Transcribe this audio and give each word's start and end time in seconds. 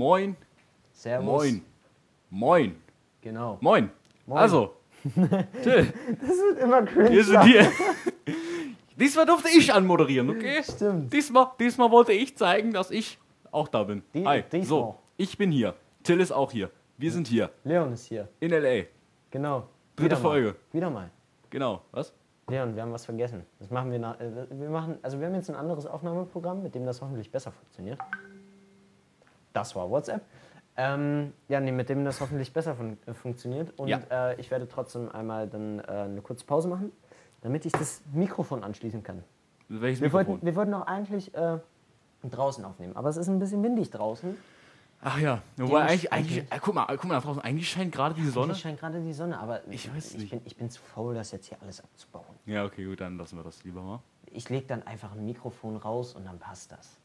Moin. 0.00 0.34
Servus. 0.92 1.26
Moin. 1.26 1.62
Moin. 2.30 2.76
Genau. 3.20 3.58
Moin. 3.60 3.90
Moin. 4.24 4.38
Also, 4.40 4.74
Till, 5.62 5.92
Das 6.22 6.30
wird 6.30 6.58
immer 6.58 6.82
cringe. 6.86 7.10
wir 7.10 7.22
sind 7.24 7.42
hier. 7.44 7.70
Diesmal 8.96 9.26
durfte 9.26 9.48
ich 9.50 9.74
anmoderieren, 9.74 10.30
okay? 10.30 10.62
Stimmt. 10.62 11.12
Diesmal, 11.12 11.48
diesmal 11.60 11.90
wollte 11.90 12.12
ich 12.12 12.34
zeigen, 12.34 12.72
dass 12.72 12.90
ich 12.90 13.18
auch 13.50 13.68
da 13.68 13.84
bin. 13.84 14.02
Die- 14.14 14.26
Hi. 14.26 14.42
diesmal. 14.50 14.64
So, 14.66 14.96
ich 15.18 15.36
bin 15.36 15.50
hier. 15.52 15.74
Till 16.02 16.18
ist 16.20 16.32
auch 16.32 16.50
hier. 16.50 16.70
Wir 16.96 17.12
sind 17.12 17.26
hier. 17.28 17.50
Leon 17.64 17.92
ist 17.92 18.06
hier. 18.06 18.26
In 18.40 18.52
L.A. 18.52 18.86
Genau. 19.30 19.68
Dritte 19.96 20.04
Wieder 20.12 20.16
Folge. 20.16 20.46
Mal. 20.48 20.56
Wieder 20.72 20.90
mal. 20.90 21.10
Genau. 21.50 21.82
Was? 21.92 22.14
Leon, 22.48 22.74
wir 22.74 22.82
haben 22.82 22.92
was 22.92 23.04
vergessen. 23.04 23.44
Das 23.58 23.70
machen 23.70 23.90
wir 23.92 23.98
nach. 23.98 24.18
Äh, 24.18 24.46
wir 24.50 24.70
machen, 24.70 24.98
also 25.02 25.20
wir 25.20 25.26
haben 25.26 25.34
jetzt 25.34 25.50
ein 25.50 25.56
anderes 25.56 25.84
Aufnahmeprogramm, 25.84 26.62
mit 26.62 26.74
dem 26.74 26.86
das 26.86 27.02
hoffentlich 27.02 27.30
besser 27.30 27.52
funktioniert. 27.52 27.98
Das 29.52 29.74
war 29.76 29.90
WhatsApp. 29.90 30.22
Ähm, 30.76 31.32
ja, 31.48 31.60
nee, 31.60 31.72
mit 31.72 31.88
dem 31.88 32.04
das 32.04 32.20
hoffentlich 32.20 32.52
besser 32.52 32.74
fun 32.74 32.96
äh, 33.06 33.12
funktioniert. 33.12 33.78
Und 33.78 33.88
Ja. 33.88 34.00
äh, 34.10 34.40
ich 34.40 34.50
werde 34.50 34.68
trotzdem 34.68 35.10
einmal 35.10 35.46
dann 35.48 35.80
äh, 35.80 35.82
eine 35.82 36.22
kurze 36.22 36.44
Pause 36.46 36.68
machen, 36.68 36.92
damit 37.42 37.66
ich 37.66 37.72
das 37.72 38.00
Mikrofon 38.12 38.62
anschließen 38.64 39.02
kann. 39.02 39.22
Welches 39.68 40.00
Wir 40.00 40.06
Mikrofon? 40.06 40.26
wollten, 40.28 40.46
wir 40.46 40.56
wollten 40.56 40.74
auch 40.74 40.86
eigentlich 40.86 41.34
äh, 41.34 41.58
draußen 42.24 42.64
aufnehmen, 42.64 42.96
aber 42.96 43.08
es 43.08 43.16
ist 43.16 43.28
ein 43.28 43.38
bisschen 43.38 43.62
windig 43.62 43.90
draußen. 43.90 44.36
Ach 45.02 45.18
ja. 45.18 45.42
Wobei 45.56 45.82
eigentlich, 45.82 46.12
eigentlich, 46.12 46.38
äh, 46.38 46.58
guck 46.60 46.74
mal, 46.74 46.86
guck 46.88 47.04
mal 47.04 47.14
da 47.14 47.20
draußen. 47.20 47.42
Eigentlich 47.42 47.68
scheint 47.70 47.90
gerade 47.92 48.14
die 48.14 48.26
Sonne. 48.28 48.52
Hier 48.52 48.60
scheint 48.60 48.78
gerade 48.80 49.00
die 49.00 49.12
Sonne, 49.14 49.38
aber 49.38 49.60
Ich 49.70 49.92
weiß 49.94 50.12
ich, 50.14 50.18
nicht. 50.18 50.30
bin, 50.30 50.40
ich 50.44 50.56
bin 50.56 50.70
zu 50.70 50.80
faul, 50.80 51.14
das 51.14 51.32
jetzt 51.32 51.46
hier 51.46 51.58
alles 51.62 51.82
abzubauen. 51.82 52.24
Ja, 52.46 52.64
okay, 52.64 52.84
gut, 52.84 53.00
dann 53.00 53.16
lassen 53.16 53.36
wir 53.36 53.42
das 53.42 53.64
lieber 53.64 53.80
mal. 53.82 54.00
Ich 54.26 54.48
lege 54.50 54.66
dann 54.66 54.82
einfach 54.86 55.12
ein 55.12 55.24
Mikrofon 55.24 55.76
raus 55.76 56.14
und 56.14 56.26
dann 56.26 56.38
passt 56.38 56.70
das. 56.72 56.98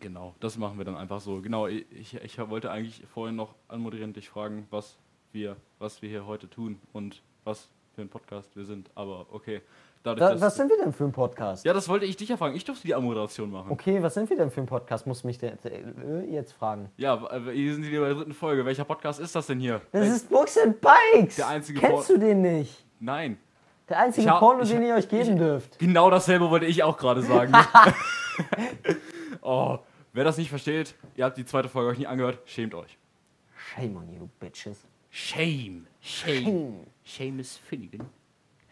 Genau, 0.00 0.34
das 0.40 0.56
machen 0.58 0.78
wir 0.78 0.84
dann 0.84 0.96
einfach 0.96 1.20
so. 1.20 1.40
Genau, 1.40 1.66
ich, 1.66 1.86
ich, 1.92 2.14
ich 2.22 2.38
wollte 2.50 2.70
eigentlich 2.70 3.02
vorhin 3.12 3.36
noch 3.36 3.54
anmoderierend 3.68 4.16
dich 4.16 4.28
fragen, 4.28 4.66
was 4.70 4.98
wir, 5.32 5.56
was 5.78 6.02
wir 6.02 6.08
hier 6.08 6.26
heute 6.26 6.48
tun 6.48 6.78
und 6.92 7.22
was 7.44 7.68
für 7.94 8.02
ein 8.02 8.08
Podcast 8.08 8.54
wir 8.56 8.64
sind. 8.64 8.90
Aber 8.94 9.26
okay. 9.30 9.62
Dadurch, 10.02 10.34
Da, 10.34 10.40
was 10.40 10.54
sind 10.54 10.68
wir 10.70 10.76
denn 10.76 10.92
für 10.92 11.02
ein 11.04 11.10
Podcast? 11.12 11.64
ja, 11.64 11.72
das 11.72 11.88
wollte 11.88 12.04
ich 12.06 12.16
dich 12.16 12.28
ja 12.28 12.36
fragen. 12.36 12.54
Ich 12.54 12.64
durfte 12.64 12.86
die 12.86 12.94
Anmoderation 12.94 13.50
machen. 13.50 13.72
Okay, 13.72 14.00
was 14.02 14.14
sind 14.14 14.30
wir 14.30 14.36
denn 14.36 14.52
für 14.52 14.60
ein 14.60 14.66
Podcast? 14.66 15.04
Muss 15.06 15.24
mich 15.24 15.38
der, 15.38 15.54
äh, 15.64 16.24
jetzt 16.30 16.52
fragen. 16.52 16.90
Ja, 16.96 17.20
w- 17.44 17.52
hier 17.52 17.74
sind 17.74 17.82
wir 17.84 18.00
bei 18.00 18.06
der 18.08 18.14
dritten 18.16 18.34
Folge. 18.34 18.64
Welcher 18.64 18.84
Podcast 18.84 19.18
ist 19.18 19.34
das 19.34 19.48
denn 19.48 19.58
hier? 19.58 19.80
Das 19.90 20.06
ist 20.08 20.28
Books 20.30 20.56
and 20.58 20.76
Bikes. 20.80 21.36
Der 21.36 21.48
einzige 21.48 21.80
Kennst 21.80 22.08
du 22.10 22.18
den 22.18 22.40
nicht? 22.42 22.84
Nein. 23.00 23.38
Der 23.88 23.98
einzige 23.98 24.26
Ich 24.26 24.30
hab- 24.32 24.38
Porno, 24.38 24.62
ich- 24.62 24.68
den 24.70 24.82
ihr 24.84 24.94
euch 24.94 25.08
geben 25.08 25.36
dürft. 25.38 25.76
Genau 25.80 26.08
dasselbe 26.08 26.50
wollte 26.50 26.66
ich 26.66 26.84
auch 26.84 26.96
gerade 26.98 27.22
sagen. 27.22 27.52
oh, 29.46 29.78
wer 30.12 30.24
das 30.24 30.36
nicht 30.38 30.50
versteht, 30.50 30.94
ihr 31.14 31.24
habt 31.24 31.36
die 31.36 31.44
zweite 31.44 31.68
Folge 31.68 31.90
euch 31.90 31.98
nie 31.98 32.06
angehört, 32.06 32.40
schämt 32.44 32.74
euch. 32.74 32.98
Shame 33.56 33.96
on 33.96 34.12
you, 34.12 34.28
bitches. 34.40 34.86
Shame. 35.10 35.86
Shame. 36.00 36.42
Shame. 36.44 36.86
Seamus 37.04 37.56
Finnegan. 37.56 38.06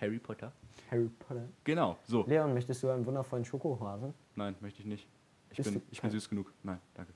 Harry 0.01 0.19
Potter. 0.19 0.53
Harry 0.91 1.09
Potter. 1.27 1.49
Genau, 1.65 1.97
so. 2.05 2.25
Leon, 2.27 2.53
möchtest 2.53 2.83
du 2.83 2.91
einen 2.91 3.07
wundervollen 3.07 3.45
Schokohasen? 3.45 4.13
Nein, 4.37 4.55
möchte 4.61 4.81
ich 4.81 4.87
nicht. 4.87 5.09
Ich 5.51 5.57
Bist 5.57 5.71
bin, 5.71 5.81
du- 5.81 5.87
ich 5.91 6.01
bin 6.03 6.11
süß 6.11 6.29
genug. 6.29 6.53
Nein, 6.63 6.79
danke. 6.95 7.13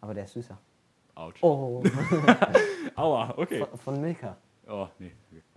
Aber 0.00 0.14
der 0.14 0.24
ist 0.24 0.32
süßer. 0.32 0.58
Autsch. 1.14 1.42
Oh, 1.42 1.82
Aua, 2.96 3.34
okay. 3.36 3.60
von- 3.64 3.78
von 3.78 4.00
Milka. 4.00 4.36
Oh, 4.68 4.88
nee. 4.98 5.12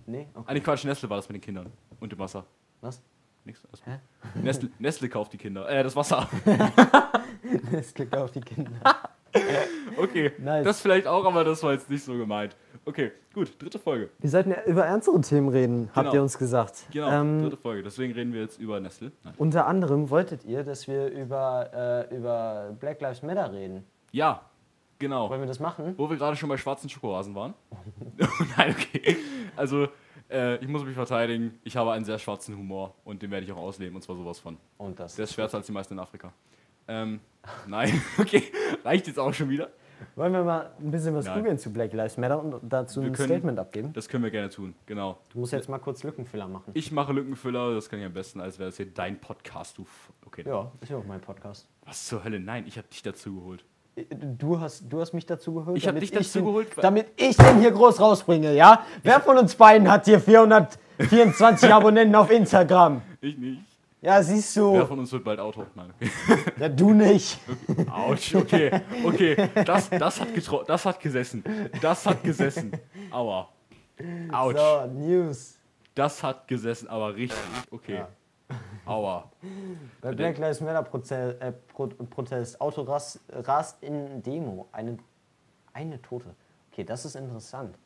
Nee? 0.06 0.28
Okay. 0.34 0.44
Ah, 0.48 0.54
nee, 0.54 0.60
Quatsch, 0.62 0.86
Nestle 0.86 1.10
war 1.10 1.18
das 1.18 1.28
mit 1.30 1.36
den 1.36 1.42
Kindern. 1.42 1.72
Und 2.00 2.12
dem 2.12 2.20
Wasser. 2.20 2.46
Was? 2.82 3.02
Nix. 3.46 3.62
Hä? 3.86 4.00
Nestle, 4.36 4.70
Nestle 4.80 5.10
kauft 5.10 5.34
die 5.34 5.38
Kinder. 5.38 5.68
Äh, 5.70 5.84
das 5.84 5.96
Wasser. 5.96 6.30
Es 7.72 7.94
klickt 7.94 8.16
auf 8.16 8.32
die 8.32 8.42
Kinder. 8.42 8.72
Okay. 9.96 10.32
Nice. 10.40 10.64
Das 10.66 10.82
vielleicht 10.82 11.06
auch, 11.06 11.24
aber 11.24 11.44
das 11.44 11.62
war 11.62 11.74
jetzt 11.74 11.88
nicht 11.88 12.04
so 12.04 12.18
gemeint. 12.18 12.56
Okay, 12.86 13.12
gut. 13.34 13.62
Dritte 13.62 13.78
Folge. 13.78 14.10
Wir 14.18 14.30
sollten 14.30 14.50
ja 14.50 14.64
über 14.66 14.86
ernstere 14.86 15.22
Themen 15.22 15.50
reden, 15.50 15.90
habt 15.94 16.06
Genau. 16.06 16.14
ihr 16.16 16.22
uns 16.24 16.38
gesagt. 16.38 16.86
Genau, 16.92 17.12
Ähm, 17.12 17.44
dritte 17.44 17.58
Folge. 17.58 17.84
Deswegen 17.84 18.14
reden 18.14 18.34
wir 18.34 18.42
jetzt 18.42 18.60
über 18.60 18.80
Nestle. 18.80 19.12
Nein. 19.24 19.34
unter 19.38 19.68
anderem 19.68 20.10
wolltet 20.10 20.46
ihr, 20.46 20.64
dass 20.64 20.88
wir 20.88 21.08
über, 21.10 22.08
äh, 22.10 22.16
über 22.16 22.76
Black 22.80 23.02
Lives 23.02 23.22
Matter 23.22 23.52
reden. 23.54 23.86
Ja, 24.12 24.42
genau. 24.98 25.30
Wollen 25.30 25.42
wir 25.42 25.48
das 25.48 25.60
machen? 25.60 25.94
Wo 25.98 26.10
wir 26.10 26.18
gerade 26.18 26.36
schon 26.36 26.50
bei 26.50 26.58
schwarzen 26.58 26.90
Schokohasen 26.90 27.36
waren. 27.36 27.54
Nein, 28.58 28.76
okay. 28.80 29.16
Also, 29.56 29.90
äh, 30.32 30.56
ich 30.56 30.68
muss 30.68 30.84
mich 30.84 30.96
verteidigen. 30.96 31.60
Ich 31.64 31.78
habe 31.78 31.92
einen 31.92 32.06
sehr 32.06 32.18
schwarzen 32.18 32.58
Humor 32.58 32.96
und 33.04 33.22
den 33.22 33.30
werde 33.30 33.46
ich 33.46 33.52
auch 33.52 33.58
ausleben. 33.58 33.96
Und 33.96 34.02
zwar 34.02 34.16
sowas 34.16 34.40
von. 34.40 34.58
Und 34.80 35.00
das. 35.00 35.16
Der 35.16 35.26
ist 35.26 35.34
schwärzer 35.34 35.58
als 35.58 35.68
die 35.68 35.72
meisten 35.72 35.94
in 35.94 36.00
Afrika. 36.00 36.32
Ähm, 36.88 37.20
nein, 37.68 38.02
okay. 38.20 38.44
Reicht 38.84 39.08
jetzt 39.08 39.20
auch 39.20 39.34
schon 39.34 39.50
wieder. 39.50 39.70
Wollen 40.16 40.32
wir 40.32 40.44
mal 40.44 40.72
ein 40.80 40.92
bisschen 40.92 41.14
was 41.14 41.26
Nein. 41.26 41.40
googeln 41.40 41.58
zu 41.60 41.72
Black 41.74 41.92
Lives 41.94 42.16
Matter 42.18 42.42
und 42.42 42.56
dazu 42.64 43.02
Wir 43.02 43.08
ein 43.10 43.14
können- 43.14 43.28
Statement 43.30 43.60
abgeben? 43.60 43.92
Das 43.94 44.08
können 44.08 44.24
wir 44.24 44.32
gerne 44.32 44.50
tun, 44.50 44.74
genau. 44.86 45.18
Du 45.30 45.40
musst 45.40 45.52
jetzt 45.52 45.68
mal 45.68 45.78
kurz 45.80 46.04
Lückenfüller 46.04 46.48
machen. 46.48 46.72
Ich 46.74 46.92
mache 46.92 47.12
Lückenfüller, 47.12 47.74
das 47.76 47.90
kann 47.90 48.00
ich 48.00 48.06
am 48.06 48.14
besten, 48.14 48.40
als 48.40 48.60
wäre 48.60 48.70
das 48.70 48.78
hier 48.78 48.86
dein 48.86 49.20
Podcast. 49.20 49.78
Du 49.78 49.86
okay. 50.26 50.44
Ja, 50.48 50.72
ist 50.82 50.90
ja 50.90 50.98
auch 50.98 51.06
mein 51.06 51.20
Podcast. 51.20 51.68
Was 51.86 52.06
zur 52.08 52.24
Hölle? 52.24 52.40
Nein, 52.40 52.66
ich 52.68 52.78
habe 52.78 52.88
dich 52.88 53.02
dazu 53.02 53.36
geholt. 53.36 53.66
Du 54.38 54.60
hast, 54.62 54.86
du 54.90 55.02
hast 55.02 55.14
mich 55.14 55.26
dazu 55.26 55.54
geholt. 55.56 55.78
Ich 55.78 55.84
hab 55.86 55.90
damit 55.96 56.04
dich 56.04 56.12
dazu 56.12 56.40
den, 56.40 56.46
geholt, 56.46 56.68
Damit 56.78 57.08
ich 57.18 57.36
den 57.36 57.60
hier 57.60 57.72
groß 57.72 58.00
rausbringe, 58.00 58.56
ja? 58.56 58.86
Wer 59.04 59.20
von 59.20 59.38
uns 59.38 59.56
beiden 59.56 59.92
hat 59.92 60.06
hier 60.06 60.22
424 60.22 61.74
Abonnenten 61.74 62.16
auf 62.16 62.32
Instagram? 62.32 63.02
Ich 63.20 63.38
nicht. 63.38 63.62
Ja, 64.02 64.24
siehst 64.24 64.56
Wer 64.56 64.64
du. 64.82 64.86
von 64.86 65.00
uns 65.00 65.12
wird 65.12 65.26
bald 65.26 65.40
Auto? 65.40 65.66
Nein, 65.76 65.92
okay. 66.00 66.10
Ja, 66.58 66.70
du 66.70 66.94
nicht. 66.94 67.40
Autsch, 67.92 68.34
okay. 68.34 68.82
Okay, 69.04 69.50
das, 69.66 69.90
das, 69.90 70.22
hat 70.22 70.34
getro 70.34 70.64
das 70.64 70.86
hat 70.86 71.00
gesessen. 71.02 71.44
Das 71.82 72.06
hat 72.06 72.24
gesessen. 72.24 72.72
Aua. 73.12 73.50
Autsch. 74.32 74.58
So, 74.58 74.86
News. 74.94 75.58
Das 75.96 76.24
hat 76.24 76.48
gesessen, 76.48 76.88
aber 76.88 77.14
richtig. 77.14 77.38
Okay. 77.72 78.06
Aua. 78.86 79.30
Bei 80.02 80.14
Black 80.14 80.38
Lives 80.38 80.62
Matter 80.62 80.84
Prozess, 80.84 81.36
äh, 81.40 81.52
Pro 81.52 81.88
Protest. 81.88 82.60
Auto 82.62 82.84
rast, 82.84 83.20
rast 83.32 83.84
in 83.84 84.24
Demo. 84.24 84.70
Eine, 84.72 84.98
eine 85.74 86.02
Tote. 86.02 86.34
Okay, 86.72 86.86
das 86.86 87.04
ist 87.04 87.16
interessant. 87.16 87.78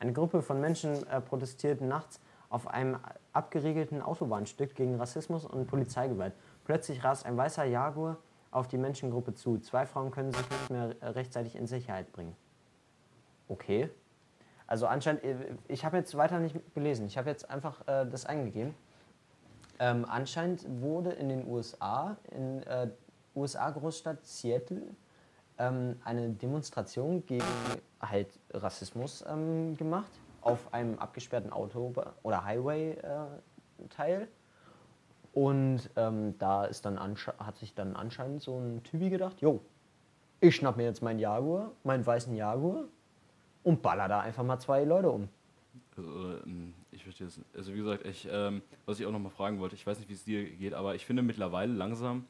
Eine 0.00 0.14
Gruppe 0.14 0.40
von 0.40 0.60
Menschen 0.60 1.06
äh, 1.08 1.20
protestiert 1.20 1.82
nachts 1.82 2.20
auf 2.48 2.66
einem 2.66 2.96
abgeriegelten 3.32 4.02
Autobahnstück 4.02 4.74
gegen 4.74 4.96
Rassismus 4.96 5.44
und 5.44 5.66
Polizeigewalt. 5.66 6.34
Plötzlich 6.64 7.02
rast 7.02 7.26
ein 7.26 7.36
weißer 7.36 7.64
Jaguar 7.64 8.18
auf 8.50 8.68
die 8.68 8.78
Menschengruppe 8.78 9.34
zu. 9.34 9.58
Zwei 9.58 9.86
Frauen 9.86 10.10
können 10.10 10.32
sich 10.32 10.48
nicht 10.48 10.70
mehr 10.70 10.94
äh, 11.00 11.08
rechtzeitig 11.08 11.56
in 11.56 11.66
Sicherheit 11.66 12.12
bringen. 12.12 12.36
Okay. 13.48 13.90
Also 14.66 14.86
anscheinend, 14.86 15.24
äh, 15.24 15.34
ich 15.68 15.84
habe 15.84 15.96
jetzt 15.96 16.16
weiter 16.16 16.38
nicht 16.38 16.56
gelesen. 16.74 17.06
Ich 17.06 17.16
habe 17.16 17.30
jetzt 17.30 17.48
einfach 17.50 17.80
äh, 17.88 18.06
das 18.06 18.26
eingegeben. 18.26 18.74
Ähm, 19.78 20.04
anscheinend 20.08 20.66
wurde 20.80 21.10
in 21.10 21.28
den 21.28 21.46
USA, 21.46 22.16
in 22.30 22.62
äh, 22.64 22.88
USA-Großstadt 23.34 24.24
Seattle, 24.24 24.82
ähm, 25.58 25.98
eine 26.04 26.28
Demonstration 26.30 27.24
gegen 27.24 27.44
halt 28.00 28.38
Rassismus 28.52 29.24
ähm, 29.26 29.76
gemacht 29.76 30.12
auf 30.42 30.72
einem 30.74 30.98
abgesperrten 30.98 31.52
Auto 31.52 31.92
oder 32.22 32.44
Highway-Teil. 32.44 34.28
Und 35.32 35.88
ähm, 35.96 36.38
da 36.38 36.64
ist 36.64 36.84
dann 36.84 36.98
hat 37.00 37.56
sich 37.56 37.74
dann 37.74 37.96
anscheinend 37.96 38.42
so 38.42 38.58
ein 38.58 38.82
Typi 38.82 39.08
gedacht, 39.08 39.40
jo, 39.40 39.60
ich 40.40 40.56
schnapp 40.56 40.76
mir 40.76 40.84
jetzt 40.84 41.02
meinen 41.02 41.18
Jaguar, 41.18 41.70
meinen 41.84 42.04
weißen 42.04 42.34
Jaguar 42.36 42.84
und 43.62 43.80
baller 43.80 44.08
da 44.08 44.20
einfach 44.20 44.44
mal 44.44 44.58
zwei 44.58 44.84
Leute 44.84 45.10
um. 45.10 45.28
Also, 45.96 46.10
ähm, 46.44 46.74
ich 46.90 47.02
verstehe 47.02 47.26
es. 47.26 47.40
Also 47.56 47.72
wie 47.72 47.78
gesagt, 47.78 48.04
ich, 48.06 48.28
ähm, 48.30 48.62
was 48.84 49.00
ich 49.00 49.06
auch 49.06 49.12
noch 49.12 49.18
mal 49.18 49.30
fragen 49.30 49.58
wollte, 49.60 49.74
ich 49.74 49.86
weiß 49.86 49.98
nicht, 49.98 50.08
wie 50.08 50.14
es 50.14 50.24
dir 50.24 50.44
geht, 50.44 50.74
aber 50.74 50.94
ich 50.94 51.06
finde 51.06 51.22
mittlerweile 51.22 51.72
langsam 51.72 52.26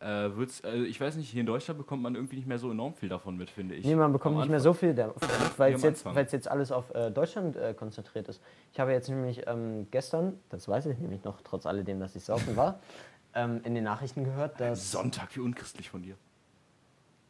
äh, 0.00 0.36
wird's, 0.36 0.62
also 0.62 0.84
ich 0.84 1.00
weiß 1.00 1.16
nicht, 1.16 1.30
hier 1.30 1.40
in 1.40 1.46
Deutschland 1.46 1.78
bekommt 1.78 2.02
man 2.02 2.14
irgendwie 2.14 2.36
nicht 2.36 2.46
mehr 2.46 2.58
so 2.58 2.70
enorm 2.70 2.94
viel 2.94 3.08
davon 3.08 3.36
mit, 3.36 3.50
finde 3.50 3.74
ich. 3.74 3.84
Nee, 3.84 3.96
man 3.96 4.12
bekommt 4.12 4.36
Am 4.36 4.42
nicht 4.42 4.50
mehr 4.50 4.60
so 4.60 4.72
viel 4.72 4.94
davon, 4.94 5.28
weil 5.56 5.74
es 5.74 5.82
jetzt, 5.82 6.04
weil's 6.04 6.32
jetzt 6.32 6.48
alles 6.48 6.70
auf 6.70 6.94
äh, 6.94 7.10
Deutschland 7.10 7.56
äh, 7.56 7.74
konzentriert 7.74 8.28
ist. 8.28 8.40
Ich 8.72 8.78
habe 8.78 8.92
jetzt 8.92 9.08
nämlich 9.08 9.42
ähm, 9.46 9.88
gestern, 9.90 10.38
das 10.50 10.68
weiß 10.68 10.86
ich 10.86 10.98
nämlich 10.98 11.24
noch, 11.24 11.40
trotz 11.42 11.66
alledem, 11.66 11.98
dass 11.98 12.14
ich 12.14 12.24
saufen 12.24 12.56
war, 12.56 12.80
ähm, 13.34 13.60
in 13.64 13.74
den 13.74 13.84
Nachrichten 13.84 14.24
gehört, 14.24 14.60
dass... 14.60 14.92
Sonntag, 14.92 15.34
wie 15.36 15.40
unchristlich 15.40 15.90
von 15.90 16.02
dir. 16.02 16.16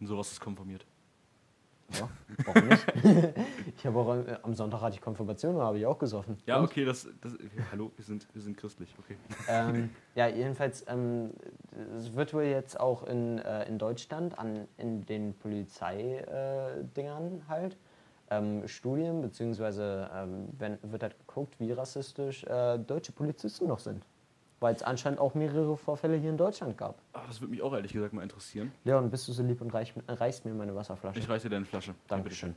Und 0.01 0.07
sowas 0.07 0.31
ist 0.31 0.41
konformiert. 0.41 0.85
Ja, 1.95 2.09
warum 2.45 2.69
nicht? 2.69 2.87
ich 3.77 3.87
habe 3.87 3.99
auch 3.99 4.15
äh, 4.15 4.37
am 4.43 4.55
Sonntag 4.55 4.81
hatte 4.83 4.97
ich 4.97 5.01
Konfirmation, 5.01 5.57
da 5.57 5.63
habe 5.63 5.79
ich 5.79 5.87
auch 5.87 5.99
gesoffen. 5.99 6.37
Ja, 6.47 6.59
Und? 6.59 6.65
okay, 6.65 6.85
das, 6.85 7.09
das 7.21 7.33
hallo, 7.73 7.93
wir 7.97 8.05
sind, 8.05 8.27
wir 8.33 8.43
sind 8.43 8.57
christlich, 8.57 8.95
okay. 8.99 9.17
Ähm, 9.49 9.91
ja, 10.15 10.29
jedenfalls, 10.29 10.85
ähm, 10.89 11.31
es 11.97 12.15
wird 12.15 12.35
wohl 12.35 12.45
jetzt 12.45 12.79
auch 12.79 13.05
in, 13.05 13.39
äh, 13.39 13.67
in 13.69 13.79
Deutschland 13.79 14.39
an, 14.39 14.69
in 14.77 15.07
den 15.07 15.35
Polizeidingern 15.35 16.93
Dingern 16.95 17.43
halt 17.49 17.77
ähm, 18.31 18.67
Studien, 18.69 19.23
beziehungsweise 19.23 20.11
ähm, 20.15 20.49
wenn, 20.59 20.79
wird 20.83 21.03
halt 21.03 21.19
geguckt, 21.19 21.59
wie 21.59 21.73
rassistisch 21.73 22.45
äh, 22.45 22.79
deutsche 22.79 23.13
Polizisten 23.13 23.67
noch 23.67 23.79
sind. 23.79 24.05
Weil 24.61 24.75
es 24.75 24.83
anscheinend 24.83 25.21
auch 25.21 25.35
mehrere 25.35 25.77
Vorfälle 25.77 26.17
hier 26.17 26.31
in 26.31 26.37
Deutschland 26.37 26.77
gab. 26.77 27.01
Ach, 27.13 27.27
das 27.27 27.41
würde 27.41 27.51
mich 27.51 27.63
auch 27.63 27.73
ehrlich 27.73 27.93
gesagt 27.93 28.13
mal 28.13 28.23
interessieren. 28.23 28.73
Leon, 28.85 29.11
bist 29.11 29.29
du 29.29 29.33
so 29.33 29.43
lieb 29.43 29.61
und 29.61 29.73
reich, 29.73 29.95
reichst 30.07 30.45
mir 30.45 30.55
meine 30.55 30.75
Wasserflasche? 30.75 31.19
Ich 31.19 31.29
reiche 31.29 31.45
dir 31.45 31.51
deine 31.57 31.65
Flasche. 31.65 31.95
Dankeschön. 32.09 32.55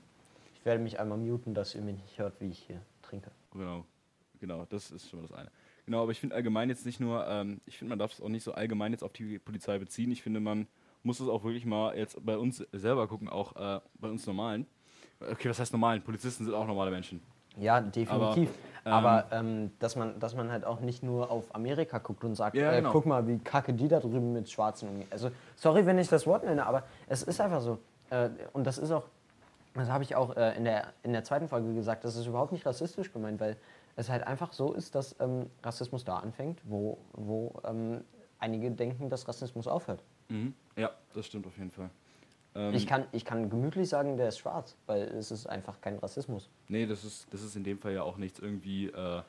Ich 0.56 0.66
werde 0.66 0.82
mich 0.82 1.00
einmal 1.00 1.18
muten, 1.18 1.54
dass 1.54 1.76
ihr 1.76 1.82
mich 1.82 1.96
nicht 1.98 2.20
hört, 2.20 2.40
wie 2.40 2.50
ich 2.50 2.60
hier 2.60 2.82
trinke. 3.02 3.32
Genau, 3.52 3.86
genau, 4.40 4.66
das 4.70 4.92
ist 4.92 5.10
schon 5.10 5.22
mal 5.22 5.28
das 5.28 5.38
eine. 5.38 5.52
Genau, 5.86 6.04
aber 6.04 6.12
ich 6.12 6.20
finde 6.20 6.36
allgemein 6.36 6.70
jetzt 6.70 6.86
nicht 6.86 7.00
nur, 7.00 7.26
ähm, 7.28 7.62
ich 7.66 7.78
finde, 7.78 7.90
man 7.90 8.00
darf 8.00 8.14
es 8.14 8.22
auch 8.22 8.30
nicht 8.30 8.44
so 8.44 8.54
allgemein 8.54 8.92
jetzt 8.92 9.04
auf 9.04 9.14
die 9.14 9.40
Polizei 9.40 9.80
beziehen. 9.80 10.12
Ich 10.12 10.22
finde, 10.22 10.40
man 10.40 10.68
muss 11.04 11.20
es 11.20 11.28
auch 11.28 11.44
wirklich 11.44 11.66
mal 11.66 11.98
jetzt 11.98 12.24
bei 12.24 12.38
uns 12.38 12.58
selber 12.72 13.08
gucken, 13.08 13.28
auch 13.28 13.56
äh, 13.56 13.82
bei 14.00 14.10
uns 14.10 14.28
Normalen. 14.28 14.68
Okay, 15.20 15.50
was 15.50 15.60
heißt 15.60 15.72
normalen? 15.74 16.02
Polizisten 16.02 16.46
sind 16.46 16.54
auch 16.54 16.66
normale 16.66 16.92
Menschen. 16.92 17.22
Ja, 17.58 17.82
definitiv. 17.82 18.10
Aber, 18.12 18.36
ähm, 18.86 19.24
ähm, 19.32 19.72
dass, 19.80 19.96
man, 19.96 20.20
dass 20.20 20.36
man 20.36 20.52
halt 20.52 20.66
auch 20.66 20.80
nicht 20.80 21.04
nur 21.04 21.30
auf 21.30 21.54
Amerika 21.54 22.00
guckt 22.00 22.24
und 22.24 22.36
sagt, 22.36 22.56
Ja, 22.56 22.72
äh, 22.72 22.78
genau. 22.78 22.92
guck 22.92 23.06
mal, 23.06 23.28
wie 23.28 23.38
kacke 23.40 23.74
die 23.74 23.88
da 23.88 24.00
drüben 24.00 24.34
mit 24.34 24.50
Schwarzen 24.50 24.90
umgehen. 24.90 25.08
Also, 25.12 25.32
sorry, 25.56 25.86
wenn 25.86 26.00
ich 26.00 26.08
das 26.08 26.26
Wort 26.26 26.44
nenne, 26.44 26.66
aber 26.66 26.84
es 27.08 27.24
ist 27.24 27.40
einfach 27.40 27.62
so. 27.62 27.80
Äh, 28.10 28.30
und 28.54 28.66
das 28.66 28.78
ist 28.78 28.92
auch, 28.92 29.04
das 29.74 29.90
habe 29.90 30.04
ich 30.04 30.16
auch 30.16 30.36
äh, 30.36 30.56
in, 30.58 30.66
der, 30.66 30.88
in 31.04 31.14
der 31.14 31.24
zweiten 31.24 31.48
Folge 31.48 31.74
gesagt, 31.74 32.04
das 32.04 32.16
ist 32.16 32.26
überhaupt 32.26 32.52
nicht 32.52 32.66
rassistisch 32.66 33.12
gemeint, 33.14 33.40
weil 33.40 33.56
es 33.96 34.10
halt 34.10 34.26
einfach 34.26 34.54
so 34.54 34.74
ist, 34.74 34.96
dass 34.96 35.16
ähm, 35.20 35.50
Rassismus 35.64 36.04
da 36.04 36.18
anfängt, 36.18 36.60
wo, 36.64 36.98
wo 37.14 37.54
ähm, 37.66 38.02
einige 38.40 38.72
denken, 38.72 39.10
dass 39.10 39.28
Rassismus 39.28 39.68
aufhört. 39.68 40.04
Mhm. 40.30 40.54
Ja, 40.76 40.92
das 41.14 41.28
stimmt 41.28 41.46
auf 41.48 41.58
jeden 41.58 41.72
Fall. 41.72 41.90
Ähm, 42.56 42.74
Ich 42.74 42.86
kann, 42.88 43.06
ich 43.12 43.24
kann 43.26 43.50
gemütlich 43.50 43.90
sagen, 43.90 44.18
der 44.18 44.28
ist 44.30 44.40
schwarz, 44.40 44.76
weil 44.86 45.04
es 45.04 45.32
ist 45.32 45.48
einfach 45.48 45.80
kein 45.82 45.98
Rassismus. 46.00 46.50
nee, 46.68 46.86
das 46.86 47.04
ist, 47.04 47.28
das 47.32 47.42
ist 47.44 47.56
in 47.56 47.64
dem 47.64 47.80
Fall 47.80 47.94
ja 47.94 48.04
auch 48.04 48.18
nichts 48.18 48.40
irgendwie. 48.40 48.88
Äh, 48.88 49.22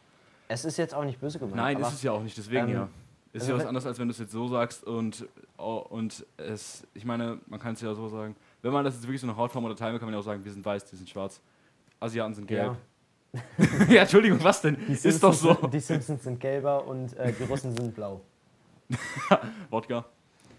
Es 0.49 0.65
ist 0.65 0.77
jetzt 0.77 0.95
auch 0.95 1.05
nicht 1.05 1.21
böse 1.21 1.39
gemeint. 1.39 1.57
nein, 1.57 1.77
aber 1.77 1.87
ist 1.89 1.95
es 1.95 2.03
ja 2.03 2.13
auch 2.13 2.23
nicht, 2.23 2.37
deswegen 2.37 2.69
ähm, 2.69 2.75
ja. 2.75 2.89
Ist 3.35 3.43
also 3.43 3.53
ja 3.55 3.59
was 3.61 3.67
anderes, 3.67 3.87
als 3.87 3.99
wenn 3.99 4.09
du 4.09 4.13
es 4.13 4.19
jetzt 4.19 4.33
so 4.33 4.47
sagst 4.47 4.85
und, 4.85 5.27
und 5.57 6.27
es, 6.37 6.87
ich 6.93 7.07
meine, 7.07 7.39
man 7.47 7.59
kann 7.59 7.73
es 7.73 7.81
ja 7.81 7.95
so 7.95 8.07
sagen, 8.09 8.37
wenn 8.61 8.73
man 8.75 8.85
das 8.85 8.95
jetzt 8.95 9.05
wirklich 9.05 9.23
so 9.23 9.27
nach 9.27 9.37
Hautform 9.39 9.65
oder 9.65 9.75
Teil 9.75 9.93
kann 9.99 10.05
man 10.07 10.13
ja 10.13 10.21
auch 10.21 10.25
sagen, 10.25 10.45
wir 10.45 10.53
sind 10.53 10.65
weiß, 10.67 10.85
die 10.85 10.97
sind 10.97 11.09
schwarz. 11.09 11.41
Asiaten 11.99 12.35
sind 12.35 12.47
gelb. 12.47 12.77
Ja, 13.89 14.03
Entschuldigung, 14.03 14.43
was 14.45 14.61
denn? 14.61 14.77
Die 14.87 14.93
Ist 14.93 15.23
doch 15.23 15.33
so. 15.33 15.55
Sind, 15.55 15.73
die 15.73 15.81
Simpsons 15.81 16.25
sind 16.25 16.39
gelber 16.41 16.87
und 16.87 17.17
äh, 17.17 17.33
die 17.33 17.45
Russen 17.45 17.75
sind 17.75 17.95
blau. 17.95 18.21
Wodka. 19.71 20.05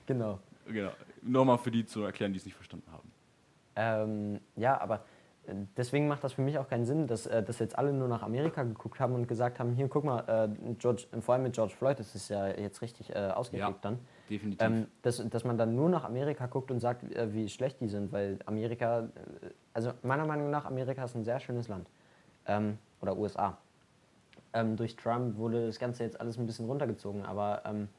Genau. 0.08 0.40
Genau. 0.68 0.92
Nochmal 1.26 1.58
für 1.58 1.72
die 1.72 1.86
zu 1.86 2.04
erklären, 2.04 2.34
die 2.34 2.40
es 2.40 2.46
nicht 2.46 2.56
verstanden 2.56 2.92
haben. 2.92 3.12
Ähm, 3.76 4.40
ja, 4.56 4.80
aber 4.80 5.06
äh, 5.48 5.54
deswegen 5.78 6.08
macht 6.08 6.24
das 6.24 6.34
für 6.34 6.42
mich 6.42 6.58
auch 6.58 6.68
keinen 6.68 6.86
Sinn, 6.86 7.08
dass, 7.08 7.26
äh, 7.26 7.42
dass 7.44 7.60
jetzt 7.60 7.78
alle 7.78 7.94
nur 7.94 8.08
nach 8.08 8.24
Amerika 8.24 8.64
geguckt 8.64 9.00
haben 9.00 9.16
und 9.16 9.28
gesagt 9.28 9.60
haben, 9.60 9.74
hier 9.74 9.88
guck 9.88 10.04
mal, 10.04 10.20
äh, 10.28 10.74
George, 10.76 11.06
vor 11.22 11.34
allem 11.34 11.44
mit 11.44 11.54
George 11.54 11.74
Floyd, 11.78 12.00
das 12.00 12.16
ist 12.16 12.30
ja 12.30 12.48
jetzt 12.48 12.82
richtig 12.82 13.16
äh, 13.16 13.30
ausgeklickt 13.30 13.84
dann, 13.84 14.00
Definitiv. 14.30 14.62
ähm, 14.62 14.88
dass, 15.02 15.28
dass 15.30 15.44
man 15.44 15.58
dann 15.58 15.76
nur 15.76 15.90
nach 15.90 16.04
Amerika 16.04 16.46
guckt 16.46 16.72
und 16.72 16.80
sagt, 16.80 17.04
wie 17.34 17.50
schlecht 17.50 17.82
die 17.82 17.88
sind, 17.88 18.12
weil 18.12 18.40
Amerika, 18.46 19.08
also 19.74 19.94
meiner 20.04 20.26
Meinung 20.26 20.50
nach, 20.50 20.66
Amerika 20.66 21.04
ist 21.04 21.16
ein 21.16 21.24
sehr 21.24 21.40
schönes 21.40 21.68
Land. 21.68 21.88
Ähm, 22.46 22.78
oder 23.02 23.18
USA. 23.18 23.58
Ähm, 24.54 24.76
durch 24.76 24.96
Trump 24.96 25.38
wurde 25.38 25.68
das 25.68 25.80
Ganze 25.80 26.04
jetzt 26.04 26.20
alles 26.20 26.38
ein 26.38 26.46
bisschen 26.46 26.66
runtergezogen, 26.66 27.26
aber 27.26 27.62
ähm, 27.66 27.90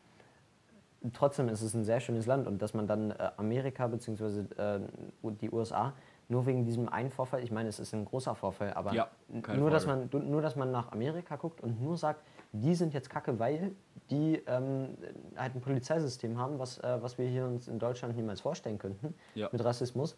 trotzdem 1.12 1.48
ist 1.48 1.62
es 1.62 1.74
ein 1.74 1.84
sehr 1.84 2.00
schönes 2.00 2.26
Land 2.26 2.46
und 2.46 2.62
dass 2.62 2.74
man 2.74 2.86
dann 2.86 3.10
äh, 3.10 3.30
Amerika 3.36 3.86
bzw. 3.86 4.40
Äh, 4.56 4.80
die 5.22 5.50
USA 5.50 5.92
nur 6.28 6.46
wegen 6.46 6.64
diesem 6.64 6.88
einen 6.88 7.10
Vorfall, 7.10 7.42
ich 7.42 7.50
meine, 7.50 7.68
es 7.68 7.78
ist 7.78 7.92
ein 7.92 8.04
großer 8.04 8.34
Vorfall, 8.34 8.72
aber 8.72 8.94
Ja, 8.94 9.08
nur, 9.54 9.70
dass 9.70 9.86
man, 9.86 10.08
nur, 10.10 10.40
dass 10.40 10.56
man 10.56 10.70
nach 10.70 10.90
Amerika 10.92 11.36
guckt 11.36 11.60
und 11.60 11.82
nur 11.82 11.98
sagt, 11.98 12.22
die 12.52 12.74
sind 12.74 12.94
jetzt 12.94 13.10
kacke, 13.10 13.38
weil 13.38 13.72
die 14.10 14.42
ähm, 14.46 14.96
halt 15.36 15.54
ein 15.54 15.60
Polizeisystem 15.60 16.38
haben, 16.38 16.58
was, 16.58 16.78
äh, 16.78 16.98
was 17.02 17.18
wir 17.18 17.26
hier 17.26 17.44
uns 17.44 17.68
in 17.68 17.78
Deutschland 17.78 18.16
niemals 18.16 18.40
vorstellen 18.40 18.78
könnten, 18.78 19.14
Ja. 19.34 19.48
mit 19.52 19.62
Rassismus. 19.62 20.16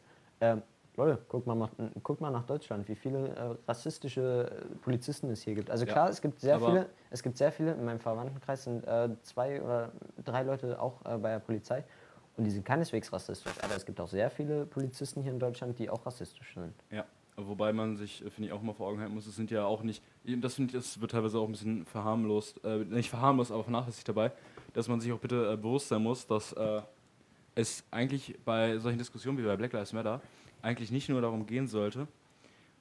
Leute, 0.96 1.19
guck 1.28 1.46
mal, 1.46 1.54
nach, 1.54 1.70
guck 2.02 2.20
mal 2.20 2.31
nach 2.31 2.44
Deutschland, 2.44 2.88
wie 2.88 2.94
viele 2.94 3.28
äh, 3.28 3.54
rassistische 3.69 4.50
äh, 4.50 4.75
Polizisten 4.76 5.31
es 5.31 5.43
hier 5.43 5.54
gibt. 5.54 5.70
Also 5.70 5.84
Ja, 5.84 5.93
klar, 5.93 6.08
es 6.08 6.22
gibt 6.22 6.40
sehr 6.40 6.58
viele, 6.58 6.88
es 7.10 7.22
gibt 7.22 7.37
sehr 7.37 7.52
viele, 7.52 7.72
in 7.72 7.84
meinem 7.84 8.00
Verwandtenkreis 8.00 8.64
sind 8.64 8.82
äh, 8.87 9.10
zwei 9.22 9.62
oder 9.62 9.93
drei 10.25 10.43
Leute 10.43 10.81
auch 10.81 11.04
äh, 11.04 11.19
bei 11.19 11.32
der 11.32 11.40
Polizei 11.40 11.84
und 12.38 12.44
die 12.44 12.50
sind 12.50 12.64
keineswegs 12.64 13.12
rassistisch. 13.12 13.52
Aber 13.62 13.76
es 13.76 13.84
gibt 13.84 14.00
auch 14.00 14.08
sehr 14.08 14.31
viele 14.31 14.64
Polizisten 14.64 15.22
hier 15.22 15.32
in 15.32 15.38
Deutschland, 15.38 15.78
die 15.78 15.90
auch 15.90 16.04
rassistisch 16.06 16.54
sind. 16.54 16.72
Ja, 16.90 17.04
wobei 17.37 17.75
man 17.75 17.96
sich, 17.96 18.25
äh, 18.25 18.31
finde 18.31 18.48
ich, 18.48 18.52
auch 18.54 18.62
mal 18.62 18.72
vor 18.72 18.88
Augen 18.88 18.98
halten 18.98 19.12
muss, 19.12 19.26
es 19.26 19.37
sind 19.37 19.50
ja 19.50 19.66
auch 19.66 19.82
nicht, 19.82 20.02
das 20.25 20.54
finde 20.54 20.70
ich, 20.70 20.82
das 20.82 20.98
wird 20.98 21.10
teilweise 21.10 21.38
auch 21.38 21.44
ein 21.44 21.52
bisschen 21.52 21.84
verharmlost, 21.84 22.64
äh, 22.64 22.78
nicht 22.87 23.10
verharmlost, 23.10 23.52
aber 23.52 23.64
vernachlässigt 23.64 24.08
dabei, 24.08 24.32
dass 24.72 24.88
man 24.88 24.98
sich 25.02 25.12
auch 25.12 25.19
bitte 25.20 25.58
bewusst 25.58 25.88
sein 25.88 26.02
muss, 26.02 26.26
dass 26.26 26.54
es 27.54 27.82
eigentlich 27.90 28.38
bei 28.44 28.76
solchen 28.76 28.98
Diskussionen 28.98 29.38
wie 29.38 29.43
bei 29.43 29.56
Black 29.56 29.72
Lives 29.72 29.94
Matter 29.94 30.20
eigentlich 30.67 30.91
nicht 30.91 31.09
nur 31.09 31.21
darum 31.21 31.47
gehen 31.47 31.69
sollte, 31.69 32.09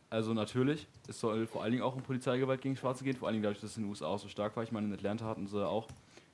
also 0.10 0.34
natürlich, 0.34 0.88
es 1.08 1.20
soll 1.20 1.46
vor 1.46 1.62
allen 1.64 1.72
Dingen 1.72 1.84
auch 1.84 1.96
um 1.96 2.02
Polizeigewalt 2.02 2.62
gegen 2.62 2.76
Schwarze 2.76 3.04
gehen, 3.04 3.16
vor 3.16 3.28
allen 3.28 3.36
Dingen 3.36 3.44
dadurch, 3.44 3.62
dass 3.62 3.72
es 3.72 3.78
in 3.78 3.84
den 3.84 3.90
USA 3.90 4.08
auch 4.08 4.20
so 4.20 4.28
stark 4.28 4.56
war. 4.56 4.64
Ich 4.64 4.72
meine, 4.72 4.88
in 4.88 4.94
Atlanta 4.94 5.26
hatten 5.26 5.48
sie 5.48 5.66
auch, 5.68 5.88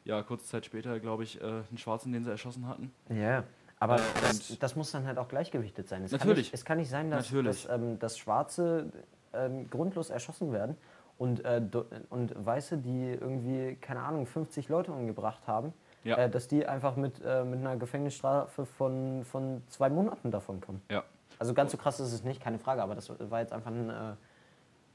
ja, 0.06 0.22
kurze 0.24 0.46
Zeit 0.46 0.66
später, 0.66 1.00
glaube 1.00 1.24
ich, 1.24 1.40
äh, 1.42 1.44
einen 1.46 1.78
Schwarzen, 1.78 2.12
den 2.14 2.24
sie 2.24 2.32
erschossen 2.32 2.68
hatten. 2.68 2.92
Ja, 3.10 3.44
aber 3.80 3.96
Äh, 3.98 4.00
das, 4.22 4.58
das 4.60 4.76
muss 4.76 4.92
dann 4.92 5.06
halt 5.06 5.18
auch 5.18 5.28
gleichgewichtet 5.28 5.88
sein. 5.88 6.04
Es 6.04 6.12
Kann 6.12 6.20
Natürlich. 6.20 6.48
nicht, 6.48 6.54
es 6.54 6.66
kann 6.66 6.78
nicht 6.78 6.90
sein, 6.90 7.10
dass, 7.12 7.32
dass, 7.32 7.68
ähm, 7.70 7.98
dass 8.00 8.18
Schwarze 8.18 8.92
ähm, 9.34 9.70
grundlos 9.70 10.10
erschossen 10.10 10.52
werden 10.54 10.76
und, 11.18 11.44
äh, 11.46 11.62
und 12.10 12.34
Weiße, 12.46 12.78
die 12.78 13.12
irgendwie, 13.20 13.76
keine 13.82 14.02
Ahnung, 14.02 14.26
50 14.26 14.70
Leute 14.70 14.92
umgebracht 14.92 15.48
haben, 15.48 15.74
Ja. 16.04 16.18
äh, 16.18 16.30
dass 16.30 16.48
die 16.48 16.66
einfach 16.66 16.96
mit, 16.98 17.22
äh, 17.24 17.44
mit 17.44 17.60
einer 17.60 17.78
Gefängnisstrafe 17.78 18.66
von, 18.66 19.24
von 19.26 19.64
zwei 19.70 19.90
Monaten 19.90 20.30
davon 20.32 20.60
kommen. 20.62 20.82
Ja, 20.92 21.04
Also 21.42 21.56
ganz 21.56 21.72
so 21.72 21.78
krass 21.80 22.00
ist 22.00 22.14
es 22.14 22.24
nicht, 22.24 22.40
keine 22.40 22.60
Frage, 22.60 22.84
aber 22.84 22.94
das 22.94 23.12
war 23.20 23.40
jetzt 23.40 23.52
einfach 23.52 23.72
ein, 23.72 23.90
äh, 23.90 24.14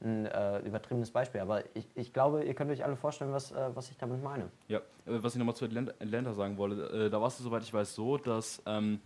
ein 0.01 0.25
äh, 0.27 0.59
übertriebenes 0.59 1.11
Beispiel. 1.11 1.41
Aber 1.41 1.61
ich, 1.75 1.85
ich 1.93 2.13
glaube, 2.13 2.45
ihr 2.45 2.53
könnt 2.53 2.71
euch 2.71 2.85
alle 2.85 2.95
vorstellen, 2.95 3.33
was, 3.33 3.51
äh, 3.51 3.69
was 3.73 3.91
ich 3.91 3.97
damit 3.97 4.23
meine. 4.23 4.49
Ja, 4.69 4.77
äh, 4.77 4.81
was 5.05 5.33
ich 5.33 5.39
nochmal 5.39 5.57
zu 5.57 5.65
Atlanta, 5.65 6.33
sagen 6.33 6.57
wollte, 6.57 6.83
äh, 6.83 7.09
da 7.09 7.19
war 7.19 7.27
es, 7.27 7.37
soweit 7.37 7.63
ich 7.63 7.73
weiß, 7.73 7.93
so, 7.93 8.17
dass 8.17 8.63
ähm, 8.65 9.01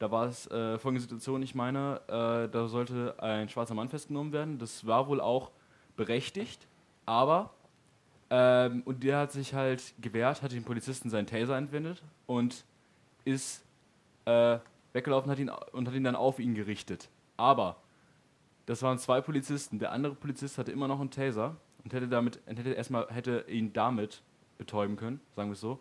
da 0.00 0.10
war 0.10 0.26
es 0.26 0.46
äh, 0.50 0.78
folgende 0.78 1.00
Situation, 1.00 1.42
ich 1.42 1.54
meine, 1.54 2.02
da 2.08 2.68
sollte 2.68 3.14
ein 3.20 3.48
schwarzer 3.48 3.72
Mann 3.72 3.88
festgenommen 3.88 4.34
werden. 4.34 4.58
Das 4.58 4.86
war 4.86 5.08
wohl 5.08 5.22
auch 5.22 5.50
berechtigt, 5.96 6.68
aber 7.06 7.54
ähm, 8.28 8.82
und 8.84 9.02
der 9.02 9.16
hat 9.16 9.32
sich 9.32 9.54
halt 9.54 9.94
gewehrt, 9.98 10.42
hat 10.42 10.52
den 10.52 10.64
Polizisten 10.64 11.08
seinen 11.08 11.26
Taser 11.26 11.56
entwendet 11.56 12.02
und 12.26 12.66
ist 13.24 13.64
äh, 14.26 14.58
weggelaufen 14.92 15.30
hat 15.30 15.38
ihn, 15.38 15.50
und 15.50 15.88
hat 15.88 15.94
ihn 15.94 16.04
dann 16.04 16.16
auf 16.16 16.38
ihn 16.38 16.54
gerichtet. 16.54 17.08
Aber 17.36 17.76
das 18.66 18.82
waren 18.82 18.98
zwei 18.98 19.20
Polizisten. 19.20 19.78
Der 19.78 19.92
andere 19.92 20.14
Polizist 20.14 20.58
hatte 20.58 20.72
immer 20.72 20.88
noch 20.88 21.00
einen 21.00 21.10
Taser 21.10 21.56
und 21.84 21.92
hätte 21.92 22.08
damit, 22.08 22.40
hätte 22.46 22.70
erstmal 22.70 23.08
hätte 23.08 23.44
ihn 23.48 23.72
damit 23.72 24.22
betäuben 24.58 24.96
können, 24.96 25.20
sagen 25.34 25.48
wir 25.48 25.54
es 25.54 25.60
so. 25.60 25.78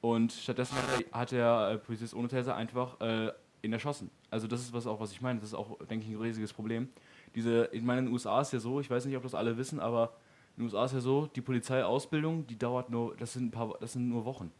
Und 0.00 0.32
stattdessen 0.32 0.76
hat, 0.76 1.12
hat 1.12 1.32
der 1.32 1.72
äh, 1.72 1.78
Polizist 1.78 2.14
ohne 2.14 2.28
Taser 2.28 2.56
einfach 2.56 3.00
äh, 3.00 3.32
ihn 3.62 3.72
erschossen. 3.72 4.10
Also 4.30 4.46
das 4.46 4.60
ist 4.62 4.72
was 4.72 4.86
auch, 4.86 4.98
was 5.00 5.12
ich 5.12 5.20
meine. 5.20 5.40
Das 5.40 5.50
ist 5.50 5.54
auch, 5.54 5.78
denke 5.86 6.06
ich, 6.06 6.12
ein 6.12 6.20
riesiges 6.20 6.52
Problem. 6.52 6.88
Diese, 7.34 7.68
ich 7.72 7.82
meine, 7.82 8.00
in 8.00 8.06
den 8.06 8.12
USA 8.12 8.40
ist 8.40 8.52
ja 8.52 8.58
so, 8.58 8.80
ich 8.80 8.90
weiß 8.90 9.04
nicht, 9.04 9.16
ob 9.16 9.22
das 9.22 9.34
alle 9.34 9.56
wissen, 9.56 9.78
aber 9.78 10.14
in 10.56 10.62
den 10.62 10.64
USA 10.64 10.86
ist 10.86 10.92
ja 10.94 11.00
so, 11.00 11.26
die 11.26 11.40
Polizeiausbildung, 11.40 12.46
die 12.46 12.58
dauert 12.58 12.90
nur, 12.90 13.14
das 13.16 13.34
sind 13.34 13.46
ein 13.46 13.50
paar, 13.50 13.76
das 13.80 13.92
sind 13.92 14.08
nur 14.08 14.24
Wochen. 14.24 14.50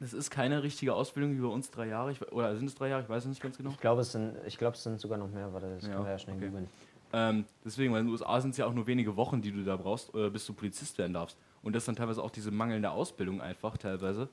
Das 0.00 0.14
ist 0.14 0.30
keine 0.30 0.62
richtige 0.62 0.94
Ausbildung 0.94 1.36
wie 1.36 1.40
bei 1.40 1.48
uns 1.48 1.70
drei 1.70 1.86
Jahre, 1.88 2.10
ich, 2.12 2.32
oder 2.32 2.56
sind 2.56 2.66
es 2.66 2.74
drei 2.74 2.88
Jahre, 2.88 3.02
ich 3.02 3.08
weiß 3.08 3.24
es 3.24 3.28
nicht 3.28 3.42
ganz 3.42 3.58
genau. 3.58 3.70
Ich 3.70 3.78
glaube, 3.78 4.00
es 4.00 4.12
sind, 4.12 4.34
ich 4.46 4.56
glaube, 4.56 4.74
es 4.74 4.82
sind 4.82 4.98
sogar 4.98 5.18
noch 5.18 5.30
mehr, 5.30 5.52
warte, 5.52 5.74
das 5.74 5.84
Ja, 5.86 5.92
können 5.92 6.04
wir 6.06 6.12
ja 6.12 6.18
schnell 6.18 6.36
okay. 6.36 6.46
googeln. 6.46 6.68
Ähm, 7.12 7.44
deswegen, 7.64 7.92
weil 7.92 8.00
in 8.00 8.06
den 8.06 8.12
USA 8.12 8.40
sind 8.40 8.52
es 8.52 8.56
ja 8.56 8.66
auch 8.66 8.72
nur 8.72 8.86
wenige 8.86 9.14
Wochen, 9.16 9.42
die 9.42 9.52
du 9.52 9.62
da 9.62 9.76
brauchst, 9.76 10.14
äh, 10.14 10.30
bis 10.30 10.46
du 10.46 10.54
Polizist 10.54 10.96
werden 10.96 11.12
darfst. 11.12 11.36
Und 11.62 11.74
das 11.74 11.82
ist 11.82 11.88
dann 11.88 11.96
teilweise 11.96 12.22
auch 12.22 12.30
diese 12.30 12.50
mangelnde 12.50 12.90
Ausbildung 12.90 13.40
einfach 13.42 13.76
teilweise, 13.76 14.28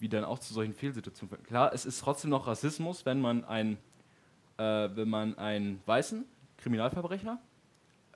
wie 0.00 0.08
dann 0.08 0.24
auch 0.24 0.38
zu 0.38 0.52
solchen 0.52 0.74
Fehlsituationen 0.74 1.30
führt. 1.30 1.44
Klar, 1.46 1.70
es 1.72 1.86
ist 1.86 2.00
trotzdem 2.00 2.30
noch 2.30 2.46
Rassismus, 2.46 3.06
wenn 3.06 3.20
man 3.20 3.44
einen, 3.44 3.78
äh, 4.58 4.62
wenn 4.94 5.08
man 5.08 5.38
einen 5.38 5.80
weißen 5.86 6.24
Kriminalverbrecher 6.58 7.38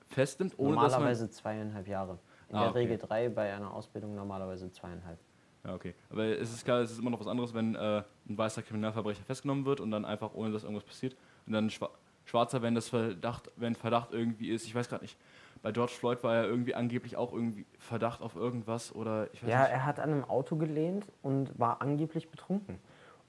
festnimmt, 0.08 0.58
ohne 0.58 0.74
dass 0.74 0.82
man... 0.82 0.90
Normalerweise 0.92 1.30
zweieinhalb 1.30 1.88
Jahre. 1.88 2.18
In 2.50 2.56
Ah, 2.56 2.60
der 2.62 2.70
okay. 2.70 2.78
Regel 2.80 2.98
drei, 2.98 3.28
bei 3.28 3.54
einer 3.54 3.72
Ausbildung 3.72 4.16
normalerweise 4.16 4.70
zweieinhalb. 4.72 5.18
Ja, 5.64 5.74
okay. 5.74 5.94
Aber 6.08 6.24
es 6.24 6.52
ist 6.52 6.64
klar, 6.64 6.80
es 6.80 6.90
ist 6.90 6.98
immer 6.98 7.10
noch 7.10 7.20
was 7.20 7.26
anderes, 7.26 7.52
wenn 7.54 7.74
äh, 7.74 8.02
ein 8.28 8.38
weißer 8.38 8.62
Kriminalverbrecher 8.62 9.22
festgenommen 9.24 9.64
wird 9.66 9.80
und 9.80 9.90
dann 9.90 10.04
einfach, 10.04 10.32
ohne 10.34 10.52
dass 10.52 10.62
irgendwas 10.62 10.84
passiert, 10.84 11.16
und 11.46 11.52
dann 11.52 11.66
ein 11.66 11.70
Schwa 11.70 11.90
Schwarzer, 12.26 12.62
wenn 12.62 12.76
das 12.76 12.88
Verdacht, 12.88 13.50
wenn 13.56 13.74
Verdacht 13.74 14.12
irgendwie 14.12 14.50
ist, 14.50 14.64
ich 14.64 14.74
weiß 14.74 14.88
gerade 14.88 15.02
nicht, 15.02 15.18
bei 15.62 15.72
George 15.72 15.92
Floyd 15.92 16.22
war 16.22 16.34
ja 16.36 16.44
irgendwie 16.44 16.74
angeblich 16.76 17.16
auch 17.16 17.32
irgendwie 17.32 17.66
Verdacht 17.78 18.20
auf 18.20 18.36
irgendwas 18.36 18.94
oder 18.94 19.28
ich 19.32 19.42
weiß 19.42 19.50
Ja, 19.50 19.62
nicht. 19.62 19.70
er 19.72 19.84
hat 19.86 19.98
an 19.98 20.10
einem 20.12 20.24
Auto 20.24 20.54
gelehnt 20.56 21.06
und 21.22 21.58
war 21.58 21.82
angeblich 21.82 22.30
betrunken. 22.30 22.78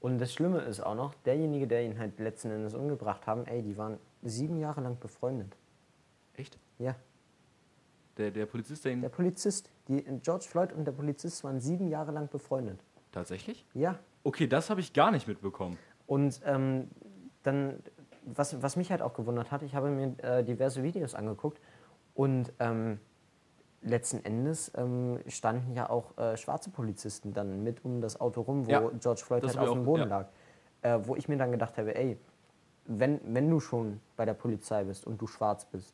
Und 0.02 0.20
das 0.20 0.34
Schlimme 0.34 0.60
ist 0.60 0.82
auch 0.82 0.94
noch, 0.94 1.16
derjenige, 1.26 1.68
der 1.68 1.84
ihn 1.84 1.98
halt 1.98 2.20
letzten 2.20 2.52
Endes 2.52 2.76
umgebracht 2.76 3.26
haben, 3.26 3.46
ey, 3.48 3.64
die 3.64 3.76
waren 3.78 3.98
sieben 4.22 4.60
Jahre 4.60 4.82
lang 4.82 5.00
befreundet. 5.00 5.56
Echt? 6.36 6.60
Ja. 6.78 6.96
Der, 8.18 8.30
der 8.30 8.46
Polizist, 8.46 8.86
der 8.86 8.92
ihn. 8.92 9.02
Der 9.02 9.10
Polizist. 9.10 9.70
Die, 9.92 10.04
George 10.22 10.46
Floyd 10.48 10.72
und 10.72 10.86
der 10.86 10.94
Polizist 10.94 11.44
waren 11.44 11.60
sieben 11.60 11.88
Jahre 11.90 12.12
lang 12.14 12.30
befreundet. 12.30 12.80
Tatsächlich? 13.12 13.66
Ja. 13.74 14.00
Okay, 14.24 14.48
das 14.48 14.70
habe 14.70 14.80
ich 14.80 14.94
gar 14.94 15.12
nicht 15.12 15.28
mitbekommen. 15.28 15.78
Und 16.08 16.40
ähm, 16.46 16.88
dann, 17.44 17.80
was, 18.24 18.62
was 18.62 18.76
mich 18.78 18.90
halt 18.92 19.02
auch 19.02 19.14
gewundert 19.14 19.52
hat, 19.52 19.64
ich 19.64 19.76
habe 19.76 19.90
mir 19.90 20.16
äh, 20.24 20.44
diverse 20.44 20.82
Videos 20.84 21.14
angeguckt 21.14 21.60
und 22.14 22.54
ähm, 22.60 23.00
letzten 23.82 24.24
Endes 24.24 24.72
ähm, 24.76 25.20
standen 25.28 25.74
ja 25.76 25.90
auch 25.90 26.18
äh, 26.18 26.38
schwarze 26.38 26.70
Polizisten 26.70 27.34
dann 27.34 27.64
mit 27.64 27.84
um 27.84 28.00
das 28.00 28.22
Auto 28.22 28.42
rum, 28.42 28.66
wo 28.68 28.72
Ja, 28.72 28.90
George 29.00 29.24
Floyd 29.26 29.44
halt 29.44 29.58
auf 29.58 29.70
dem 29.72 29.82
auch- 29.82 29.86
Boden 29.86 30.04
ja. 30.04 30.08
lag. 30.08 30.28
Äh, 30.84 31.00
wo 31.04 31.16
ich 31.16 31.28
mir 31.28 31.38
dann 31.38 31.52
gedacht 31.52 31.78
habe, 31.78 31.94
ey, 31.96 32.18
wenn, 32.86 33.20
wenn 33.26 33.50
du 33.50 33.60
schon 33.60 34.00
bei 34.16 34.26
der 34.26 34.34
Polizei 34.36 34.84
bist 34.84 35.06
und 35.06 35.22
du 35.22 35.28
schwarz 35.28 35.66
bist, 35.66 35.94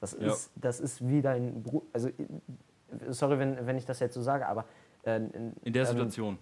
das 0.00 0.12
Ja. 0.18 0.32
ist, 0.32 0.50
das 0.56 0.80
ist 0.80 1.06
wie 1.06 1.20
dein 1.22 1.62
Bruder. 1.62 1.86
Also, 1.92 2.10
sorry, 3.10 3.38
wenn, 3.38 3.66
wenn 3.66 3.76
ich 3.76 3.84
das 3.84 4.00
jetzt 4.00 4.14
so 4.14 4.22
sage, 4.22 4.46
aber. 4.46 4.64
Äh, 5.04 5.16
In 5.62 5.72
der 5.72 5.82
ähm, 5.82 5.88
Situation. 5.88 6.38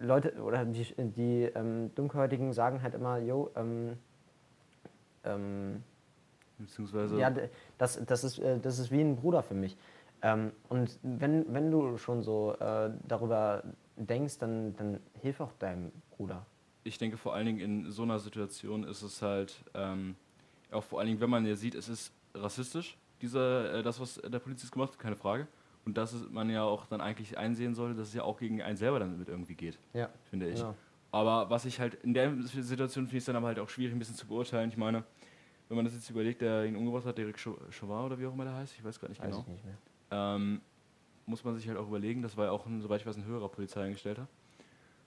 Leute 0.00 0.34
oder 0.42 0.64
die, 0.64 0.86
die 0.98 1.44
ähm, 1.54 1.94
Dunkelhäutigen 1.94 2.52
sagen 2.52 2.82
halt 2.82 2.94
immer, 2.94 3.18
yo, 3.18 3.50
ähm, 3.56 3.96
ähm, 5.24 5.82
Beziehungsweise. 6.58 7.18
ja, 7.18 7.32
das, 7.78 8.04
das, 8.04 8.24
ist, 8.24 8.38
äh, 8.38 8.58
das 8.58 8.78
ist 8.78 8.90
wie 8.90 9.00
ein 9.00 9.16
Bruder 9.16 9.42
für 9.42 9.54
mich. 9.54 9.76
Ähm, 10.22 10.52
und 10.68 10.98
wenn, 11.02 11.52
wenn 11.52 11.70
du 11.70 11.98
schon 11.98 12.22
so 12.22 12.54
äh, 12.54 12.90
darüber 13.06 13.62
denkst, 13.96 14.38
dann, 14.38 14.74
dann 14.76 15.00
hilf 15.20 15.40
auch 15.40 15.52
deinem 15.52 15.92
Bruder. 16.16 16.44
ich 16.84 16.98
denke 16.98 17.16
vor 17.16 17.34
allen 17.34 17.46
Dingen 17.46 17.60
in 17.60 17.90
so 17.90 18.02
einer 18.02 18.18
Situation 18.18 18.84
ist 18.84 19.02
es 19.02 19.20
halt, 19.20 19.64
ähm, 19.74 20.14
auch 20.70 20.84
vor 20.84 21.00
allen 21.00 21.08
Dingen, 21.08 21.20
wenn 21.20 21.30
man 21.30 21.44
ja 21.44 21.54
sieht, 21.54 21.74
es 21.74 21.88
ist 21.88 22.12
rassistisch, 22.34 22.96
dieser, 23.20 23.74
äh, 23.74 23.82
das, 23.82 24.00
was 24.00 24.14
der 24.16 24.38
Polizist 24.38 24.72
gemacht 24.72 24.92
hat, 24.92 24.98
keine 24.98 25.16
Frage. 25.16 25.46
Und 25.86 25.96
dass 25.96 26.14
man 26.30 26.50
ja 26.50 26.64
auch 26.64 26.86
dann 26.86 27.00
eigentlich 27.00 27.38
einsehen 27.38 27.74
sollte, 27.74 27.96
dass 27.96 28.08
es 28.08 28.14
ja 28.14 28.24
auch 28.24 28.38
gegen 28.38 28.60
einen 28.60 28.76
selber 28.76 28.98
dann 28.98 29.18
mit 29.18 29.28
irgendwie 29.28 29.54
geht, 29.54 29.78
Ja, 29.94 30.10
finde 30.28 30.48
ich. 30.48 30.58
genau. 30.58 30.74
Aber 31.12 31.48
was 31.48 31.64
ich 31.64 31.78
halt 31.80 31.94
in 32.02 32.12
der 32.12 32.34
Situation 32.42 33.04
finde 33.06 33.16
ich 33.18 33.22
es 33.22 33.26
dann 33.26 33.36
aber 33.36 33.46
halt 33.46 33.60
auch 33.60 33.68
schwierig, 33.68 33.94
ein 33.94 33.98
bisschen 34.00 34.16
zu 34.16 34.26
beurteilen. 34.26 34.68
Ich 34.68 34.76
meine, 34.76 35.04
wenn 35.68 35.76
man 35.76 35.84
das 35.84 35.94
jetzt 35.94 36.10
überlegt, 36.10 36.42
der 36.42 36.64
ihn 36.66 36.76
umgebracht 36.76 37.06
hat, 37.06 37.16
Derek 37.16 37.36
Chau- 37.38 37.56
Chauvin 37.70 38.04
oder 38.04 38.18
wie 38.18 38.26
auch 38.26 38.32
immer 38.34 38.44
der 38.44 38.54
heißt, 38.54 38.74
ich 38.76 38.84
weiß 38.84 39.00
gar 39.00 39.08
nicht 39.08 39.22
Weiß 39.22 39.30
genau 39.30 39.40
ich 39.42 39.46
nicht 39.46 39.64
mehr. 39.64 39.78
ähm, 40.10 40.60
muss 41.24 41.44
man 41.44 41.54
sich 41.56 41.66
halt 41.68 41.78
auch 41.78 41.86
überlegen, 41.86 42.20
das 42.22 42.36
war 42.36 42.46
ja 42.46 42.50
auch, 42.50 42.66
ein, 42.66 42.80
soweit 42.80 43.00
ich 43.00 43.06
weiß, 43.06 43.16
ein 43.16 43.24
höherer 43.24 43.48
Polizeiangestellter, 43.48 44.26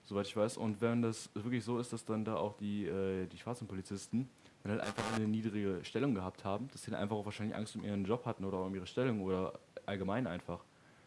soweit 0.04 0.26
ich 0.26 0.36
weiß. 0.36 0.56
Und 0.56 0.80
wenn 0.80 1.02
das 1.02 1.28
wirklich 1.34 1.62
so 1.64 1.78
ist, 1.78 1.92
dass 1.92 2.04
dann 2.06 2.24
da 2.24 2.36
auch 2.36 2.56
die, 2.56 2.86
äh, 2.86 3.26
die 3.26 3.36
schwarzen 3.38 3.68
Polizisten 3.68 4.28
dann 4.62 4.72
halt 4.72 4.80
einfach 4.82 5.14
eine 5.14 5.28
niedrige 5.28 5.80
Stellung 5.84 6.14
gehabt 6.14 6.44
haben, 6.44 6.68
dass 6.72 6.82
sie 6.82 6.90
dann 6.90 7.00
einfach 7.00 7.16
auch 7.16 7.24
wahrscheinlich 7.26 7.54
Angst 7.54 7.76
um 7.76 7.84
ihren 7.84 8.04
Job 8.04 8.24
hatten 8.26 8.44
oder 8.44 8.62
um 8.64 8.74
ihre 8.74 8.86
Stellung 8.86 9.20
oder 9.22 9.58
allgemein 9.86 10.26
einfach. 10.26 10.64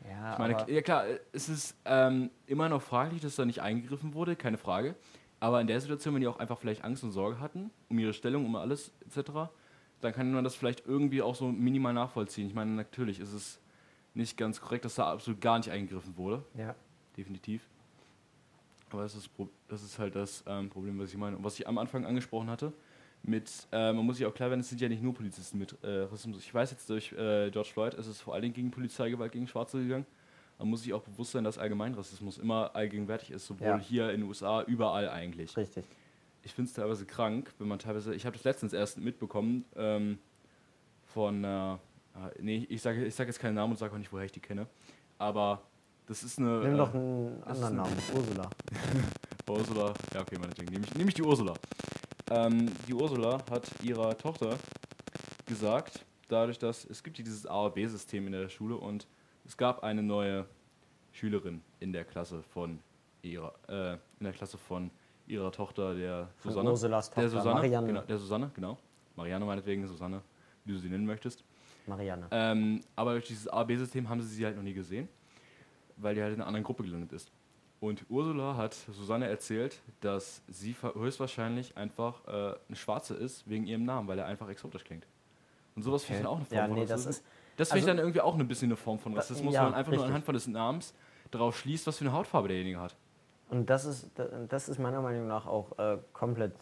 Ja, 0.10 0.34
Ich 0.34 0.40
meine, 0.40 0.72
ja 0.72 0.82
klar, 0.82 1.06
es 1.32 1.50
ist 1.50 1.76
ähm, 1.86 2.30
immer 2.48 2.70
noch 2.70 2.82
fraglich, 2.82 3.22
dass 3.22 3.36
da 3.36 3.46
nicht 3.46 3.62
eingegriffen 3.62 4.14
wurde, 4.14 4.36
keine 4.36 4.58
Frage. 4.58 4.96
Aber 5.40 5.60
in 5.60 5.68
der 5.68 5.80
Situation, 5.82 6.14
wenn 6.14 6.22
die 6.22 6.28
auch 6.28 6.40
einfach 6.40 6.58
vielleicht 6.58 6.84
Angst 6.84 7.04
und 7.04 7.12
Sorge 7.12 7.40
hatten, 7.40 7.70
um 7.90 8.00
ihre 8.00 8.14
Stellung, 8.14 8.46
um 8.46 8.56
alles 8.56 8.92
etc., 9.06 9.32
dann 10.02 10.14
kann 10.14 10.32
man 10.32 10.44
das 10.44 10.56
vielleicht 10.56 10.86
irgendwie 10.86 11.22
auch 11.22 11.36
so 11.36 11.48
minimal 11.48 11.94
nachvollziehen. 11.94 12.48
Ich 12.48 12.54
meine, 12.54 12.72
natürlich 12.72 13.20
ist 13.20 13.34
es 13.34 13.60
nicht 14.14 14.38
ganz 14.38 14.62
korrekt, 14.62 14.86
dass 14.86 14.96
da 14.96 15.12
absolut 15.12 15.42
gar 15.42 15.58
nicht 15.58 15.70
eingegriffen 15.70 16.18
wurde, 16.18 16.44
ja. 16.56 16.76
definitiv. 17.18 17.68
Aber 18.90 19.04
das 19.04 19.16
ist, 19.16 19.30
das 19.68 19.82
ist 19.84 19.98
halt 19.98 20.16
das 20.16 20.44
ähm, 20.46 20.70
Problem, 20.70 21.00
was 21.00 21.10
ich 21.10 21.18
meine. 21.18 21.38
Und 21.38 21.44
was 21.44 21.60
ich 21.60 21.68
am 21.68 21.78
Anfang 21.78 22.06
angesprochen 22.06 22.50
hatte, 22.50 22.74
mit, 23.24 23.50
äh, 23.72 23.94
man 23.94 24.06
muss 24.06 24.18
sich 24.18 24.26
auch 24.26 24.34
klar 24.34 24.50
werden, 24.50 24.60
es 24.60 24.70
sind 24.70 24.82
ja 24.82 24.90
nicht 24.90 25.02
nur 25.02 25.14
Polizisten 25.14 25.58
mit 25.58 25.76
äh, 25.82 26.02
Rassismus. 26.02 26.40
Ich 26.44 26.54
weiß 26.54 26.72
jetzt 26.72 26.90
durch 26.90 27.14
äh, 27.14 27.50
George 27.52 27.70
Floyd, 27.72 27.94
ist 27.94 28.08
es 28.08 28.20
vor 28.20 28.34
allen 28.34 28.44
Dingen 28.44 28.54
gegen 28.54 28.70
Polizeigewalt 28.72 29.32
gegen 29.32 29.48
Schwarze 29.48 29.82
gegangen. 29.82 30.06
Man 30.60 30.68
muss 30.70 30.84
sich 30.84 30.94
auch 30.94 31.02
bewusst 31.02 31.32
sein, 31.32 31.44
dass 31.44 31.58
Allgemeinrassismus 31.58 32.38
immer 32.38 32.76
allgegenwärtig 32.76 33.32
ist, 33.32 33.48
sowohl 33.48 33.68
Ja. 33.68 33.78
hier 33.80 34.12
in 34.12 34.22
den 34.22 34.30
USA, 34.30 34.62
überall 34.64 35.10
eigentlich. 35.10 35.56
Richtig. 35.58 35.86
Ich 36.44 36.54
finde 36.54 36.68
es 36.70 36.76
teilweise 36.76 37.06
krank, 37.06 37.54
wenn 37.60 37.68
man 37.70 37.80
teilweise, 37.80 38.14
ich 38.14 38.26
habe 38.26 38.36
das 38.36 38.44
letztens 38.44 38.74
erst 38.74 38.98
mitbekommen 39.00 39.64
ähm, 39.78 40.20
von, 41.06 41.44
äh, 41.44 41.74
äh, 41.74 41.78
nee, 42.42 42.68
ich 42.70 42.82
sage 42.82 43.06
ich 43.06 43.16
sag 43.16 43.28
jetzt 43.28 43.40
keinen 43.40 43.56
Namen 43.56 43.72
und 43.72 43.78
sage 43.78 43.94
auch 43.94 43.98
nicht, 43.98 44.12
woher 44.12 44.26
ich 44.26 44.32
die 44.34 44.42
kenne, 44.42 44.68
aber 45.18 45.62
das 46.06 46.24
ist 46.24 46.40
eine... 46.40 46.60
Nimm 46.60 46.74
äh, 46.74 46.78
doch 46.78 46.94
einen 46.94 47.42
das 47.46 47.58
ist 47.58 47.64
anderen 47.64 47.76
Namen, 47.78 47.98
Ursula. 48.14 48.50
Ursula, 49.50 49.94
ja 50.14 50.22
okay, 50.22 50.38
meinetwegen, 50.38 50.72
nehme 50.74 50.86
ich, 50.86 50.96
nehm 50.96 51.08
ich 51.08 51.14
die 51.14 51.24
Ursula. 51.24 51.54
Ähm, 52.32 52.72
die 52.88 52.94
Ursula 52.94 53.40
hat 53.52 53.70
ihrer 53.84 54.18
Tochter 54.18 54.58
gesagt, 55.46 56.06
dadurch, 56.30 56.58
dass 56.58 56.86
es 56.86 57.04
gibt 57.04 57.18
dieses 57.18 57.46
A- 57.46 57.66
und 57.66 57.76
B-System 57.76 58.26
in 58.28 58.34
der 58.34 58.50
Schule 58.50 58.76
und 58.76 59.08
es 59.46 59.58
gab 59.58 59.84
eine 59.84 60.02
neue 60.02 60.46
Schülerin 61.12 61.62
in 61.80 61.92
der 61.94 62.06
Klasse 62.06 62.42
von 62.42 62.80
ihrer, 63.22 63.54
äh, 63.68 63.94
in 64.20 64.24
der 64.24 64.34
Klasse 64.34 64.58
von 64.58 64.90
ihrer 65.28 65.52
Tochter, 65.52 65.96
der 65.96 66.30
Von 66.38 66.52
Susanne. 66.52 66.70
Ursulas 66.70 67.10
der 67.10 67.24
Tochter, 67.24 67.30
Susanne, 67.38 67.56
Marianne. 67.56 67.88
Genau, 67.88 68.02
der 68.02 68.18
Susanne, 68.18 68.52
genau. 68.54 68.78
Marianne 69.16 69.46
meinetwegen, 69.46 69.88
Susanne, 69.88 70.22
wie 70.66 70.74
du 70.74 70.80
sie 70.80 70.90
nennen 70.90 71.06
möchtest. 71.06 71.44
Marianne. 71.86 72.28
Ähm, 72.32 72.82
aber 72.96 73.14
durch 73.14 73.28
dieses 73.28 73.48
A-B-System 73.48 74.08
haben 74.10 74.22
sie 74.22 74.34
sie 74.34 74.46
halt 74.46 74.56
noch 74.56 74.64
nie 74.64 74.74
gesehen, 74.74 75.08
weil 75.98 76.16
die 76.16 76.22
halt 76.22 76.34
in 76.34 76.40
einer 76.40 76.48
anderen 76.48 76.64
Gruppe 76.64 76.84
gelandet 76.84 77.12
ist. 77.14 77.32
Und 77.84 78.06
Ursula 78.08 78.56
hat 78.56 78.74
Susanne 78.74 79.28
erzählt, 79.28 79.82
dass 80.00 80.42
sie 80.48 80.74
höchstwahrscheinlich 80.82 81.76
einfach 81.76 82.26
äh, 82.26 82.56
eine 82.70 82.78
Schwarze 82.78 83.14
ist 83.14 83.46
wegen 83.50 83.68
ihrem 83.68 83.84
Namen, 83.84 84.08
weil 84.08 84.18
er 84.18 84.26
einfach 84.26 84.48
exotisch 84.48 84.86
klingt. 84.86 85.06
Und 85.76 85.82
sowas 85.84 86.06
finde 86.06 86.20
ich 86.20 86.24
dann 86.24 86.32
auch 86.32 86.38
eine 86.38 86.46
Form 86.46 86.58
Ja, 86.58 86.66
von 86.68 86.76
nee, 86.76 86.82
das 86.84 86.92
Rassismus. 86.92 87.18
ist. 87.18 87.26
Das 87.58 87.68
finde 87.68 87.80
ich 87.80 87.84
also- 87.84 87.88
dann 87.88 87.98
irgendwie 87.98 88.22
auch 88.22 88.40
ein 88.40 88.48
bisschen 88.48 88.70
eine 88.70 88.78
Form 88.78 89.00
von 89.00 89.14
Rassismus, 89.14 89.54
ja, 89.54 89.64
weil 89.64 89.72
man 89.72 89.80
einfach 89.80 89.92
nur 89.92 89.98
richtig. 90.00 90.08
anhand 90.08 90.24
von 90.24 90.34
des 90.34 90.48
Namens 90.48 90.94
darauf 91.30 91.58
schließt, 91.60 91.86
was 91.86 91.98
für 91.98 92.06
eine 92.06 92.14
Hautfarbe 92.14 92.48
derjenige 92.48 92.80
hat. 92.80 92.96
Und 93.50 93.70
das 93.70 93.84
ist, 93.84 94.10
das 94.48 94.70
ist 94.70 94.80
meiner 94.80 95.02
Meinung 95.02 95.28
nach 95.28 95.46
auch 95.46 95.78
äh, 95.78 95.98
komplett 96.14 96.54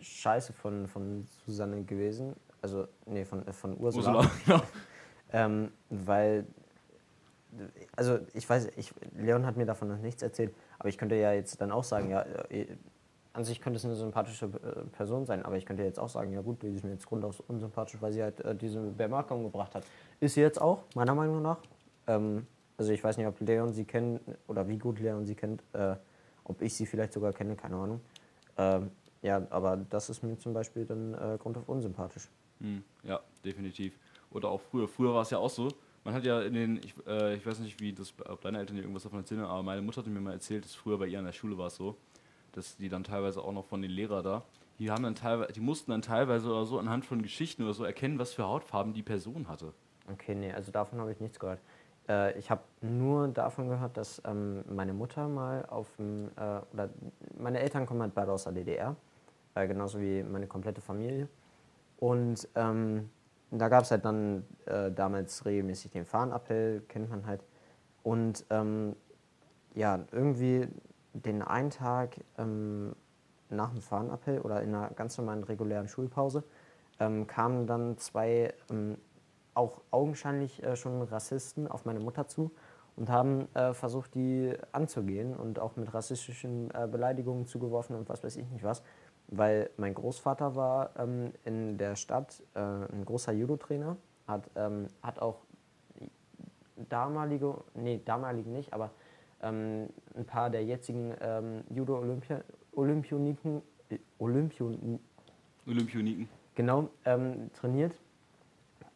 scheiße 0.00 0.52
von, 0.52 0.88
von 0.88 1.28
Susanne 1.46 1.84
gewesen. 1.84 2.34
Also, 2.60 2.88
nee, 3.06 3.24
von, 3.24 3.46
äh, 3.46 3.52
von 3.52 3.78
Ursula. 3.78 4.16
Ursula, 4.16 4.30
genau. 4.46 4.62
Ähm, 5.32 5.70
weil, 5.90 6.44
also 7.96 8.18
ich 8.34 8.48
weiß, 8.48 8.68
ich, 8.76 8.92
Leon 9.16 9.46
hat 9.46 9.56
mir 9.56 9.66
davon 9.66 9.88
noch 9.88 9.98
nichts 9.98 10.22
erzählt, 10.22 10.54
aber 10.78 10.88
ich 10.88 10.98
könnte 10.98 11.16
ja 11.16 11.32
jetzt 11.32 11.60
dann 11.60 11.72
auch 11.72 11.84
sagen, 11.84 12.10
ja, 12.10 12.22
äh, 12.48 12.66
an 13.32 13.44
sich 13.44 13.60
könnte 13.60 13.76
es 13.76 13.84
eine 13.84 13.94
sympathische 13.94 14.46
äh, 14.46 14.84
Person 14.92 15.24
sein, 15.24 15.44
aber 15.44 15.56
ich 15.56 15.66
könnte 15.66 15.82
jetzt 15.82 15.98
auch 15.98 16.08
sagen, 16.08 16.32
ja 16.32 16.40
gut, 16.40 16.62
die 16.62 16.74
ist 16.74 16.84
mir 16.84 16.90
jetzt 16.90 17.06
grundaus 17.06 17.40
unsympathisch, 17.40 18.00
weil 18.00 18.12
sie 18.12 18.22
halt 18.22 18.40
äh, 18.40 18.54
diese 18.54 18.80
Bemerkung 18.80 19.44
gebracht 19.44 19.74
hat. 19.74 19.84
Ist 20.18 20.34
sie 20.34 20.40
jetzt 20.40 20.60
auch, 20.60 20.82
meiner 20.94 21.14
Meinung 21.14 21.42
nach. 21.42 21.58
Ähm, 22.06 22.46
also 22.76 22.92
ich 22.92 23.04
weiß 23.04 23.18
nicht, 23.18 23.26
ob 23.26 23.38
Leon 23.40 23.72
sie 23.72 23.84
kennt 23.84 24.20
oder 24.48 24.66
wie 24.66 24.78
gut 24.78 24.98
Leon 24.98 25.26
sie 25.26 25.34
kennt, 25.34 25.62
äh, 25.74 25.96
ob 26.44 26.62
ich 26.62 26.74
sie 26.74 26.86
vielleicht 26.86 27.12
sogar 27.12 27.32
kenne, 27.32 27.54
keine 27.54 27.76
Ahnung. 27.76 28.00
Ähm, 28.56 28.90
ja, 29.22 29.46
aber 29.50 29.76
das 29.76 30.10
ist 30.10 30.22
mir 30.22 30.38
zum 30.38 30.54
Beispiel 30.54 30.86
dann 30.86 31.14
äh, 31.14 31.38
grundauf 31.38 31.68
unsympathisch. 31.68 32.28
Hm, 32.60 32.82
ja, 33.02 33.20
definitiv. 33.44 33.98
Oder 34.30 34.48
auch 34.48 34.60
früher. 34.60 34.88
Früher 34.88 35.14
war 35.14 35.22
es 35.22 35.30
ja 35.30 35.38
auch 35.38 35.50
so. 35.50 35.68
Man 36.04 36.14
hat 36.14 36.24
ja 36.24 36.40
in 36.40 36.54
den, 36.54 36.76
ich, 36.78 36.94
äh, 37.06 37.34
ich 37.34 37.46
weiß 37.46 37.58
nicht, 37.60 37.80
wie 37.80 37.92
das, 37.92 38.14
ob 38.26 38.40
deine 38.40 38.58
Eltern 38.58 38.76
dir 38.76 38.82
irgendwas 38.82 39.02
davon 39.02 39.18
erzählen, 39.18 39.42
aber 39.42 39.62
meine 39.62 39.82
Mutter 39.82 39.98
hatte 39.98 40.10
mir 40.10 40.20
mal 40.20 40.32
erzählt, 40.32 40.64
dass 40.64 40.74
früher 40.74 40.98
bei 40.98 41.06
ihr 41.06 41.18
an 41.18 41.26
der 41.26 41.32
Schule 41.32 41.58
war 41.58 41.66
es 41.66 41.76
so, 41.76 41.96
dass 42.52 42.76
die 42.76 42.88
dann 42.88 43.04
teilweise 43.04 43.42
auch 43.42 43.52
noch 43.52 43.66
von 43.66 43.82
den 43.82 43.90
Lehrern 43.90 44.24
da, 44.24 44.42
die 44.80 44.90
haben 44.90 45.02
dann 45.02 45.14
teilweise, 45.14 45.52
die 45.52 45.60
mussten 45.60 45.90
dann 45.90 46.00
teilweise 46.00 46.48
oder 46.48 46.64
so 46.64 46.78
anhand 46.78 47.04
von 47.04 47.20
Geschichten 47.20 47.62
oder 47.62 47.74
so 47.74 47.84
erkennen, 47.84 48.18
was 48.18 48.32
für 48.32 48.44
Hautfarben 48.44 48.94
die 48.94 49.02
Person 49.02 49.46
hatte. 49.46 49.74
Okay, 50.10 50.34
nee, 50.34 50.52
also 50.52 50.72
davon 50.72 50.98
habe 51.00 51.12
ich 51.12 51.20
nichts 51.20 51.38
gehört. 51.38 51.60
Äh, 52.08 52.38
ich 52.38 52.50
habe 52.50 52.62
nur 52.80 53.28
davon 53.28 53.68
gehört, 53.68 53.98
dass 53.98 54.22
ähm, 54.24 54.64
meine 54.74 54.94
Mutter 54.94 55.28
mal 55.28 55.66
auf 55.66 55.94
dem, 55.96 56.30
äh, 56.36 56.60
oder 56.72 56.88
meine 57.38 57.60
Eltern 57.60 57.84
kommen 57.84 58.00
halt 58.00 58.14
beide 58.14 58.32
aus 58.32 58.44
der 58.44 58.54
DDR, 58.54 58.96
äh, 59.54 59.68
genauso 59.68 60.00
wie 60.00 60.22
meine 60.22 60.46
komplette 60.46 60.80
Familie. 60.80 61.28
Und 61.98 62.48
ähm, 62.54 63.10
da 63.50 63.68
gab 63.68 63.82
es 63.82 63.90
halt 63.90 64.04
dann 64.04 64.44
äh, 64.66 64.90
damals 64.90 65.44
regelmäßig 65.44 65.90
den 65.90 66.04
Fahnenappell, 66.04 66.82
kennt 66.88 67.10
man 67.10 67.26
halt. 67.26 67.44
Und 68.02 68.44
ähm, 68.50 68.94
ja, 69.74 70.00
irgendwie 70.12 70.68
den 71.12 71.42
einen 71.42 71.70
Tag 71.70 72.16
ähm, 72.38 72.94
nach 73.48 73.70
dem 73.70 73.82
Fahnenappell 73.82 74.40
oder 74.40 74.62
in 74.62 74.74
einer 74.74 74.90
ganz 74.90 75.18
normalen 75.18 75.42
regulären 75.44 75.88
Schulpause 75.88 76.44
ähm, 76.98 77.26
kamen 77.26 77.66
dann 77.66 77.98
zwei 77.98 78.54
ähm, 78.70 78.96
auch 79.54 79.80
augenscheinlich 79.90 80.62
äh, 80.62 80.76
schon 80.76 81.02
Rassisten 81.02 81.66
auf 81.66 81.84
meine 81.84 82.00
Mutter 82.00 82.28
zu 82.28 82.52
und 82.96 83.08
haben 83.08 83.48
äh, 83.54 83.74
versucht, 83.74 84.14
die 84.14 84.52
anzugehen 84.72 85.34
und 85.34 85.58
auch 85.58 85.76
mit 85.76 85.92
rassistischen 85.92 86.70
äh, 86.72 86.86
Beleidigungen 86.86 87.46
zugeworfen 87.46 87.96
und 87.96 88.08
was 88.08 88.22
weiß 88.22 88.36
ich 88.36 88.48
nicht 88.50 88.64
was. 88.64 88.82
Weil 89.32 89.70
mein 89.76 89.94
Großvater 89.94 90.56
war 90.56 90.90
ähm, 90.98 91.32
in 91.44 91.78
der 91.78 91.94
Stadt 91.94 92.42
äh, 92.54 92.58
ein 92.58 93.04
großer 93.04 93.32
Judo-Trainer, 93.32 93.96
hat, 94.26 94.50
ähm, 94.56 94.88
hat 95.02 95.20
auch 95.20 95.42
damalige, 96.88 97.62
nee, 97.74 98.00
damalige 98.04 98.50
nicht, 98.50 98.72
aber 98.72 98.90
ähm, 99.42 99.88
ein 100.16 100.24
paar 100.24 100.50
der 100.50 100.64
jetzigen 100.64 101.14
ähm, 101.20 101.62
Judo-Olympioniken, 101.70 103.62
Olympion, 104.18 105.00
Olympioniken. 105.66 106.28
genau, 106.54 106.88
ähm, 107.04 107.50
trainiert. 107.54 107.94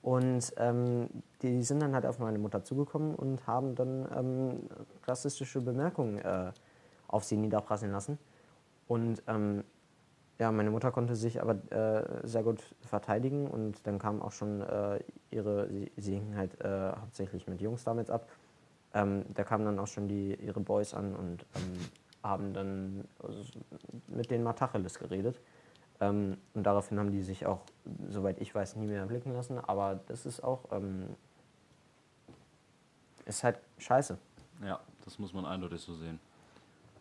Und 0.02 0.52
ähm, 0.58 1.08
die 1.40 1.62
sind 1.62 1.80
dann 1.80 1.94
halt 1.94 2.04
auf 2.04 2.18
meine 2.18 2.38
Mutter 2.38 2.62
zugekommen 2.62 3.14
und 3.14 3.46
haben 3.46 3.74
dann 3.74 4.68
rassistische 5.06 5.62
Bemerkungen 5.62 6.18
äh, 6.18 6.52
auf 7.08 7.24
sie 7.24 7.38
niederprasseln 7.38 7.90
lassen. 7.90 8.18
Und 8.86 9.22
ähm, 9.26 9.64
ja, 10.38 10.50
meine 10.50 10.70
Mutter 10.70 10.90
konnte 10.90 11.14
sich 11.14 11.40
aber 11.40 11.54
äh, 11.70 12.26
sehr 12.26 12.42
gut 12.42 12.60
verteidigen 12.80 13.46
und 13.46 13.86
dann 13.86 13.98
kam 13.98 14.20
auch 14.20 14.32
schon 14.32 14.62
äh, 14.62 15.00
ihre, 15.30 15.68
sie, 15.70 15.92
sie 15.96 16.14
hingen 16.14 16.36
halt 16.36 16.60
äh, 16.60 16.92
hauptsächlich 17.00 17.46
mit 17.46 17.60
Jungs 17.60 17.84
damals 17.84 18.10
ab. 18.10 18.28
Ähm, 18.94 19.24
da 19.34 19.44
kamen 19.44 19.64
dann 19.64 19.78
auch 19.78 19.86
schon 19.86 20.08
die, 20.08 20.34
ihre 20.34 20.60
Boys 20.60 20.94
an 20.94 21.14
und 21.14 21.46
ähm, 21.54 21.78
haben 22.22 22.52
dann 22.52 23.04
also, 23.22 23.44
mit 24.08 24.30
denen 24.30 24.44
Matacheles 24.44 24.98
geredet. 24.98 25.40
Ähm, 26.00 26.38
und 26.54 26.64
daraufhin 26.64 26.98
haben 26.98 27.12
die 27.12 27.22
sich 27.22 27.46
auch, 27.46 27.62
soweit 28.08 28.40
ich 28.40 28.54
weiß, 28.54 28.76
nie 28.76 28.86
mehr 28.86 29.06
blicken 29.06 29.32
lassen. 29.32 29.58
Aber 29.58 30.00
das 30.06 30.26
ist 30.26 30.42
auch, 30.42 30.64
ähm, 30.72 31.16
ist 33.26 33.44
halt 33.44 33.60
scheiße. 33.78 34.18
Ja, 34.64 34.80
das 35.04 35.18
muss 35.18 35.32
man 35.32 35.44
eindeutig 35.44 35.80
so 35.80 35.94
sehen. 35.94 36.18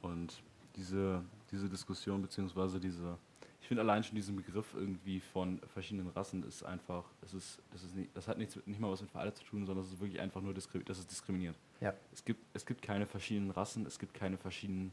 Und 0.01 0.41
diese, 0.75 1.23
diese 1.53 1.69
Diskussion, 1.69 2.21
beziehungsweise 2.21 2.79
diese, 2.79 3.17
ich 3.61 3.67
finde 3.67 3.81
allein 3.81 4.03
schon 4.03 4.15
diesen 4.15 4.35
Begriff 4.35 4.73
irgendwie 4.73 5.19
von 5.19 5.59
verschiedenen 5.73 6.09
Rassen 6.09 6.43
ist 6.43 6.63
einfach, 6.63 7.05
es 7.21 7.33
ist, 7.33 7.61
das, 7.71 7.83
ist 7.83 7.95
nicht, 7.95 8.09
das 8.13 8.27
hat 8.27 8.37
nichts, 8.37 8.59
nicht 8.65 8.79
mal 8.79 8.91
was 8.91 9.01
mit 9.01 9.11
Veraltet 9.11 9.37
zu 9.37 9.45
tun, 9.45 9.65
sondern 9.65 9.85
es 9.85 9.93
ist 9.93 9.99
wirklich 10.01 10.19
einfach 10.19 10.41
nur 10.41 10.53
diskri 10.53 10.83
das 10.83 10.99
ist 10.99 11.09
diskriminiert. 11.09 11.55
Ja. 11.79 11.93
Es 12.11 12.25
gibt, 12.25 12.43
es 12.53 12.65
gibt 12.65 12.81
keine 12.81 13.05
verschiedenen 13.05 13.51
Rassen, 13.51 13.85
es 13.85 13.99
gibt 13.99 14.13
keine 14.13 14.37
verschiedenen 14.37 14.91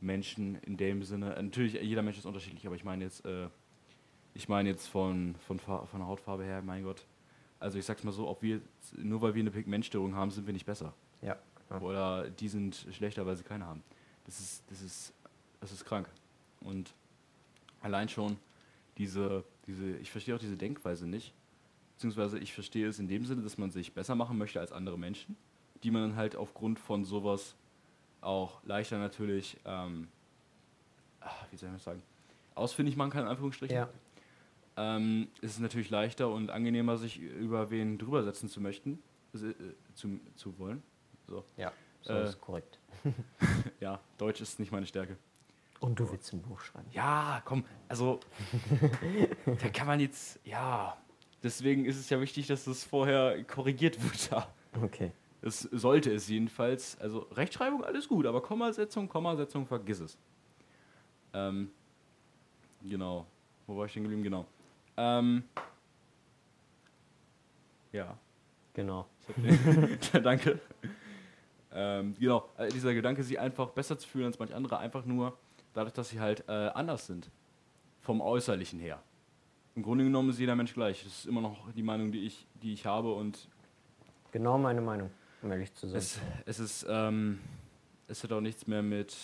Menschen 0.00 0.56
in 0.56 0.76
dem 0.76 1.02
Sinne. 1.04 1.30
Natürlich, 1.40 1.74
jeder 1.74 2.02
Mensch 2.02 2.18
ist 2.18 2.26
unterschiedlich, 2.26 2.66
aber 2.66 2.76
ich 2.76 2.84
meine 2.84 3.04
jetzt, 3.04 3.24
äh, 3.24 3.48
ich 4.34 4.48
meine 4.48 4.68
jetzt 4.68 4.88
von, 4.88 5.36
von, 5.46 5.58
von 5.58 5.86
der 5.94 6.06
Hautfarbe 6.06 6.44
her, 6.44 6.60
mein 6.62 6.82
Gott. 6.82 7.06
Also 7.60 7.78
ich 7.78 7.86
sag's 7.86 8.04
mal 8.04 8.12
so, 8.12 8.28
ob 8.28 8.42
wir, 8.42 8.60
nur 8.98 9.22
weil 9.22 9.34
wir 9.34 9.40
eine 9.40 9.50
Pigmentstörung 9.50 10.14
haben, 10.14 10.30
sind 10.30 10.46
wir 10.46 10.52
nicht 10.52 10.66
besser. 10.66 10.92
Ja. 11.22 11.36
ja. 11.70 11.80
Oder 11.80 12.28
die 12.28 12.48
sind 12.48 12.86
schlechter, 12.90 13.24
weil 13.24 13.36
sie 13.36 13.44
keine 13.44 13.64
haben. 13.64 13.82
Das 14.26 14.40
ist, 14.40 14.64
das 14.70 14.82
ist, 14.82 15.14
das 15.60 15.72
ist 15.72 15.84
krank. 15.84 16.08
Und 16.60 16.94
allein 17.80 18.08
schon 18.08 18.36
diese, 18.98 19.44
diese, 19.66 19.96
ich 19.98 20.10
verstehe 20.10 20.34
auch 20.34 20.40
diese 20.40 20.56
Denkweise 20.56 21.06
nicht. 21.06 21.34
Beziehungsweise 21.94 22.38
ich 22.38 22.52
verstehe 22.52 22.88
es 22.88 22.98
in 22.98 23.08
dem 23.08 23.24
Sinne, 23.24 23.42
dass 23.42 23.56
man 23.58 23.70
sich 23.70 23.92
besser 23.94 24.14
machen 24.14 24.36
möchte 24.38 24.60
als 24.60 24.72
andere 24.72 24.98
Menschen, 24.98 25.36
die 25.82 25.90
man 25.90 26.02
dann 26.02 26.16
halt 26.16 26.36
aufgrund 26.36 26.78
von 26.78 27.04
sowas 27.04 27.54
auch 28.20 28.62
leichter 28.64 28.98
natürlich, 28.98 29.56
ähm, 29.64 30.08
ah, 31.20 31.30
wie 31.50 31.56
soll 31.56 31.68
ich 31.70 31.74
das 31.76 31.84
sagen, 31.84 32.02
ausfindig 32.54 32.96
machen 32.96 33.10
kann, 33.10 33.22
in 33.22 33.28
Anführungsstrichen. 33.28 33.76
Ja. 33.76 33.88
Ähm, 34.78 35.28
ist 35.40 35.52
es 35.52 35.58
natürlich 35.58 35.88
leichter 35.88 36.28
und 36.28 36.50
angenehmer, 36.50 36.98
sich 36.98 37.18
über 37.18 37.70
wen 37.70 37.96
drüber 37.98 38.22
setzen 38.24 38.48
zu 38.48 38.60
möchten, 38.60 39.02
äh, 39.34 39.54
zu, 39.94 40.20
zu 40.34 40.58
wollen. 40.58 40.82
So. 41.28 41.44
Ja, 41.56 41.72
so 42.02 42.12
Äh, 42.12 42.24
ist 42.24 42.40
korrekt. 42.40 42.78
Ja, 43.80 44.00
Deutsch 44.18 44.40
ist 44.40 44.58
nicht 44.58 44.72
meine 44.72 44.86
Stärke. 44.86 45.16
Und 45.80 45.98
du 45.98 46.10
willst 46.10 46.32
ein 46.32 46.42
Buch 46.42 46.60
schreiben. 46.60 46.88
Ja, 46.92 47.42
komm, 47.44 47.64
also 47.88 48.20
da 49.46 49.68
kann 49.68 49.86
man 49.86 50.00
jetzt, 50.00 50.40
ja, 50.44 50.96
deswegen 51.42 51.84
ist 51.84 51.98
es 51.98 52.08
ja 52.10 52.20
wichtig, 52.20 52.46
dass 52.46 52.64
das 52.64 52.84
vorher 52.84 53.42
korrigiert 53.44 54.02
wird. 54.02 54.30
Ja. 54.30 54.48
Okay. 54.82 55.12
Das 55.42 55.60
sollte 55.60 56.12
es 56.12 56.28
jedenfalls. 56.28 56.98
Also 57.00 57.20
Rechtschreibung 57.32 57.84
alles 57.84 58.08
gut, 58.08 58.26
aber 58.26 58.42
Kommasetzung, 58.42 59.08
Kommasetzung, 59.08 59.66
vergiss 59.66 60.00
es. 60.00 60.18
Ähm, 61.32 61.70
genau. 62.82 63.26
Wo 63.66 63.76
war 63.76 63.86
ich 63.86 63.92
denn 63.92 64.02
geblieben? 64.02 64.22
Genau. 64.22 64.46
Ähm, 64.96 65.44
ja. 67.92 68.16
Genau. 68.72 69.06
ja, 70.12 70.20
danke. 70.20 70.60
Ähm, 71.72 72.14
genau, 72.18 72.48
äh, 72.56 72.68
dieser 72.68 72.94
Gedanke, 72.94 73.22
sie 73.22 73.38
einfach 73.38 73.70
besser 73.70 73.98
zu 73.98 74.08
fühlen 74.08 74.26
als 74.26 74.38
manch 74.38 74.54
andere, 74.54 74.78
einfach 74.78 75.04
nur 75.04 75.36
dadurch, 75.76 75.92
dass 75.92 76.08
sie 76.08 76.20
halt 76.20 76.44
äh, 76.48 76.52
anders 76.52 77.06
sind. 77.06 77.30
Vom 78.00 78.20
Äußerlichen 78.20 78.80
her. 78.80 79.02
Im 79.74 79.82
Grunde 79.82 80.04
genommen 80.04 80.30
ist 80.30 80.38
jeder 80.38 80.56
Mensch 80.56 80.72
gleich. 80.72 81.04
Das 81.04 81.18
ist 81.18 81.26
immer 81.26 81.42
noch 81.42 81.70
die 81.72 81.82
Meinung, 81.82 82.12
die 82.12 82.20
ich, 82.20 82.46
die 82.62 82.72
ich 82.72 82.86
habe 82.86 83.12
und 83.12 83.48
Genau 84.32 84.58
meine 84.58 84.80
Meinung, 84.80 85.10
um 85.42 85.50
ehrlich 85.50 85.72
zu 85.74 85.86
sein. 85.86 85.98
es, 85.98 86.20
es 86.44 86.58
ist, 86.58 86.86
ähm, 86.88 87.38
es 88.08 88.22
hat 88.22 88.32
auch 88.32 88.40
nichts 88.40 88.66
mehr 88.66 88.82
mit, 88.82 89.16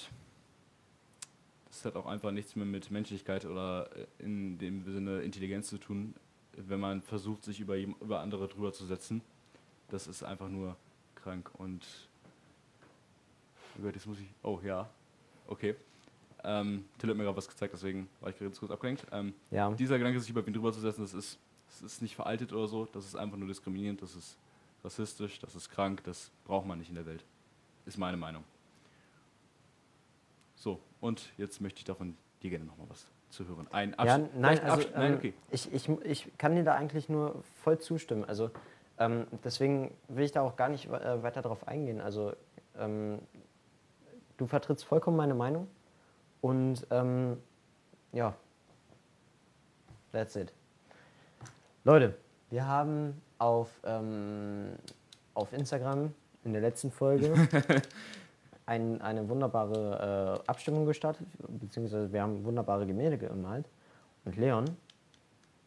es 1.70 1.84
hat 1.84 1.96
auch 1.96 2.06
einfach 2.06 2.30
nichts 2.30 2.56
mehr 2.56 2.66
mit 2.66 2.90
Menschlichkeit 2.90 3.44
oder 3.44 3.88
äh, 3.96 4.06
in 4.18 4.58
dem 4.58 4.84
Sinne 4.84 5.20
Intelligenz 5.20 5.68
zu 5.68 5.78
tun, 5.78 6.14
wenn 6.56 6.80
man 6.80 7.02
versucht, 7.02 7.44
sich 7.44 7.60
über, 7.60 7.76
über 7.76 8.20
andere 8.20 8.48
drüber 8.48 8.72
zu 8.72 8.84
setzen. 8.84 9.22
Das 9.88 10.06
ist 10.06 10.22
einfach 10.22 10.48
nur 10.48 10.76
krank 11.14 11.50
und, 11.54 11.86
Gott, 13.82 13.94
jetzt 13.94 14.06
muss 14.06 14.18
ich, 14.18 14.28
oh 14.42 14.60
ja, 14.62 14.88
okay. 15.46 15.76
Ähm, 16.44 16.84
Till 16.98 17.10
hat 17.10 17.16
mir 17.16 17.24
gerade 17.24 17.36
was 17.36 17.48
gezeigt, 17.48 17.72
deswegen 17.72 18.08
war 18.20 18.30
ich 18.30 18.38
gerade 18.38 18.50
kurz 18.50 18.70
abgelenkt. 18.70 19.06
Ähm, 19.12 19.34
ja, 19.50 19.70
dieser 19.72 19.98
Gedanke, 19.98 20.18
sich 20.20 20.30
über 20.30 20.44
wen 20.44 20.52
drüber 20.52 20.72
zu 20.72 20.80
setzen, 20.80 21.02
das 21.02 21.14
ist, 21.14 21.38
das 21.68 21.82
ist 21.82 22.02
nicht 22.02 22.16
veraltet 22.16 22.52
oder 22.52 22.66
so, 22.66 22.86
das 22.86 23.04
ist 23.04 23.14
einfach 23.16 23.36
nur 23.36 23.48
diskriminierend, 23.48 24.02
das 24.02 24.16
ist 24.16 24.36
rassistisch, 24.84 25.38
das 25.38 25.54
ist 25.54 25.70
krank, 25.70 26.02
das 26.04 26.30
braucht 26.44 26.66
man 26.66 26.78
nicht 26.78 26.88
in 26.88 26.96
der 26.96 27.06
Welt. 27.06 27.24
Ist 27.86 27.98
meine 27.98 28.16
Meinung. 28.16 28.44
So, 30.56 30.80
und 31.00 31.32
jetzt 31.36 31.60
möchte 31.60 31.78
ich 31.78 31.84
davon 31.84 32.16
dir 32.42 32.50
gerne 32.50 32.64
nochmal 32.64 32.88
was 32.88 33.06
zu 33.30 33.46
hören. 33.46 33.66
Ein 33.70 33.90
ja 33.98 34.16
Absch- 34.16 34.28
nein, 34.36 34.60
also, 34.60 34.88
nein, 34.94 35.12
ähm, 35.12 35.18
okay. 35.18 35.34
ich, 35.50 35.72
ich, 35.72 35.88
ich 35.88 36.38
kann 36.38 36.54
dir 36.54 36.64
da 36.64 36.74
eigentlich 36.74 37.08
nur 37.08 37.42
voll 37.62 37.78
zustimmen. 37.78 38.24
Also 38.24 38.50
ähm, 38.98 39.26
deswegen 39.44 39.92
will 40.08 40.24
ich 40.24 40.32
da 40.32 40.42
auch 40.42 40.56
gar 40.56 40.68
nicht 40.68 40.86
äh, 40.86 41.22
weiter 41.22 41.42
drauf 41.42 41.66
eingehen. 41.66 42.00
Also 42.00 42.32
ähm, 42.78 43.18
du 44.36 44.46
vertrittst 44.46 44.84
vollkommen 44.84 45.16
meine 45.16 45.34
Meinung 45.34 45.66
und 46.42 46.86
ähm, 46.90 47.38
ja, 48.12 48.34
that's 50.12 50.36
it. 50.36 50.52
Leute, 51.84 52.14
wir 52.50 52.66
haben 52.66 53.22
auf, 53.38 53.70
ähm, 53.84 54.72
auf 55.34 55.52
Instagram 55.54 56.12
in 56.44 56.52
der 56.52 56.60
letzten 56.60 56.90
Folge 56.90 57.32
ein, 58.66 59.00
eine 59.00 59.28
wunderbare 59.28 60.40
äh, 60.44 60.48
Abstimmung 60.50 60.84
gestartet, 60.84 61.26
beziehungsweise 61.48 62.12
wir 62.12 62.20
haben 62.22 62.44
wunderbare 62.44 62.86
Gemälde 62.86 63.16
gemalt. 63.18 63.66
Und 64.24 64.36
Leon, 64.36 64.76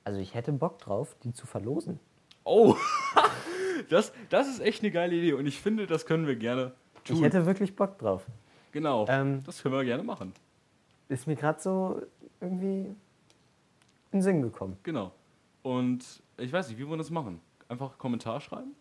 also 0.04 0.20
ich 0.20 0.36
hätte 0.36 0.52
Bock 0.52 0.78
drauf, 0.80 1.16
die 1.24 1.34
zu 1.34 1.48
verlosen. 1.48 2.00
Oh, 2.44 2.76
das, 3.90 4.14
das 4.30 4.48
ist 4.48 4.60
echt 4.60 4.84
eine 4.84 4.92
geile 4.92 5.16
Idee 5.16 5.34
und 5.34 5.46
ich 5.48 5.60
finde, 5.60 5.88
das 5.88 6.06
können 6.06 6.28
wir 6.28 6.36
gerne 6.36 6.74
tun. 7.04 7.18
Ich 7.18 7.24
hätte 7.24 7.46
wirklich 7.46 7.76
Bock 7.76 7.98
drauf. 7.98 8.26
genau, 8.72 9.06
Ähm, 9.10 9.44
das 9.46 9.64
können 9.64 9.74
wir 9.74 9.84
gerne 9.84 10.04
machen. 10.04 10.34
Ist 11.08 11.28
mir 11.28 11.36
gerade 11.36 11.60
so 11.60 12.02
irgendwie 12.42 12.86
in 12.86 12.96
den 14.12 14.22
Sinn 14.22 14.42
gekommen. 14.42 14.78
Genau. 14.84 15.12
Und 15.62 16.22
ich 16.38 16.52
weiß 16.52 16.70
nicht, 16.70 16.78
wie 16.78 16.84
wollen 16.84 16.94
wir 16.94 16.98
das 16.98 17.10
machen? 17.12 17.42
Einfach 17.68 17.98
Kommentar 17.98 18.40
schreiben? 18.42 18.76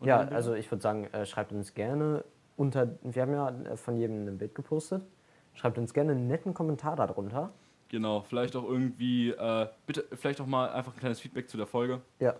Und 0.00 0.06
Ja, 0.06 0.20
also 0.20 0.54
ich 0.54 0.70
würde 0.70 0.82
sagen, 0.82 1.04
äh, 1.12 1.26
schreibt 1.26 1.52
uns 1.52 1.74
gerne 1.74 2.24
unter, 2.56 2.96
wir 3.02 3.22
haben 3.22 3.32
ja 3.32 3.48
äh, 3.48 3.76
von 3.76 3.96
jedem 3.96 4.26
ein 4.26 4.38
Bild 4.38 4.54
gepostet. 4.54 5.02
Schreibt 5.54 5.78
uns 5.78 5.94
gerne 5.94 6.12
einen 6.12 6.26
netten 6.26 6.54
Kommentar 6.54 6.96
darunter. 6.96 7.52
Genau, 7.88 8.22
vielleicht 8.22 8.56
auch 8.56 8.64
irgendwie, 8.64 9.30
äh, 9.30 9.68
bitte, 9.86 10.04
vielleicht 10.12 10.40
auch 10.40 10.46
mal 10.46 10.70
einfach 10.70 10.94
ein 10.94 10.98
kleines 10.98 11.20
Feedback 11.20 11.48
zu 11.48 11.56
der 11.56 11.66
Folge. 11.66 12.00
Ja. 12.18 12.34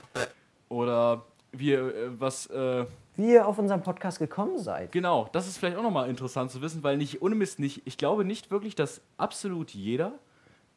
Oder 0.69 1.23
wie, 1.53 1.73
äh, 1.73 2.11
was, 2.19 2.47
äh, 2.47 2.87
Wie 3.17 3.33
ihr 3.33 3.47
auf 3.47 3.59
unseren 3.59 3.83
Podcast 3.83 4.19
gekommen 4.19 4.59
seid. 4.59 4.93
genau, 4.93 5.29
das 5.33 5.47
ist 5.47 5.59
vielleicht 5.59 5.77
auch 5.77 5.83
nochmal 5.83 6.09
interessant 6.09 6.51
zu 6.51 6.61
wissen, 6.63 6.83
weil 6.83 6.97
nicht, 6.97 7.23
ohne 7.23 7.35
Mist 7.35 7.59
nicht, 7.59 7.83
ich 7.85 7.97
glaube 7.97 8.25
nicht 8.25 8.51
wirklich, 8.51 8.75
dass 8.75 9.01
absolut 9.17 9.71
jeder 9.71 10.13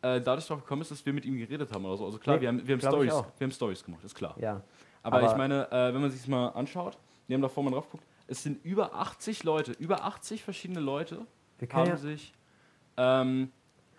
äh, 0.02 0.22
dadurch 0.22 0.48
drauf 0.48 0.62
gekommen 0.62 0.82
ist, 0.84 0.92
dass 0.92 1.06
wir 1.06 1.14
mit 1.14 1.26
ihm 1.26 1.38
geredet 1.38 1.72
haben 1.74 1.86
oder 1.86 1.98
so. 1.98 2.06
Also 2.06 2.20
klar, 2.20 2.36
Nee, 2.36 2.42
wir 2.44 2.48
haben, 2.50 2.68
wir 2.68 2.74
haben 2.76 2.82
Stories, 2.82 3.14
wir 3.38 3.46
haben 3.46 3.52
Stories 3.52 3.84
gemacht, 3.84 4.04
ist 4.04 4.16
klar. 4.16 4.36
Ja. 4.40 4.62
Aber, 5.04 5.18
Aber- 5.18 5.32
ich 5.32 5.38
meine, 5.38 5.72
äh, 5.72 5.94
wenn 5.94 6.02
man 6.02 6.12
sich 6.12 6.28
mal 6.28 6.50
anschaut, 6.50 6.98
wir 7.28 7.34
haben 7.36 7.42
davor 7.42 7.64
mal 7.64 7.72
drauf 7.72 7.86
geguckt, 7.86 8.06
es 8.28 8.44
sind 8.44 8.64
über 8.64 8.94
80 8.94 9.44
Leute, 9.44 9.72
über 9.74 10.04
80 10.04 10.44
verschiedene 10.44 10.80
Leute 10.80 11.26
haben 11.72 11.90
ja, 11.90 11.98
sich 11.98 12.34
ähm, 12.98 13.52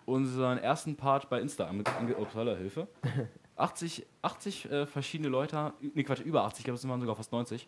unseren 0.05 0.59
ersten 0.59 0.95
Part 0.95 1.29
bei 1.29 1.41
Insta 1.41 1.67
ange... 1.67 1.83
ange 1.97 2.15
Upsala, 2.15 2.55
Hilfe. 2.55 2.87
80, 3.55 4.05
80 4.21 4.71
äh, 4.71 4.85
verschiedene 4.85 5.29
Leute, 5.29 5.73
nee 5.81 6.03
Quatsch, 6.03 6.21
über 6.21 6.43
80, 6.43 6.59
ich 6.59 6.65
glaube 6.65 6.77
es 6.77 6.87
waren 6.87 7.01
sogar 7.01 7.15
fast 7.15 7.31
90, 7.33 7.67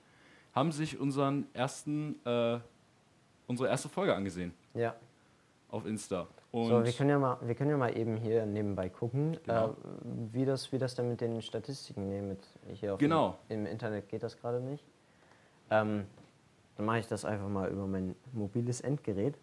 haben 0.53 0.71
sich 0.71 0.99
unseren 0.99 1.45
ersten, 1.53 2.15
äh, 2.25 2.59
unsere 3.47 3.69
erste 3.69 3.89
Folge 3.89 4.15
angesehen 4.15 4.53
ja. 4.73 4.95
auf 5.69 5.85
Insta. 5.85 6.27
Und 6.51 6.67
So, 6.67 6.83
wir 6.83 6.91
können, 6.91 7.09
ja 7.09 7.17
mal, 7.19 7.37
wir 7.41 7.55
können 7.55 7.69
ja 7.69 7.77
mal 7.77 7.95
eben 7.97 8.17
hier 8.17 8.45
nebenbei 8.45 8.89
gucken, 8.89 9.37
Genau. 9.45 9.69
äh, 9.69 9.73
wie, 10.33 10.43
das, 10.45 10.71
wie 10.73 10.77
das 10.77 10.95
dann 10.95 11.07
mit 11.07 11.21
den 11.21 11.41
Statistiken 11.41 12.09
nee, 12.09 12.21
mit 12.21 12.39
hier 12.73 12.93
auf 12.93 12.99
Genau. 12.99 13.37
dem, 13.49 13.61
im 13.61 13.65
Internet 13.71 14.09
geht 14.09 14.23
das 14.23 14.37
gerade 14.37 14.59
nicht. 14.59 14.83
Ähm, 15.69 16.05
dann 16.75 16.85
mache 16.85 16.99
ich 16.99 17.07
das 17.07 17.23
einfach 17.23 17.47
mal 17.47 17.69
über 17.69 17.87
mein 17.87 18.15
mobiles 18.33 18.81
Endgerät. 18.81 19.35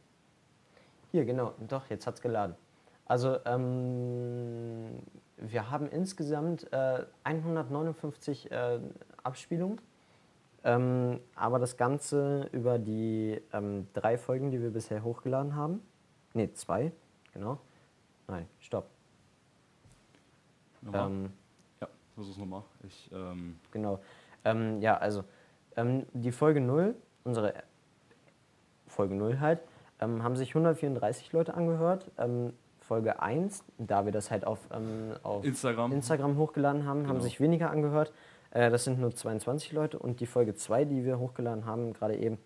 Hier, 1.11 1.25
genau, 1.25 1.55
doch, 1.68 1.88
jetzt 1.88 2.07
hat 2.07 2.16
es 2.16 2.21
geladen. 2.21 2.55
Also, 3.07 3.38
ähm, 3.47 4.99
wir 5.38 5.71
haben 5.71 5.88
insgesamt 5.88 6.71
äh, 6.73 7.05
159 7.25 8.51
äh, 8.51 8.81
Abspielungen 9.23 9.81
Ähm, 10.64 11.21
aber 11.35 11.59
das 11.59 11.77
Ganze 11.77 12.49
über 12.53 12.79
die 12.79 13.40
ähm, 13.53 13.87
drei 13.94 14.18
Folgen, 14.18 14.51
die 14.51 14.61
wir 14.61 14.71
bisher 14.71 15.03
hochgeladen 15.05 15.55
haben. 15.55 15.81
Ne, 16.35 16.53
zwei, 16.53 16.92
genau. 17.33 17.59
Nein, 18.27 18.47
stopp. 18.61 18.88
Nochmal? 20.83 21.07
Ähm, 21.11 21.33
ja, 21.81 21.88
versuch's 22.14 22.37
nochmal. 22.38 22.62
Ich, 22.87 23.11
ähm, 23.12 23.59
genau. 23.71 24.01
Ähm, 24.44 24.81
ja, 24.81 24.97
also 24.97 25.25
ähm, 25.77 26.07
die 26.12 26.33
Folge 26.33 26.61
0, 26.61 26.94
unsere 27.25 27.55
Folge 28.87 29.14
0 29.14 29.40
halt, 29.40 29.61
haben 30.01 30.37
sich 30.37 30.51
134 30.51 31.33
Leute 31.33 31.55
angehört. 31.55 32.11
Folge 32.81 33.21
1, 33.21 33.64
da 33.77 34.07
wir 34.07 34.12
das 34.12 34.31
halt 34.31 34.47
auf, 34.47 34.61
auf 35.23 35.44
Instagram. 35.44 35.92
Instagram 35.92 36.37
hochgeladen 36.38 36.87
haben, 36.87 37.01
haben 37.01 37.14
Genau. 37.14 37.21
sich 37.21 37.38
weniger 37.38 37.71
angehört. 37.71 38.12
Äh, 38.50 38.70
das 38.70 38.84
sind 38.84 38.98
nur 39.00 39.14
22 39.14 39.72
Leute. 39.72 39.98
Und 39.98 40.20
die 40.20 40.26
Folge 40.26 40.54
2, 40.54 40.84
die 40.84 41.04
wir 41.04 41.18
hochgeladen 41.18 41.64
haben, 41.66 41.92
gerade 41.92 42.16
eben, 42.16 42.38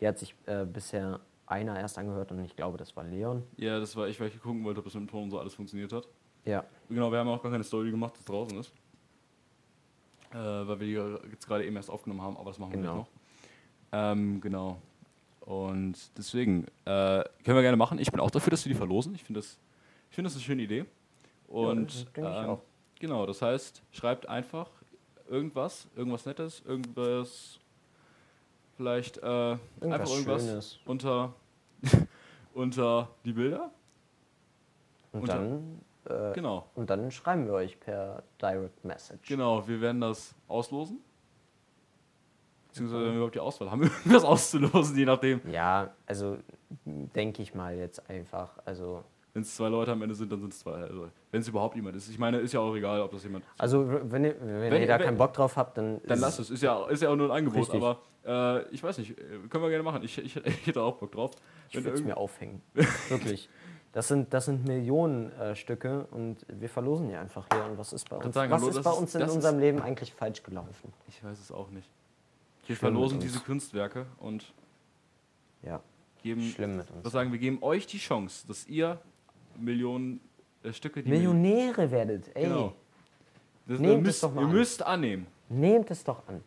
die 0.00 0.08
hat 0.08 0.18
sich 0.18 0.34
äh, 0.46 0.64
bisher 0.64 1.20
einer 1.46 1.78
erst 1.78 1.98
angehört 1.98 2.30
und 2.30 2.44
ich 2.44 2.54
glaube, 2.54 2.78
das 2.78 2.96
war 2.96 3.02
Leon. 3.04 3.42
Ja, 3.56 3.80
das 3.80 3.96
war 3.96 4.06
ich, 4.08 4.20
weil 4.20 4.28
ich 4.28 4.40
gucken 4.40 4.62
wollte, 4.64 4.78
ob 4.78 4.84
das 4.84 4.94
mit 4.94 5.02
dem 5.02 5.08
Ton 5.10 5.24
und 5.24 5.30
so 5.30 5.38
alles 5.40 5.54
funktioniert 5.54 5.92
hat. 5.92 6.06
Ja. 6.44 6.64
Genau, 6.88 7.10
wir 7.10 7.18
haben 7.18 7.28
auch 7.28 7.42
gar 7.42 7.50
keine 7.50 7.64
Story 7.64 7.90
gemacht, 7.90 8.14
das 8.16 8.24
draußen 8.24 8.56
ist. 8.58 8.72
Äh, 10.32 10.36
weil 10.36 10.78
wir 10.80 10.86
die 10.86 11.30
jetzt 11.32 11.46
gerade 11.48 11.64
eben 11.66 11.74
erst 11.76 11.90
aufgenommen 11.90 12.22
haben, 12.22 12.36
aber 12.36 12.50
das 12.50 12.58
machen 12.58 12.72
wir 12.72 12.78
Genau. 12.80 12.92
gleich 12.94 13.06
noch. 13.92 14.12
Ähm, 14.12 14.40
genau. 14.40 14.80
Und 15.40 15.96
deswegen, 16.16 16.66
äh, 16.84 17.24
können 17.44 17.56
wir 17.56 17.62
gerne 17.62 17.76
machen. 17.76 17.98
Ich 17.98 18.12
bin 18.12 18.20
auch 18.20 18.30
dafür, 18.30 18.52
dass 18.52 18.64
wir 18.64 18.72
die 18.72 18.78
verlosen. 18.78 19.14
Ich 19.16 19.24
finde 19.24 19.40
das, 19.40 19.58
ich 20.08 20.14
finde 20.14 20.28
das 20.28 20.34
eine 20.36 20.42
schöne 20.44 20.62
Idee. 20.62 20.84
Und 21.48 21.88
das 21.90 22.04
denke 22.12 22.30
ich 22.30 22.36
ähm, 22.44 22.50
auch. 22.50 22.60
genau, 23.00 23.26
das 23.26 23.42
heißt, 23.42 23.82
schreibt 23.90 24.28
einfach 24.28 24.70
irgendwas, 25.30 25.88
irgendwas 25.96 26.26
Nettes, 26.26 26.62
irgendwas, 26.66 27.58
vielleicht 28.76 29.18
äh, 29.18 29.22
Irgendwas 29.52 29.92
einfach 29.92 30.10
irgendwas 30.10 30.42
Schönes. 30.44 30.78
unter, 30.84 31.32
unter 32.54 33.08
die 33.24 33.32
Bilder. 33.32 33.70
Und 35.12 35.20
Und 35.22 35.28
dann, 35.28 35.80
äh, 36.06 36.32
Genau. 36.34 36.68
und 36.74 36.90
dann 36.90 37.10
schreiben 37.10 37.46
wir 37.46 37.54
euch 37.54 37.78
per 37.80 38.22
Direct 38.40 38.84
Message. 38.84 39.28
Genau, 39.28 39.66
wir 39.66 39.80
werden 39.80 40.00
das 40.00 40.34
auslosen. 40.48 40.98
Beziehungsweise 42.68 43.00
wenn 43.04 43.10
wir 43.10 43.16
überhaupt 43.16 43.34
die 43.34 43.40
Auswahl 43.40 43.70
haben, 43.70 43.82
irgendwas 44.04 44.24
auszulosen, 44.24 44.96
je 44.96 45.04
nachdem. 45.04 45.40
Ja, 45.50 45.92
also 46.06 46.38
denke 46.84 47.42
ich 47.42 47.54
mal 47.54 47.74
jetzt 47.76 48.08
einfach. 48.08 48.58
Also, 48.64 49.02
Wenn 49.32 49.42
es 49.42 49.54
zwei 49.54 49.68
Leute 49.68 49.92
am 49.92 50.02
Ende 50.02 50.14
sind, 50.14 50.32
dann 50.32 50.40
sind 50.40 50.52
es 50.52 50.58
zwei. 50.58 50.72
Also, 50.82 51.08
wenn 51.30 51.40
es 51.40 51.46
überhaupt 51.48 51.76
jemand 51.76 51.94
ist. 51.96 52.08
Ich 52.10 52.18
meine, 52.18 52.38
ist 52.38 52.52
ja 52.52 52.58
auch 52.60 52.74
egal, 52.74 53.00
ob 53.00 53.12
das 53.12 53.22
jemand. 53.22 53.44
also 53.58 53.86
wenn 53.88 54.24
ihr, 54.24 54.34
wenn 54.40 54.70
Wenn- 54.72 54.80
ihr 54.82 54.88
da 54.88 54.98
wenn- 54.98 55.06
keinen 55.06 55.18
Bock 55.18 55.32
drauf 55.32 55.56
habt, 55.56 55.78
dann, 55.78 56.00
Dann 56.06 56.18
lasst 56.18 56.40
es. 56.40 56.50
Ist 56.50 56.62
ja, 56.62 56.84
ist 56.88 57.02
ja 57.02 57.10
auch 57.10 57.16
nur 57.16 57.30
ein 57.30 57.36
Angebot, 57.38 57.60
Richtig. 57.72 57.80
aber 57.80 58.00
äh, 58.24 58.64
ich 58.74 58.82
weiß 58.82 58.98
nicht, 58.98 59.16
können 59.16 59.62
wir 59.62 59.70
gerne 59.70 59.84
machen. 59.84 60.02
Ich, 60.02 60.18
ich, 60.18 60.36
ich 60.44 60.66
hätte 60.66 60.82
auch 60.82 60.96
Bock 60.96 61.12
drauf. 61.12 61.30
Ich 61.68 61.76
würde 61.76 61.90
es 61.90 62.02
mir 62.02 62.16
aufhängen. 62.16 62.60
Wirklich. 63.08 63.48
Das 63.92 64.06
sind, 64.08 64.32
das 64.34 64.44
sind 64.46 64.66
Millionen 64.66 65.32
äh, 65.32 65.54
Stücke 65.56 66.06
und 66.12 66.44
wir 66.48 66.68
verlosen 66.68 67.08
die 67.08 67.16
einfach 67.16 67.46
hier. 67.52 67.64
Und 67.64 67.78
was 67.78 67.92
ist 67.92 68.08
bei 68.08 68.16
uns, 68.16 68.34
sagen, 68.34 68.50
was 68.52 68.62
ist 68.64 68.82
bei 68.82 68.90
uns 68.90 69.14
in 69.16 69.22
unserem 69.22 69.58
Leben 69.58 69.80
eigentlich 69.82 70.12
falsch 70.12 70.42
gelaufen? 70.44 70.92
Ich 71.08 71.22
weiß 71.24 71.38
es 71.40 71.50
auch 71.52 71.70
nicht. 71.70 71.88
Wir 72.66 72.76
Schlimm 72.76 72.92
verlosen 72.94 73.18
diese 73.20 73.40
Kunstwerke 73.40 74.06
und 74.18 74.52
Ja, 75.62 75.80
geben. 76.22 76.40
schlimm 76.42 76.76
mit 76.76 76.88
uns. 76.90 77.04
Was 77.04 77.12
sagen 77.12 77.32
wir? 77.32 77.38
Geben 77.40 77.58
euch 77.62 77.86
die 77.88 77.98
Chance, 77.98 78.46
dass 78.46 78.66
ihr 78.68 79.00
Millionen 79.60 80.20
äh, 80.62 80.72
Stücke, 80.72 81.02
die 81.02 81.10
Millionäre 81.10 81.90
werdet, 81.90 82.30
ey. 82.34 82.44
Genau. 82.44 82.72
Das, 83.66 83.78
Nehmt 83.78 83.92
ihr 83.92 83.96
es 83.98 84.02
müsst, 84.06 84.22
doch 84.24 84.34
mal 84.34 84.42
ihr 84.42 84.46
an. 84.48 84.52
müsst 84.52 84.82
annehmen. 84.86 85.26
Nehmt 85.48 85.90
es 85.90 86.02
doch 86.04 86.26
an. 86.28 86.42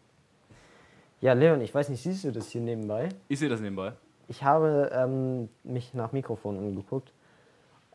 Ja, 1.21 1.34
Leon, 1.34 1.62
ich 1.62 1.73
weiß 1.73 1.89
nicht, 1.89 2.02
siehst 2.04 2.26
du 2.26 2.32
das 2.32 2.49
hier 2.49 2.62
nebenbei? 2.62 3.10
Ich 3.30 3.39
sehe 3.39 3.47
das 3.49 3.62
nebenbei. 3.62 3.93
Ich 4.28 4.43
habe 4.43 4.89
ähm, 4.93 5.47
mich 5.63 5.93
nach 5.93 6.12
Mikrofonen 6.12 6.62
umgeguckt, 6.62 7.13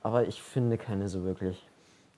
aber 0.02 0.26
ich 0.26 0.40
finde 0.42 0.78
keine 0.78 1.08
so 1.08 1.24
wirklich. 1.24 1.66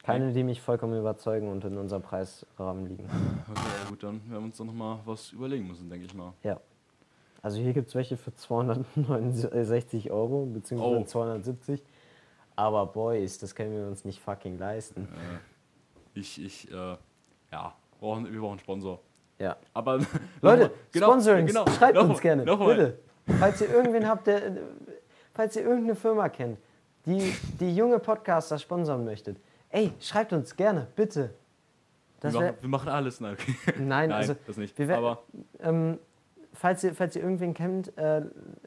Keine, 0.02 0.32
die 0.32 0.42
mich 0.44 0.60
vollkommen 0.62 0.98
überzeugen 0.98 1.48
und 1.48 1.64
in 1.64 1.76
unserem 1.76 2.02
Preisrahmen 2.02 2.86
liegen. 2.86 3.04
Okay, 3.50 3.60
ja 3.82 3.88
gut, 3.90 4.02
dann 4.02 4.20
werden 4.30 4.30
wir 4.30 4.38
uns 4.40 4.56
doch 4.56 4.64
nochmal 4.64 4.98
was 5.04 5.32
überlegen 5.32 5.66
müssen, 5.66 5.90
denke 5.90 6.06
ich 6.06 6.14
mal. 6.14 6.32
Ja. 6.44 6.60
Also 7.42 7.58
hier 7.60 7.72
gibt 7.72 7.88
es 7.88 7.94
welche 7.94 8.16
für 8.16 8.34
269 8.34 10.10
Euro, 10.10 10.46
beziehungsweise 10.46 10.96
Oh. 11.00 11.04
270. 11.04 11.82
Aber 12.60 12.84
Boys, 12.84 13.38
das 13.38 13.54
können 13.54 13.72
wir 13.72 13.86
uns 13.86 14.04
nicht 14.04 14.20
fucking 14.20 14.58
leisten. 14.58 15.08
Ich, 16.12 16.44
ich, 16.44 16.70
äh, 16.70 16.74
ja, 17.50 17.74
brauchen, 17.98 18.30
wir 18.30 18.38
brauchen 18.38 18.50
einen 18.50 18.58
Sponsor. 18.58 19.00
Ja. 19.38 19.56
Aber 19.72 19.98
Leute, 20.42 20.70
genau, 20.92 21.06
Sponsoring, 21.06 21.46
genau, 21.46 21.64
schreibt 21.70 21.94
nochmal- 21.94 22.10
uns 22.10 22.20
gerne, 22.20 22.44
nochmal. 22.44 22.74
bitte. 22.76 22.98
Falls 23.38 23.62
ihr 23.62 23.70
irgendwen 23.70 24.06
habt, 24.06 24.26
der, 24.26 24.46
äh, 24.46 24.52
falls 25.32 25.56
ihr 25.56 25.62
irgendeine 25.62 25.94
Firma 25.94 26.28
kennt, 26.28 26.58
die, 27.06 27.32
die 27.58 27.74
junge 27.74 27.98
Podcaster 27.98 28.58
sponsern 28.58 29.06
möchtet, 29.06 29.38
ey, 29.70 29.92
schreibt 29.98 30.34
uns 30.34 30.54
gerne, 30.54 30.86
bitte. 30.94 31.32
Wir 32.20 32.30
machen, 32.32 32.54
wir 32.60 32.68
machen 32.68 32.88
alles. 32.90 33.20
Nein, 33.20 33.32
okay. 33.40 33.54
nein, 33.78 33.88
Nein, 33.88 34.12
also, 34.12 34.34
das 34.46 34.58
nicht. 34.58 34.78
wir 34.78 34.98
Aber 34.98 35.22
ähm, 35.60 35.98
falls, 36.52 36.84
ihr, 36.84 36.94
falls 36.94 37.16
ihr 37.16 37.22
irgendwen 37.22 37.54
kennt, 37.54 37.96
äh, 37.96 38.20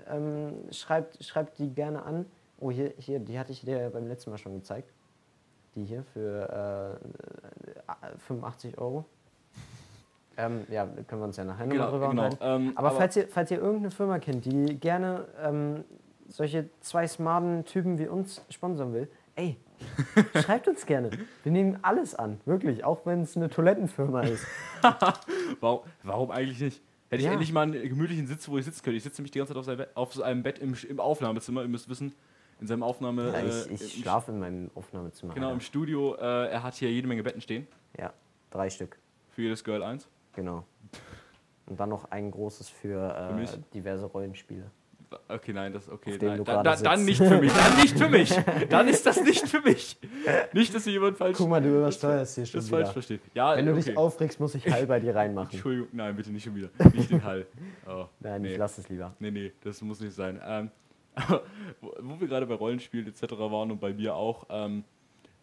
ähm, 0.07 0.53
schreibt, 0.71 1.23
schreibt 1.23 1.59
die 1.59 1.69
gerne 1.71 2.01
an. 2.01 2.25
Oh, 2.63 2.71
hier, 2.71 2.93
hier, 2.97 3.19
die 3.19 3.37
hatte 3.37 3.51
ich 3.51 3.59
dir 3.61 3.89
beim 3.91 4.07
letzten 4.07 4.29
Mal 4.29 4.37
schon 4.37 4.53
gezeigt. 4.53 4.89
Die 5.75 5.83
hier 5.83 6.03
für 6.13 6.97
äh, 7.01 8.17
85 8.19 8.77
Euro. 8.77 9.03
Ähm, 10.37 10.61
ja, 10.69 10.85
können 11.07 11.21
wir 11.21 11.25
uns 11.25 11.35
ja 11.35 11.43
nachher 11.43 11.67
Genau, 11.67 11.91
nochmal 11.91 12.09
drüber 12.15 12.29
genau, 12.29 12.55
ähm, 12.55 12.71
aber, 12.75 12.87
aber- 12.89 12.97
falls, 12.97 13.17
ihr, 13.17 13.27
falls 13.27 13.51
ihr 13.51 13.57
irgendeine 13.59 13.91
Firma 13.91 14.17
kennt, 14.17 14.45
die 14.45 14.79
gerne 14.79 15.27
ähm, 15.41 15.83
solche 16.29 16.69
zwei 16.79 17.05
smarten 17.05 17.65
Typen 17.65 17.99
wie 17.99 18.07
uns 18.07 18.41
sponsern 18.49 18.93
will, 18.93 19.09
ey, 19.35 19.57
schreibt 20.41 20.67
uns 20.69 20.85
gerne. 20.85 21.09
Wir 21.43 21.51
nehmen 21.51 21.77
alles 21.81 22.15
an, 22.15 22.39
wirklich, 22.45 22.83
auch 22.85 23.05
wenn 23.05 23.21
es 23.23 23.35
eine 23.35 23.49
Toilettenfirma 23.49 24.21
ist. 24.21 24.45
warum, 25.59 25.81
warum 26.03 26.31
eigentlich 26.31 26.61
nicht? 26.61 26.81
Hätte 27.09 27.19
ich 27.21 27.25
Ja. 27.25 27.33
endlich 27.33 27.51
mal 27.51 27.61
einen 27.63 27.73
gemütlichen 27.89 28.25
Sitz, 28.25 28.47
wo 28.47 28.57
ich 28.57 28.65
sitzen 28.65 28.83
könnte. 28.83 28.97
Ich 28.97 29.03
sitze 29.03 29.21
nämlich 29.21 29.31
die 29.31 29.37
ganze 29.39 29.53
Zeit 29.53 29.59
auf, 29.59 29.65
seinem 29.65 29.77
Bett, 29.77 29.89
auf 29.95 30.13
so 30.13 30.23
einem 30.23 30.41
Bett 30.41 30.57
im, 30.59 30.75
im 30.89 30.99
Aufnahmezimmer. 30.99 31.61
Ihr 31.61 31.67
müsst 31.67 31.89
wissen, 31.89 32.13
in 32.61 32.67
seinem 32.67 32.83
Aufnahme. 32.83 33.27
Ja, 33.31 33.39
äh, 33.39 33.45
ich 33.47 33.71
ich 33.71 33.95
im- 33.97 34.01
schlafe 34.03 34.31
in 34.31 34.39
meinem 34.39 34.71
Aufnahmezimmer. 34.75 35.33
Genau, 35.33 35.51
im. 35.51 35.59
Studio. 35.59 36.15
Äh, 36.15 36.49
er 36.49 36.63
hat 36.63 36.75
hier 36.75 36.91
jede 36.91 37.07
Menge 37.07 37.23
Betten 37.23 37.41
stehen. 37.41 37.67
Ja, 37.97 38.13
drei 38.51 38.69
Stück, 38.69 38.97
Für 39.31 39.41
jedes 39.43 39.63
Girl 39.63 39.83
eins. 39.83 40.07
genau. 40.33 40.65
Und 41.65 41.79
dann 41.79 41.89
noch 41.89 42.11
ein 42.11 42.29
großes 42.29 42.67
für, 42.69 43.09
Für 43.09 43.29
äh, 43.31 43.33
mich? 43.33 43.49
diverse 43.73 44.05
Rollenspiele. 44.05 44.65
Okay, 45.27 45.53
nein, 45.53 45.71
das 45.71 45.87
okay. 45.89 46.17
Nein, 46.19 46.43
da, 46.43 46.63
da, 46.63 46.75
dann 46.75 47.05
nicht 47.05 47.19
für 47.19 47.39
mich. 47.39 47.53
Dann 47.53 47.77
nicht 47.77 47.97
für 47.97 48.09
mich. 48.09 48.35
Dann 48.69 48.87
ist 48.87 49.05
das 49.05 49.21
nicht 49.23 49.47
für 49.47 49.61
mich. 49.61 49.95
Nicht, 50.53 50.73
dass 50.73 50.85
hier 50.85 50.93
jemand 50.93 51.17
falsch, 51.19 51.37
Guck 51.37 51.49
mal, 51.49 51.61
du 51.61 51.69
übersteuerst 51.69 52.33
hier 52.33 52.45
schon 52.47 52.59
das 52.61 52.69
falsch 52.69 52.81
wieder. 52.85 52.93
versteht. 52.93 53.21
Ja, 53.35 53.55
Wenn 53.55 53.67
du 53.67 53.73
okay. 53.73 53.83
dich 53.83 53.95
aufregst, 53.97 54.39
muss 54.39 54.55
ich 54.55 54.67
Hall 54.69 54.87
bei 54.87 54.99
dir 54.99 55.15
reinmachen. 55.15 55.51
Entschuldigung, 55.53 55.87
nein, 55.91 56.15
bitte 56.15 56.31
nicht 56.31 56.43
schon 56.43 56.55
wieder. 56.55 56.69
Nicht 56.93 57.11
den 57.11 57.23
Hall. 57.23 57.45
Oh, 57.87 58.05
Nein, 58.21 58.41
nee. 58.41 58.53
ich 58.53 58.57
lass 58.57 58.77
es 58.79 58.89
lieber. 58.89 59.13
Nee, 59.19 59.29
nee, 59.29 59.51
das 59.63 59.79
muss 59.83 59.99
nicht 60.01 60.15
sein. 60.15 60.41
Ähm, 60.43 60.71
wo, 61.81 62.19
wir 62.19 62.27
gerade 62.27 62.45
bei 62.45 62.55
Rollenspielen 62.55 63.07
etc. 63.07 63.31
waren 63.37 63.71
und 63.71 63.79
bei 63.79 63.93
mir 63.93 64.15
auch, 64.15 64.45
ähm, 64.49 64.83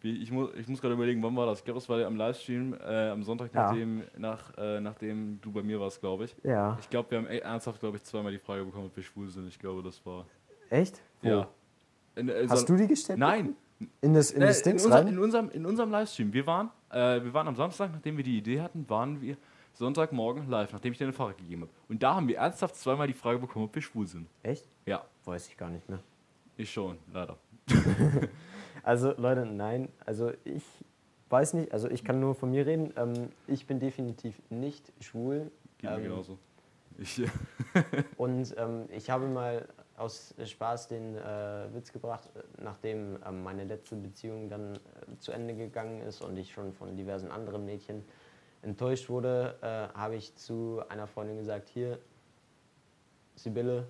ich, 0.03 0.31
mu 0.31 0.47
ich 0.57 0.67
muss 0.67 0.81
gerade 0.81 0.95
überlegen, 0.95 1.21
wann 1.21 1.35
war 1.35 1.45
das? 1.45 1.59
Ich 1.59 1.65
glaube, 1.65 1.79
das 1.79 1.87
war 1.87 2.03
am 2.05 2.15
Livestream 2.15 2.73
äh, 2.73 3.09
am 3.09 3.21
Sonntag, 3.23 3.53
Ja. 3.53 3.67
nachdem, 3.67 4.01
nach, 4.17 4.57
äh, 4.57 4.81
nachdem 4.81 5.39
du 5.41 5.51
bei 5.51 5.61
mir 5.61 5.79
warst, 5.79 5.99
glaube 5.99 6.25
ich. 6.25 6.35
Ja. 6.43 6.77
Ich 6.81 6.89
glaube, 6.89 7.11
wir 7.11 7.17
haben 7.19 7.27
e- 7.27 7.37
ernsthaft, 7.37 7.79
glaube 7.79 7.97
ich, 7.97 8.03
zweimal 8.03 8.31
die 8.31 8.39
Frage 8.39 8.65
bekommen, 8.65 8.87
ob 8.87 8.95
wir 8.95 9.03
schwul 9.03 9.29
sind. 9.29 9.47
Ich 9.47 9.59
glaube, 9.59 9.83
das 9.83 10.03
war. 10.05 10.25
Echt? 10.71 11.01
Wo? 11.21 11.27
Ja. 11.29 11.47
In, 12.15 12.29
äh, 12.29 12.47
Hast 12.49 12.61
so- 12.67 12.73
du 12.73 12.77
die 12.81 12.87
gestellt? 12.87 13.19
Nein, 13.19 13.55
In 14.01 14.13
das, 14.15 14.31
in 14.31 14.41
äh, 14.41 14.47
das 14.47 14.61
in, 14.61 14.73
unser, 14.73 14.91
rein? 14.91 15.07
in, 15.07 15.19
unserem, 15.19 15.49
in 15.51 15.65
unserem 15.67 15.91
Livestream. 15.91 16.33
Wir 16.33 16.47
waren, 16.47 16.69
äh, 16.89 17.23
wir 17.23 17.33
waren 17.33 17.47
am 17.47 17.55
Samstag, 17.55 17.91
nachdem 17.93 18.17
wir 18.17 18.23
die 18.23 18.37
Idee 18.39 18.59
hatten, 18.61 18.89
waren 18.89 19.21
wir 19.21 19.37
Sonntagmorgen 19.81 20.47
live, 20.47 20.71
nachdem 20.73 20.91
ich 20.91 20.99
dir 20.99 21.07
den 21.07 21.13
Fahrrad 21.13 21.39
gegeben 21.39 21.63
habe. 21.63 21.71
Und 21.89 22.03
da 22.03 22.13
haben 22.13 22.27
wir 22.27 22.37
ernsthaft 22.37 22.75
zweimal 22.75 23.07
die 23.07 23.13
Frage 23.15 23.39
bekommen, 23.39 23.65
ob 23.65 23.73
wir 23.73 23.81
schwul 23.81 24.05
sind. 24.05 24.27
Echt? 24.43 24.67
Ja, 24.85 25.03
Weiß 25.25 25.47
ich 25.47 25.57
gar 25.57 25.71
nicht 25.71 25.89
mehr. 25.89 25.99
ich 26.55 26.71
schon, 26.71 26.97
leider. 27.11 27.35
Also 28.83 29.13
Leute, 29.17 29.45
nein, 29.45 29.89
also 30.05 30.31
ich 30.43 30.63
weiß 31.29 31.53
nicht, 31.53 31.71
also 31.71 31.87
ich 31.89 32.03
kann 32.03 32.19
nur 32.19 32.33
von 32.33 32.49
mir 32.49 32.65
reden. 32.65 32.91
Ähm, 32.95 33.29
ich 33.47 33.67
bin 33.67 33.79
definitiv 33.79 34.41
nicht 34.49 34.91
schwul. 34.99 35.51
Geht 35.77 35.89
mir 35.91 35.97
Ähm, 35.97 36.03
genauso. 36.03 36.37
Ich, 36.97 37.21
Und 38.17 38.55
ähm, 38.57 38.85
ich 38.89 39.09
habe 39.11 39.27
mal 39.27 39.67
aus 39.97 40.33
Spaß 40.43 40.87
den 40.87 41.15
äh, 41.15 41.67
Witz 41.73 41.91
gebracht, 41.91 42.27
äh, 42.35 42.63
nachdem 42.63 43.17
ähm, 43.25 43.43
meine 43.43 43.63
letzte 43.65 43.95
Beziehung 43.95 44.49
dann 44.49 44.73
äh, 44.75 44.79
zu 45.19 45.31
Ende 45.31 45.53
gegangen 45.55 46.01
ist 46.01 46.21
und 46.21 46.35
ich 46.37 46.51
schon 46.51 46.73
von 46.73 46.95
diversen 46.97 47.29
anderen 47.29 47.63
Mädchen 47.65 48.03
enttäuscht 48.61 49.09
wurde, 49.09 49.57
äh, 49.61 49.97
habe 49.97 50.15
ich 50.15 50.35
zu 50.35 50.81
einer 50.89 51.07
Freundin 51.07 51.37
gesagt, 51.37 51.69
hier, 51.69 51.99
Sibylle, 53.35 53.87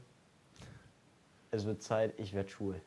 es 1.52 1.66
wird 1.66 1.82
Zeit, 1.82 2.14
ich 2.18 2.34
werde 2.34 2.50
schwul. 2.50 2.82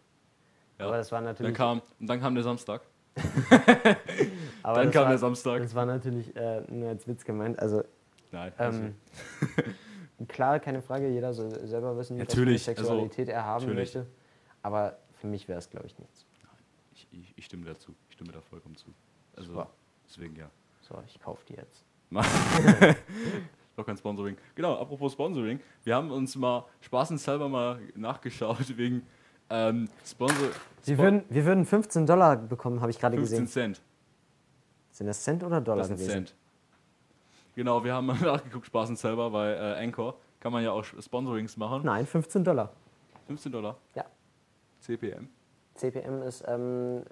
ja. 0.79 0.87
Aber 0.87 0.97
das 0.97 1.13
war 1.13 1.19
dann 1.19 1.27
natürlich... 1.27 1.55
kam, 1.55 1.83
und 2.01 2.07
dann 2.07 2.21
kam 2.21 2.35
der 2.35 2.45
Samstag. 2.45 2.83
dann 4.63 4.91
kam 4.91 5.03
war, 5.03 5.09
der 5.09 5.19
Samstag. 5.19 5.63
Das 5.63 5.75
war 5.75 5.87
natürlich 5.87 6.35
äh, 6.35 6.63
nur 6.69 6.89
als 6.89 7.07
Witz 7.07 7.25
gemeint. 7.25 7.59
Also 7.59 7.85
Nein, 8.33 8.53
also, 8.57 8.81
ähm, 8.81 8.95
klar, 10.29 10.59
keine 10.59 10.83
Frage, 10.83 11.09
jeder 11.09 11.33
soll 11.33 11.67
selber 11.67 11.97
wissen, 11.97 12.17
Natürlich, 12.17 12.67
welche 12.67 12.81
also, 12.81 12.91
Sexualität 12.91 13.29
er 13.29 13.45
haben 13.45 13.67
natürlich. 13.67 13.95
möchte. 13.95 14.07
Aber 14.63 14.99
für 15.13 15.27
mich 15.27 15.47
wäre 15.47 15.59
es, 15.59 15.71
glaube 15.71 15.87
ich, 15.87 15.97
nichts. 15.99 16.27
Ich, 16.95 17.07
ich, 17.13 17.35
ich 17.37 17.45
stimme 17.45 17.67
dazu. 17.67 17.95
Ich 18.09 18.15
stimme 18.15 18.33
da 18.33 18.41
vollkommen 18.41 18.77
zu. 18.77 18.93
Also, 19.37 19.53
Super. 19.53 19.71
deswegen 20.09 20.35
ja. 20.37 20.51
So, 20.87 21.03
ich 21.07 21.19
kaufe 21.21 21.45
die 21.47 21.55
jetzt. 21.55 21.85
Doch 23.77 23.87
kein 23.87 23.97
Sponsoring. 23.97 24.37
Genau, 24.55 24.75
apropos 24.79 25.13
Sponsoring. 25.13 25.59
Wir 25.83 25.97
haben 25.97 26.11
uns 26.11 26.37
mal 26.37 26.65
spaßenshalber 26.83 27.49
mal 27.49 27.81
nachgeschaut 27.97 28.59
wegen 28.77 29.05
ähm, 29.51 29.89
Sponsor. 30.05 30.49
Wir 30.85 30.95
Spon- 30.95 30.99
würden, 31.05 31.25
wir 31.31 31.45
würden 31.47 31.65
15 31.65 32.07
Dollar 32.07 32.37
bekommen, 32.37 32.81
habe 32.81 32.91
ich 32.91 32.99
gerade 32.99 33.17
15 33.17 33.41
gesehen. 33.41 33.53
Cent. 33.75 33.83
Sind 34.91 35.07
das 35.07 35.23
Cent 35.25 35.43
oder 35.43 35.61
Dollar 35.61 35.79
Das 35.79 35.89
gewesen? 35.89 36.11
Cent. 36.11 36.35
Genau, 37.57 37.83
wir 37.83 37.95
haben 37.95 38.07
mal 38.07 38.19
nachgeguckt, 38.21 38.67
spaßenshalber 38.67 39.31
bei 39.31 39.53
äh, 39.55 39.83
Anchor. 39.85 40.19
Kann 40.39 40.53
man 40.53 40.63
ja 40.63 40.71
auch 40.73 40.85
Sponsorings 40.85 41.57
machen. 41.57 41.83
Nein, 41.85 42.07
15 42.07 42.45
Dollar. 42.45 42.71
15 43.27 43.51
Dollar. 43.51 43.79
Ja. 43.95 44.05
CPM. 44.81 45.31
CPM 45.75 46.23
ist, 46.23 46.45
ähm, 46.47 47.03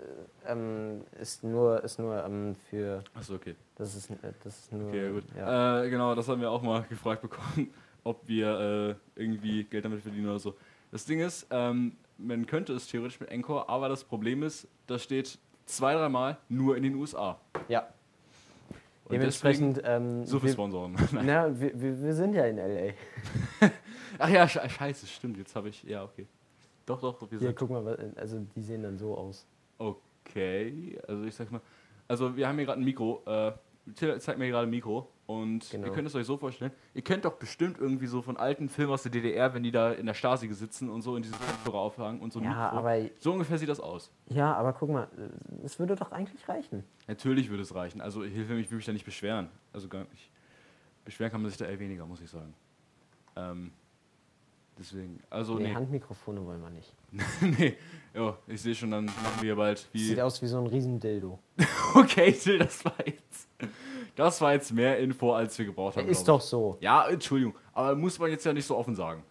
äh, 0.46 0.52
ähm, 0.52 1.00
ist 1.20 1.42
nur, 1.42 1.82
ist 1.82 1.98
nur 1.98 2.24
ähm, 2.24 2.54
für. 2.70 3.02
Achso, 3.14 3.34
okay. 3.34 3.56
Das 3.76 3.94
ist, 3.96 4.10
äh, 4.10 4.14
das 4.44 4.56
ist 4.58 4.72
nur. 4.72 4.88
Okay, 4.88 5.10
gut. 5.10 5.24
Ja. 5.36 5.82
Äh, 5.82 5.90
genau, 5.90 6.14
das 6.14 6.28
haben 6.28 6.40
wir 6.40 6.50
auch 6.50 6.62
mal 6.62 6.82
gefragt 6.88 7.22
bekommen, 7.22 7.72
ob 8.04 8.26
wir 8.28 8.96
äh, 9.16 9.20
irgendwie 9.20 9.64
Geld 9.64 9.84
damit 9.84 10.02
verdienen 10.02 10.28
oder 10.28 10.38
so. 10.38 10.54
Das 10.92 11.04
Ding 11.04 11.20
ist, 11.20 11.46
ähm, 11.50 11.96
man 12.18 12.46
könnte 12.46 12.72
es 12.74 12.86
theoretisch 12.86 13.18
mit 13.18 13.32
Anchor, 13.32 13.68
aber 13.68 13.88
das 13.88 14.04
Problem 14.04 14.42
ist, 14.44 14.68
das 14.86 15.02
steht 15.02 15.38
zwei, 15.66 15.94
dreimal 15.94 16.36
nur 16.48 16.76
in 16.76 16.82
den 16.84 16.94
USA. 16.94 17.40
ja. 17.68 17.88
Und 19.04 19.14
Dementsprechend. 19.14 19.78
deswegen 19.78 20.20
Ähm, 20.20 20.24
so 20.26 20.38
viel 20.38 20.48
wir, 20.50 20.52
Sponsoren. 20.52 20.96
na, 21.12 21.60
wir, 21.60 21.78
wir, 21.78 22.00
wir 22.02 22.14
sind 22.14 22.34
ja 22.34 22.44
in 22.46 22.56
LA. 22.56 22.92
Ach 24.18 24.28
ja, 24.28 24.44
sche- 24.44 24.66
scheiße, 24.68 25.06
stimmt. 25.08 25.36
Jetzt 25.38 25.56
habe 25.56 25.68
ich. 25.70 25.82
Ja, 25.82 26.04
okay. 26.04 26.26
Doch, 26.86 27.00
doch, 27.00 27.30
wir 27.30 27.38
sind. 27.38 27.56
guck 27.56 27.70
mal, 27.70 28.12
also 28.16 28.40
die 28.56 28.62
sehen 28.62 28.82
dann 28.82 28.98
so 28.98 29.16
aus. 29.16 29.46
Okay, 29.78 30.98
also 31.08 31.24
ich 31.24 31.34
sag 31.34 31.50
mal. 31.50 31.60
Also 32.08 32.36
wir 32.36 32.46
haben 32.48 32.56
hier 32.56 32.66
gerade 32.66 32.80
ein 32.80 32.84
Mikro. 32.84 33.22
Äh, 33.26 33.52
Till 33.96 34.20
zeigt 34.20 34.38
mir 34.38 34.48
gerade 34.48 34.66
ein 34.66 34.70
Mikro. 34.70 35.08
Und 35.26 35.70
Genau. 35.70 35.86
ihr 35.86 35.92
könnt 35.92 36.06
es 36.06 36.14
euch 36.14 36.26
so 36.26 36.36
vorstellen. 36.36 36.72
Ihr 36.94 37.02
kennt 37.02 37.24
doch 37.24 37.34
bestimmt 37.34 37.78
irgendwie 37.78 38.06
so 38.06 38.20
von 38.22 38.36
alten 38.36 38.68
Filmen 38.68 38.92
aus 38.92 39.02
der 39.02 39.10
DDR, 39.12 39.54
wenn 39.54 39.62
die 39.62 39.70
da 39.70 39.92
in 39.92 40.04
der 40.06 40.14
Stasi 40.14 40.52
sitzen 40.52 40.90
und 40.90 41.00
so 41.02 41.16
in 41.16 41.22
diese 41.22 41.34
Kopfhörer 41.34 41.78
aufhängen 41.78 42.20
und 42.20 42.32
so 42.32 42.38
ein 42.40 42.44
Ja, 42.44 42.50
Mikro. 42.50 42.76
aber, 42.78 42.98
So 43.18 43.32
ungefähr 43.32 43.56
sieht 43.58 43.68
das 43.68 43.80
aus. 43.80 44.10
ja, 44.28 44.52
aber 44.54 44.72
guck 44.74 44.90
mal, 44.90 45.08
es 45.64 45.78
würde 45.78 45.96
doch 45.96 46.12
eigentlich 46.12 46.46
reichen. 46.48 46.84
Natürlich 47.08 47.48
würde 47.50 47.62
es 47.62 47.74
reichen. 47.74 48.00
Also 48.00 48.22
ich 48.24 48.34
will 48.36 48.56
mich 48.56 48.70
wirklich 48.70 48.84
da 48.86 48.92
nicht 48.92 49.04
beschweren. 49.06 49.48
Also 49.72 49.88
gar 49.88 50.00
nicht. 50.10 50.30
Beschweren 51.04 51.32
kann 51.32 51.40
man 51.40 51.48
sich 51.50 51.58
da 51.58 51.64
eher 51.64 51.78
weniger, 51.80 52.04
muss 52.04 52.20
ich 52.20 52.28
sagen. 52.30 52.52
Ähm, 53.36 53.72
deswegen, 54.78 55.20
also 55.30 55.54
nee, 55.54 55.68
nee. 55.68 55.74
Handmikrofone 55.74 56.44
wollen 56.44 56.62
wir 56.62 56.70
nicht. 56.70 56.94
nee. 57.58 57.76
Jo, 58.14 58.36
ich 58.46 58.60
sehe 58.60 58.74
schon, 58.74 58.90
dann 58.90 59.06
machen 59.06 59.42
wir 59.42 59.56
bald 59.56 59.86
wie. 59.92 60.04
Sieht 60.04 60.20
aus 60.20 60.40
wie 60.42 60.46
so 60.46 60.58
ein 60.58 60.66
Riesendildo. 60.66 61.38
Okay, 61.94 62.32
Till, 62.32 62.58
das 62.58 62.82
war 62.86 62.94
jetzt. 63.04 63.48
Das 64.16 64.40
war 64.40 64.54
jetzt 64.54 64.72
mehr 64.72 64.98
Info, 64.98 65.34
als 65.34 65.58
wir 65.58 65.66
gebraucht 65.66 65.98
haben. 65.98 66.08
Ist 66.08 66.26
doch 66.26 66.40
so. 66.40 66.78
Ja, 66.80 67.06
Entschuldigung. 67.06 67.54
Aber 67.74 67.94
muss 67.94 68.18
man 68.18 68.30
jetzt 68.30 68.46
ja 68.46 68.54
nicht 68.54 68.64
so 68.64 68.78
offen 68.78 68.94
sagen. 68.94 69.22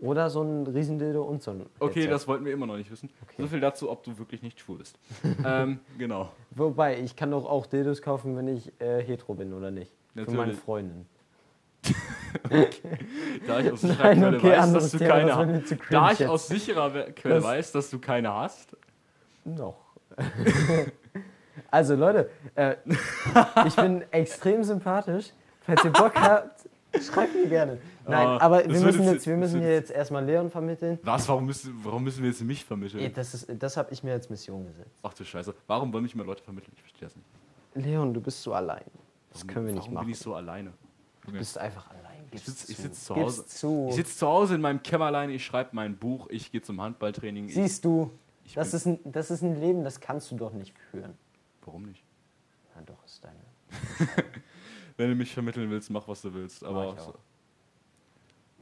Oder 0.00 0.30
so 0.30 0.42
ein 0.42 0.66
Riesendildo 0.66 1.22
und 1.22 1.42
so 1.42 1.50
ein. 1.52 1.66
Okay, 1.80 2.00
Headset. 2.00 2.10
das 2.10 2.28
wollten 2.28 2.44
wir 2.44 2.52
immer 2.52 2.66
noch 2.66 2.76
nicht 2.76 2.90
wissen. 2.90 3.10
Okay. 3.22 3.42
So 3.42 3.48
viel 3.48 3.60
dazu, 3.60 3.90
ob 3.90 4.04
du 4.04 4.16
wirklich 4.18 4.42
nicht 4.42 4.60
schwul 4.60 4.78
bist. 4.78 4.98
ähm, 5.44 5.80
genau. 5.98 6.30
Wobei, 6.50 7.00
ich 7.00 7.16
kann 7.16 7.30
doch 7.32 7.46
auch 7.46 7.66
Dildos 7.66 8.00
kaufen, 8.00 8.36
wenn 8.36 8.48
ich 8.48 8.70
äh, 8.80 9.02
hetero 9.02 9.34
bin, 9.34 9.52
oder 9.52 9.70
nicht? 9.70 9.90
Für 10.14 10.24
meine 10.26 10.52
Natürlich. 10.52 10.58
Freundin. 11.82 11.94
Da 13.46 13.60
ich 13.60 13.72
aus 13.72 13.80
sicherer 13.80 14.04
Nein, 14.04 14.18
Quelle 14.20 14.36
okay, 14.36 14.50
weiß, 14.50 14.72
dass 14.72 14.90
du 14.90 14.98
Thema, 14.98 15.20
das 15.20 15.36
keine 15.36 15.52
mir 15.52 15.64
zu 15.64 15.76
Da 15.90 16.12
ich 16.12 16.18
jetzt. 16.18 16.28
aus 16.28 16.48
sicherer 16.48 16.90
Quelle 17.12 17.34
Das- 17.36 17.44
weiß, 17.44 17.72
dass 17.72 17.90
du 17.90 17.98
keine 17.98 18.32
hast. 18.34 18.76
Noch. 19.44 19.76
also 21.70 21.94
Leute, 21.94 22.30
äh, 22.54 22.76
ich 23.66 23.76
bin 23.76 24.02
extrem 24.12 24.62
sympathisch. 24.64 25.30
Falls 25.62 25.84
ihr 25.84 25.90
Bock 25.90 26.14
habt, 26.20 26.68
schreibt 27.00 27.34
mir 27.34 27.46
gerne. 27.48 27.78
Nein, 28.06 28.26
Ah, 28.26 28.38
aber 28.40 28.62
das 28.62 28.72
wir 28.72 28.80
müssen 28.86 29.02
jetzt- 29.04 29.26
wir 29.26 29.34
das 29.36 29.40
müssen 29.40 29.60
hier 29.60 29.72
jetzt 29.72 29.90
erstmal 29.90 30.24
Leon 30.24 30.50
vermitteln. 30.50 30.98
Was? 31.02 31.28
Warum 31.28 31.44
müssen, 31.46 31.74
warum 31.82 32.04
müssen 32.04 32.22
wir 32.22 32.30
jetzt 32.30 32.42
mich 32.42 32.64
vermitteln? 32.64 33.00
Ey, 33.02 33.12
Das, 33.12 33.34
ist- 33.34 33.46
das 33.58 33.76
habe 33.76 33.92
ich 33.92 34.02
mir 34.02 34.12
als 34.12 34.28
Mission 34.30 34.66
gesetzt. 34.66 34.90
Ach 35.02 35.12
du 35.14 35.24
Scheiße. 35.24 35.54
Warum 35.66 35.92
wollen 35.92 36.02
mich 36.04 36.14
mal 36.14 36.24
Leute 36.26 36.42
vermitteln? 36.42 36.72
Ich 36.76 36.80
verstehe 36.82 37.08
das 37.08 37.16
nicht. 37.16 37.26
Leon, 37.86 38.12
du 38.14 38.20
bist 38.20 38.42
so 38.42 38.52
allein. 38.54 38.84
Das 39.30 39.40
Warum- 39.42 39.48
können 39.54 39.66
wir 39.66 39.72
nicht 39.74 39.80
warum 39.82 39.94
machen. 39.94 40.06
bin 40.06 40.12
ich 40.12 40.18
so 40.18 40.34
alleine? 40.34 40.72
Du 41.32 41.38
bist 41.38 41.58
einfach 41.58 41.90
allein. 41.90 42.24
Ich 42.30 42.44
Gib's 42.44 42.46
sitze 42.46 42.72
ich 42.72 42.76
zu. 42.76 42.82
sitz 42.82 43.04
zu 43.06 43.16
Hause. 43.16 43.44
Ich 43.88 43.94
sitze 43.94 44.16
zu 44.18 44.26
Hause 44.26 44.54
in 44.56 44.60
meinem 44.60 44.82
Kämmerlein, 44.82 45.30
ich 45.30 45.44
schreibe 45.44 45.70
mein 45.72 45.96
Buch, 45.96 46.26
ich 46.30 46.52
gehe 46.52 46.60
zum 46.62 46.80
Handballtraining. 46.80 47.48
Siehst 47.48 47.84
du, 47.84 48.10
ich 48.44 48.54
das 48.54 48.74
ist, 48.74 48.86
ein, 48.86 48.98
das 49.04 49.30
ist 49.30 49.42
ein 49.42 49.58
Leben, 49.60 49.84
das 49.84 50.00
kannst 50.00 50.30
du 50.30 50.36
doch 50.36 50.52
nicht 50.52 50.74
führen. 50.90 51.14
warum 51.64 51.84
nicht? 51.84 52.02
Na 52.74 52.82
doch, 52.82 53.02
ist 53.04 53.24
deine. 53.24 53.36
Wenn 54.96 55.10
du 55.10 55.14
mich 55.14 55.32
vermitteln 55.32 55.70
willst, 55.70 55.90
mach 55.90 56.06
was 56.08 56.22
du 56.22 56.32
willst. 56.34 56.64
Aber 56.64 56.96
so, 56.98 57.14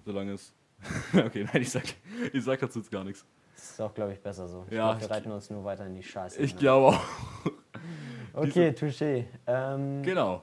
solange 0.04 0.32
es. 0.32 0.52
okay, 1.14 1.44
nein, 1.52 1.62
ich 1.62 1.70
sag, 1.70 1.84
ich 2.32 2.44
sag 2.44 2.60
dazu 2.60 2.78
jetzt 2.80 2.90
gar 2.90 3.02
nichts. 3.04 3.24
Das 3.54 3.70
ist 3.70 3.80
auch, 3.80 3.94
glaube 3.94 4.12
ich, 4.12 4.20
besser 4.20 4.46
so. 4.46 4.64
Ich 4.68 4.74
Ja, 4.76 4.90
glaub, 4.90 5.00
wir 5.00 5.06
ich- 5.06 5.10
reiten 5.12 5.32
uns 5.32 5.48
nur 5.50 5.64
weiter 5.64 5.86
in 5.86 5.94
die 5.94 6.02
Scheiße. 6.02 6.40
Ich 6.42 6.56
glaube 6.56 6.88
auch. 6.96 7.00
Okay, 8.36 8.70
touché. 8.72 9.24
Ähm, 9.46 10.02
Genau. 10.02 10.42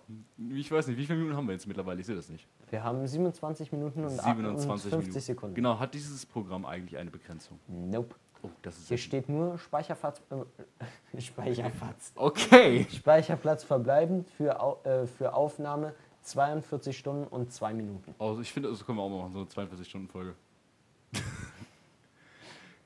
Ich 0.51 0.71
weiß 0.71 0.87
nicht, 0.87 0.97
wie 0.97 1.05
viele 1.05 1.19
Minuten 1.19 1.37
haben 1.37 1.45
wir 1.47 1.53
jetzt 1.53 1.67
mittlerweile? 1.67 1.99
Ich 1.99 2.05
sehe 2.07 2.15
das 2.15 2.27
nicht. 2.29 2.47
Wir 2.69 2.83
haben 2.83 3.05
27 3.05 3.71
Minuten 3.71 4.03
und 4.03 4.09
27 4.09 4.69
58 4.69 4.91
Minuten. 4.91 5.19
Sekunden. 5.19 5.55
Genau, 5.55 5.79
hat 5.79 5.93
dieses 5.93 6.25
Programm 6.25 6.65
eigentlich 6.65 6.97
eine 6.97 7.11
Begrenzung? 7.11 7.59
Nope. 7.67 8.15
Oh, 8.41 8.49
das 8.63 8.77
ist 8.77 8.87
Hier 8.89 8.97
steht 8.97 9.29
nur 9.29 9.57
Speicherplatz, 9.57 10.21
äh, 10.31 11.21
Speicherplatz. 11.21 12.11
Okay. 12.15 12.87
Speicherplatz 12.91 13.63
verbleibend 13.63 14.27
für, 14.31 14.59
Au, 14.59 14.81
äh, 14.83 15.05
für 15.05 15.33
Aufnahme 15.33 15.93
42 16.23 16.97
Stunden 16.97 17.27
und 17.27 17.53
2 17.53 17.73
Minuten. 17.73 18.15
Also 18.19 18.41
ich 18.41 18.51
finde, 18.51 18.69
das 18.69 18.83
können 18.85 18.97
wir 18.97 19.03
auch 19.03 19.09
mal 19.09 19.29
machen, 19.29 19.33
so 19.33 19.39
eine 19.61 19.67
42-Stunden-Folge. 19.69 20.33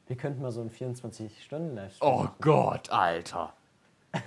Wir 0.07 0.15
könnten 0.15 0.41
mal 0.41 0.51
so 0.51 0.61
einen 0.61 0.69
24-Stunden-Livestream 0.69 2.09
Oh 2.11 2.23
machen. 2.23 2.35
Gott, 2.41 2.89
Alter. 2.91 3.53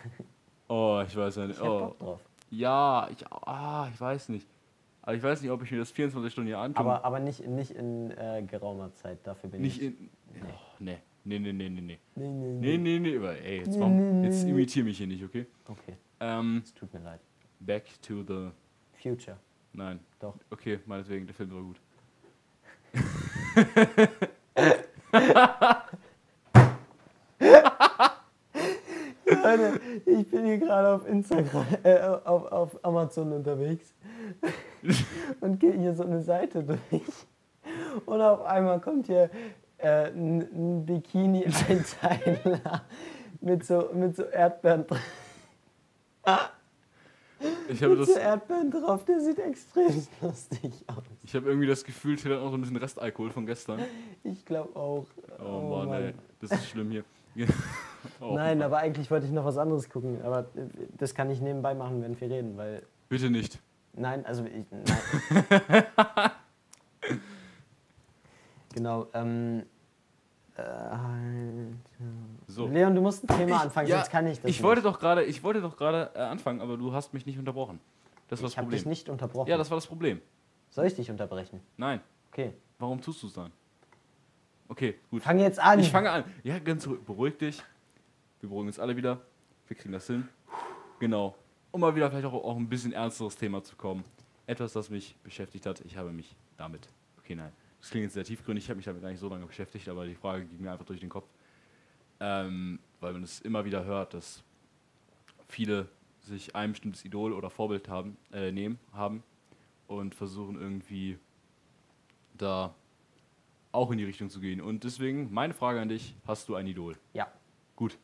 Oh, 0.71 1.03
ich 1.05 1.17
weiß 1.17 1.35
ja 1.37 1.47
nicht. 1.49 1.57
Ich 1.59 1.63
hab 1.65 1.69
Oh. 1.69 1.81
Bock 1.89 1.99
drauf. 1.99 2.21
Ja, 2.51 3.09
ich, 3.11 3.27
ah, 3.27 3.89
ich 3.93 4.01
weiß 4.01 4.29
nicht. 4.29 4.47
Aber 5.03 5.15
ich 5.17 5.23
weiß 5.23 5.43
nicht, 5.43 5.51
ob 5.51 5.63
ich 5.65 5.71
mir 5.73 5.79
das 5.79 5.91
24 5.91 6.33
Stunden 6.33 6.47
hier 6.47 6.59
antue. 6.59 6.81
Aber, 6.85 7.05
aber 7.05 7.19
nicht, 7.19 7.45
nicht 7.47 7.73
in 7.73 8.13
äh, 8.13 8.45
geraumer 8.47 8.95
Zeit, 8.95 9.19
dafür 9.27 9.51
bin 9.51 9.63
nicht 9.63 9.83
ich. 9.83 9.89
in. 9.99 10.11
Oh, 10.45 10.47
nee. 10.79 10.99
Nee, 11.25 11.39
nee, 11.41 11.53
nee, 11.53 11.69
nee, 11.69 11.81
nee. 11.81 11.99
Nee, 12.15 12.29
nee, 12.29 12.79
Nee, 12.79 12.99
nee, 12.99 13.19
nee, 13.19 13.27
ey, 13.27 13.59
jetzt, 13.59 13.77
Nee, 13.77 13.89
nee, 13.89 14.13
nee, 14.13 14.27
jetzt 14.29 14.45
nee. 14.45 14.51
imitier 14.51 14.85
mich 14.85 14.99
hier 14.99 15.07
nicht, 15.09 15.25
okay? 15.25 15.47
Okay, 15.69 15.97
Ähm, 16.21 16.63
es 16.65 16.73
tut 16.73 16.93
mir 16.95 17.01
leid. 17.01 17.21
back 17.59 17.87
to 18.03 18.23
the. 18.23 18.51
Future. 19.03 19.37
Nein. 19.73 19.99
Doch. 20.21 20.37
Okay, 20.51 20.79
meinetwegen, 20.87 21.27
der 21.27 21.35
Film 21.35 21.51
war 21.53 21.63
gut. 21.63 21.81
Leute, 29.43 29.81
ich 30.07 30.31
bin 30.31 30.45
hier 30.45 30.59
gerade 30.59 30.89
auf 30.95 31.07
Instagram, 31.07 31.67
äh, 31.83 31.99
auf, 32.01 32.53
auf 32.53 32.85
Amazon 32.85 33.33
unterwegs 33.33 33.95
und 35.41 35.59
gehe 35.59 35.73
hier 35.73 35.95
so 35.95 36.05
eine 36.05 36.23
Seite 36.23 36.63
durch. 36.63 37.03
Und 38.07 38.21
auf 38.21 38.43
einmal 38.43 38.81
kommt 38.81 39.07
hier 39.07 39.31
äh, 39.79 40.09
ein, 40.09 40.41
ein 40.41 40.87
Bikini-Einteiler 40.87 42.85
mit 43.41 43.65
so, 43.65 43.91
mit 43.95 44.17
so 44.17 44.25
Erdbeeren 44.25 44.87
drin. 44.87 45.01
Ich 47.69 47.83
habe 47.83 47.97
Mit 47.97 48.03
das. 48.03 48.15
so 48.15 48.21
Erdbeeren 48.21 48.71
drauf, 48.71 49.05
der 49.05 49.21
sieht 49.21 49.39
extrem 49.39 50.07
lustig 50.21 50.73
aus. 50.89 51.05
Ich 51.23 51.35
habe 51.35 51.49
irgendwie 51.49 51.67
das 51.67 51.85
Gefühl, 51.85 52.17
Till 52.17 52.35
hat 52.35 52.41
noch 52.43 52.51
so 52.51 52.57
ein 52.57 52.61
bisschen 52.61 52.77
Restalkohol 52.77 53.31
von 53.31 53.47
gestern. 53.47 53.81
Ich 54.23 54.45
glaube 54.45 54.77
auch. 54.77 55.07
Oh, 55.43 55.85
Mann, 55.87 55.93
ey. 55.93 56.15
Das 56.41 56.53
ist 56.53 56.69
schlimm 56.69 56.91
hier. 56.91 57.05
oh, 58.21 58.35
Nein, 58.35 58.63
aber 58.63 58.79
eigentlich 58.79 59.11
wollte 59.11 59.27
ich 59.27 59.33
noch 59.33 59.45
was 59.45 59.59
anderes 59.59 59.89
gucken. 59.89 60.23
Aber 60.23 60.41
äh, 60.55 60.67
das 60.99 61.15
kann 61.15 61.31
ich 61.31 61.41
nebenbei 61.41 61.75
machen, 61.75 62.03
wenn 62.03 62.19
wir 62.21 62.31
reden, 62.31 62.57
weil. 62.57 62.83
Bitte 63.09 63.31
nicht. 63.31 63.59
Nein, 63.93 64.25
also 64.27 64.45
ich. 64.45 64.65
Nein. 64.71 66.31
genau, 68.75 69.07
ähm. 69.15 69.65
Äh, 70.57 70.63
So. 72.47 72.67
Leon, 72.67 72.95
du 72.95 73.01
musst 73.01 73.25
ein 73.29 73.37
Thema 73.37 73.63
anfangen, 73.63 73.89
Ja, 73.89 73.97
sonst 73.99 74.11
kann 74.11 74.27
ich 74.27 74.41
das 74.41 74.51
Ich 74.51 74.63
wollte 74.63 74.83
doch 74.83 74.99
gerade, 74.99 75.25
ich 75.25 75.43
wollte 75.43 75.61
doch 75.61 75.77
gerade 75.77 76.11
äh, 76.15 76.19
anfangen, 76.19 76.61
aber 76.61 76.77
du 76.77 76.93
hast 76.93 77.15
mich 77.15 77.25
nicht 77.27 77.39
unterbrochen. 77.39 77.81
Das 78.29 78.41
war 78.41 78.45
das 78.45 78.53
Ich 78.53 78.59
habe 78.59 78.67
Problem. 78.67 78.79
dich 78.79 78.87
nicht 78.87 79.09
unterbrochen. 79.09 79.49
ja, 79.49 79.57
das 79.57 79.71
war 79.71 79.77
das 79.77 79.87
Problem. 79.87 80.21
Soll 80.71 80.87
ich 80.87 80.95
dich 80.95 81.11
unterbrechen? 81.11 81.61
Nein. 81.77 82.01
Okay. 82.31 82.53
Warum 82.79 83.01
tust 83.01 83.23
du 83.23 83.27
es 83.27 83.33
dann? 83.33 83.51
Okay, 84.69 84.97
gut. 85.11 85.23
Fang 85.23 85.39
jetzt 85.41 85.59
an. 85.59 85.81
Ich 85.81 85.91
fange 85.91 86.11
an. 86.11 86.25
Ja, 86.45 86.59
ganz 86.61 86.87
ruhig. 86.87 87.01
Beruhig 87.05 87.37
dich. 87.39 87.63
Wir 88.41 88.49
beruhigen 88.49 88.69
uns 88.69 88.79
alle 88.79 88.97
wieder. 88.97 89.21
Wir 89.69 89.77
kriegen 89.77 89.93
das 89.93 90.07
hin. 90.07 90.29
Genau. 90.99 91.37
Um 91.73 91.81
mal 91.81 91.95
wieder 91.95 92.11
vielleicht 92.11 92.27
auch, 92.27 92.33
auch 92.33 92.57
ein 92.57 92.69
bisschen 92.69 92.93
ernsteres 92.93 93.37
Thema 93.37 93.63
zu 93.63 93.77
kommen. 93.77 94.03
Etwas, 94.47 94.73
das 94.73 94.91
mich 94.91 95.15
beschäftigt 95.23 95.67
hat. 95.67 95.81
Ich 95.83 95.97
habe 95.97 96.11
mich 96.11 96.35
damit. 96.57 96.89
Okay, 97.19 97.35
nein. 97.35 97.53
Das 97.81 97.91
klingt 97.91 98.05
jetzt 98.05 98.15
sehr 98.15 98.25
tiefgründig, 98.25 98.65
ich 98.65 98.69
habe 98.69 98.77
mich 98.77 98.85
damit 98.85 99.01
gar 99.01 99.11
nicht 99.11 99.21
so 99.21 99.29
lange 99.29 99.47
beschäftigt, 99.47 99.89
aber 99.89 100.05
die 100.05 100.15
Frage 100.15 100.45
ging 100.45 100.61
mir 100.61 100.73
einfach 100.73 100.85
durch 100.85 101.01
den 101.01 101.09
Kopf. 101.09 101.27
Ähm, 102.19 102.79
weil 103.01 103.15
man 103.15 103.23
es 103.23 103.41
immer 103.41 103.65
wieder 103.65 103.85
hört, 103.85 104.13
dass 104.13 104.43
viele 105.49 105.89
sich 106.21 106.55
ein 106.55 106.73
bestimmtes 106.73 107.05
Idol 107.05 107.33
oder 107.33 107.49
Vorbild 107.49 107.89
haben, 107.89 108.19
äh, 108.33 108.53
nehmen, 108.53 108.79
haben 108.93 109.23
und 109.87 110.15
versuchen 110.15 110.61
irgendwie 110.61 111.19
da 112.35 112.75
auch 113.73 113.91
in 113.91 113.99
die 113.99 114.05
Richtung 114.05 114.29
zu 114.29 114.41
gehen. 114.41 114.61
Und 114.61 114.85
deswegen 114.85 115.33
meine 115.33 115.55
Frage 115.55 115.81
an 115.81 115.89
dich: 115.89 116.15
Hast 116.27 116.51
du 116.51 116.55
ein 116.55 116.67
Idol? 116.67 116.99
Ja, 117.15 117.33
Gut. 117.81 117.97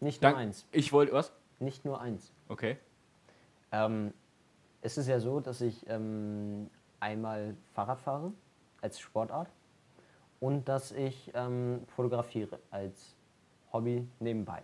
Nicht 0.00 0.22
nur 0.22 0.30
Dank, 0.30 0.42
eins. 0.42 0.66
Ich 0.72 0.92
wollte 0.92 1.12
was? 1.12 1.32
Nicht 1.58 1.84
nur 1.84 2.00
eins. 2.00 2.32
Okay. 2.48 2.78
Ähm, 3.72 4.12
es 4.80 4.96
ist 4.96 5.08
ja 5.08 5.20
so, 5.20 5.40
dass 5.40 5.60
ich 5.60 5.88
ähm, 5.88 6.70
einmal 7.00 7.56
Fahrrad 7.74 8.00
fahre 8.00 8.32
als 8.80 9.00
Sportart 9.00 9.48
und 10.40 10.68
dass 10.68 10.92
ich 10.92 11.32
ähm, 11.34 11.82
fotografiere 11.88 12.58
als 12.70 13.16
Hobby 13.72 14.06
nebenbei. 14.20 14.62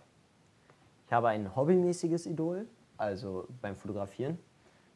Ich 1.07 1.13
habe 1.13 1.27
ein 1.29 1.55
hobbymäßiges 1.55 2.25
Idol, 2.25 2.67
also 2.97 3.47
beim 3.61 3.75
Fotografieren. 3.75 4.39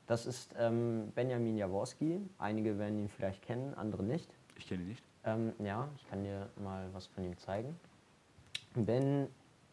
Das 0.07 0.25
ist 0.25 0.55
ähm, 0.57 1.11
Benjamin 1.13 1.55
Jaworski. 1.57 2.19
Einige 2.39 2.79
werden 2.79 2.97
ihn 2.97 3.09
vielleicht 3.09 3.43
kennen, 3.43 3.75
andere 3.75 4.03
nicht. 4.03 4.29
Ich 4.55 4.67
kenne 4.67 4.81
ihn 4.81 4.89
nicht. 4.89 5.03
Ähm, 5.23 5.53
ja, 5.59 5.87
ich 5.97 6.09
kann 6.09 6.23
dir 6.23 6.49
mal 6.55 6.89
was 6.93 7.05
von 7.07 7.23
ihm 7.23 7.37
zeigen. 7.37 7.79
Ben, 8.73 9.27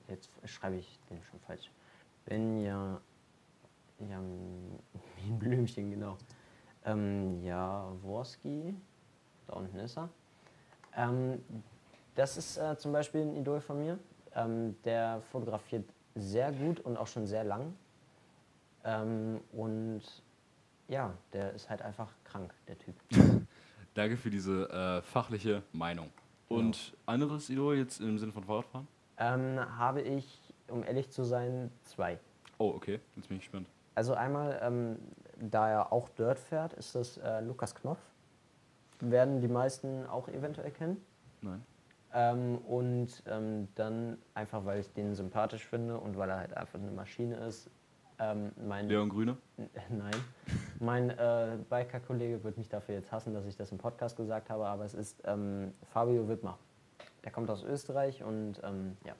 jetzt 0.09 0.31
schreibe 0.45 0.77
ich 0.77 0.99
den 1.11 1.23
schon 1.23 1.41
falsch. 1.41 1.71
Benja, 2.25 3.01
ja, 4.01 4.21
wie 5.17 5.31
ein 5.31 5.39
Blümchen, 5.39 5.91
genau. 5.91 6.17
Ähm, 6.85 7.43
Jaworski, 7.43 8.75
da 9.47 9.55
unten 9.55 9.79
ist 9.79 9.97
er. 9.97 10.09
Ähm, 10.97 11.43
das 12.15 12.37
ist 12.37 12.57
äh, 12.57 12.77
zum 12.79 12.93
Beispiel 12.93 13.23
ein 13.23 13.37
Idol 13.37 13.61
von 13.61 13.79
mir. 13.79 13.99
Ähm, 14.35 14.77
der 14.85 15.23
fotografiert 15.33 15.89
sehr 16.15 16.53
gut 16.53 16.81
und 16.81 16.97
auch 16.97 17.07
schon 17.07 17.27
sehr 17.27 17.45
lang. 17.45 17.75
Ähm, 18.85 19.41
und 19.53 20.03
ja, 20.89 21.15
der 21.33 21.53
ist 21.55 21.69
halt 21.69 21.83
einfach 21.83 22.13
krank, 22.25 22.55
der 22.69 22.79
Typ. 22.79 22.95
Danke 23.95 24.17
für 24.17 24.31
diese 24.31 24.69
äh, 24.71 25.03
fachliche 25.03 25.63
Meinung. 25.73 26.11
Und 26.49 26.97
anderes 27.07 27.51
Idol 27.51 27.77
jetzt 27.77 28.01
im 28.01 28.19
Sinne 28.19 28.33
von 28.33 28.45
Fahrradfahren? 28.45 28.87
Ähm, 29.19 29.59
habe 29.79 30.03
ich, 30.03 30.53
um 30.69 30.85
ehrlich 30.85 31.11
zu 31.11 31.25
sein, 31.25 31.71
zwei. 31.83 32.19
Oh, 32.59 32.69
okay. 32.69 33.01
Jetzt 33.17 33.29
bin 33.29 33.39
ich 33.39 33.45
gespannt. 33.45 33.69
Also 33.95 34.15
einmal, 34.15 34.61
ähm, 34.63 34.99
da 35.41 35.71
er 35.71 35.93
auch 35.93 36.09
Dirt 36.11 36.39
fährt, 36.39 36.75
ist 36.75 36.95
das 36.95 37.19
äh, 37.19 37.41
Lukas 37.41 37.75
Knopf. 37.75 38.01
Werden 39.01 39.41
die 39.41 39.49
meisten 39.49 40.07
auch 40.07 40.29
eventuell 40.29 40.71
kennen. 40.71 40.99
Nein. 41.41 41.63
Ähm, 42.13 42.59
und 42.59 43.23
ähm, 43.27 43.69
dann 43.75 44.19
einfach, 44.35 44.65
weil 44.65 44.81
ich 44.81 44.93
den 44.93 45.15
sympathisch 45.15 45.67
finde 45.67 45.99
und 45.99 46.17
weil 46.17 46.31
er 46.31 46.39
halt 46.39 46.57
einfach 46.57 46.79
eine 46.79 46.91
Maschine 46.91 47.37
ist. 47.37 47.71
Ähm, 48.19 48.53
mein, 48.67 48.89
Leon 48.89 49.11
Grüne? 49.11 49.37
Nein. 49.91 50.15
Mein 50.79 51.11
äh, 51.11 51.59
Biker-Kollege 51.69 52.43
wird 52.45 52.57
mich 52.57 52.69
dafür 52.69 52.95
jetzt 52.95 53.13
hassen, 53.13 53.35
dass 53.35 53.45
ich 53.45 53.57
das 53.57 53.73
im 53.73 53.79
Podcast 53.79 54.17
gesagt 54.17 54.49
habe, 54.49 54.67
aber 54.67 54.85
es 54.85 54.95
ist 54.95 55.23
ähm, 55.27 55.75
Fabio 55.93 56.27
Wittmer. 56.29 56.59
Der 57.27 57.33
kommt 57.33 57.51
aus 57.51 57.65
Österreich 57.65 58.23
und 58.23 58.61
ähm, 58.63 58.97
ja. 59.05 59.13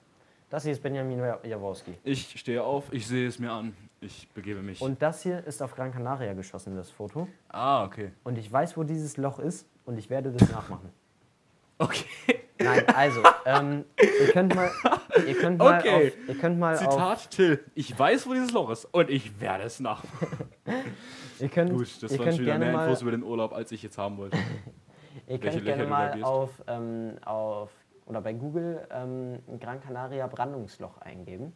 Das 0.49 0.63
hier 0.63 0.71
ist 0.71 0.81
Benjamin 0.81 1.19
Jaworski. 1.43 1.93
Ich 2.05 2.39
stehe 2.39 2.63
auf, 2.63 2.85
ich 2.93 3.05
sehe 3.05 3.27
es 3.27 3.37
mir 3.37 3.51
an. 3.51 3.75
Ich 3.99 4.29
begebe 4.29 4.61
mich. 4.61 4.79
Und 4.81 5.01
das 5.01 5.23
hier 5.23 5.45
ist 5.45 5.61
auf 5.61 5.75
Gran 5.75 5.91
Canaria 5.91 6.33
geschossen, 6.33 6.77
das 6.77 6.89
Foto. 6.89 7.27
ah, 7.49 7.83
okay. 7.83 8.13
Und 8.23 8.37
ich 8.37 8.49
weiß, 8.49 8.77
wo 8.77 8.83
dieses 8.83 9.17
Loch 9.17 9.39
ist 9.39 9.67
und 9.83 9.97
ich 9.97 10.09
werde 10.09 10.31
das 10.31 10.49
nachmachen. 10.49 10.89
Okay. 11.79 12.39
Nein, 12.57 12.87
also, 12.87 13.21
ähm, 13.45 13.85
ihr 14.01 14.31
könnt 14.31 14.55
mal, 14.55 14.71
ihr 15.27 15.35
könnt 15.35 15.59
mal, 15.59 15.77
Okay. 15.77 16.07
auf, 16.07 16.27
ihr 16.29 16.35
könnt 16.39 16.57
mal 16.57 16.73
auf, 16.73 16.79
Zitat 16.79 17.29
Till. 17.29 17.63
Ich 17.75 17.99
weiß, 17.99 18.25
wo 18.25 18.33
dieses 18.33 18.51
Loch 18.51 18.71
ist 18.71 18.85
und 18.85 19.11
ich 19.11 19.39
werde 19.39 19.65
es 19.65 19.79
nach. 19.79 20.03
ihr 21.39 21.49
könnt, 21.49 21.69
Gut, 21.69 22.01
das 22.01 22.11
ihr 22.11 22.17
waren 22.17 22.25
könnt 22.25 22.37
schon 22.37 22.45
wieder 22.47 22.57
mehr 22.57 22.71
Infos 22.73 23.03
über 23.03 23.11
den 23.11 23.21
Urlaub, 23.21 23.53
als 23.53 23.71
ich 23.71 23.83
jetzt 23.83 23.99
haben 23.99 24.17
wollte. 24.17 24.37
ihr 25.27 25.39
welche 25.39 25.57
könnt 25.57 25.65
gerne 25.65 25.83
Löcher 25.83 25.89
mal 25.89 26.23
auf, 26.23 26.49
ähm, 26.65 27.19
auf, 27.23 27.69
oder 28.07 28.21
bei 28.21 28.33
Google 28.33 28.87
ähm, 28.91 29.39
Gran 29.59 29.81
Canaria 29.81 30.27
Brandungsloch 30.27 30.97
eingeben. 30.99 31.55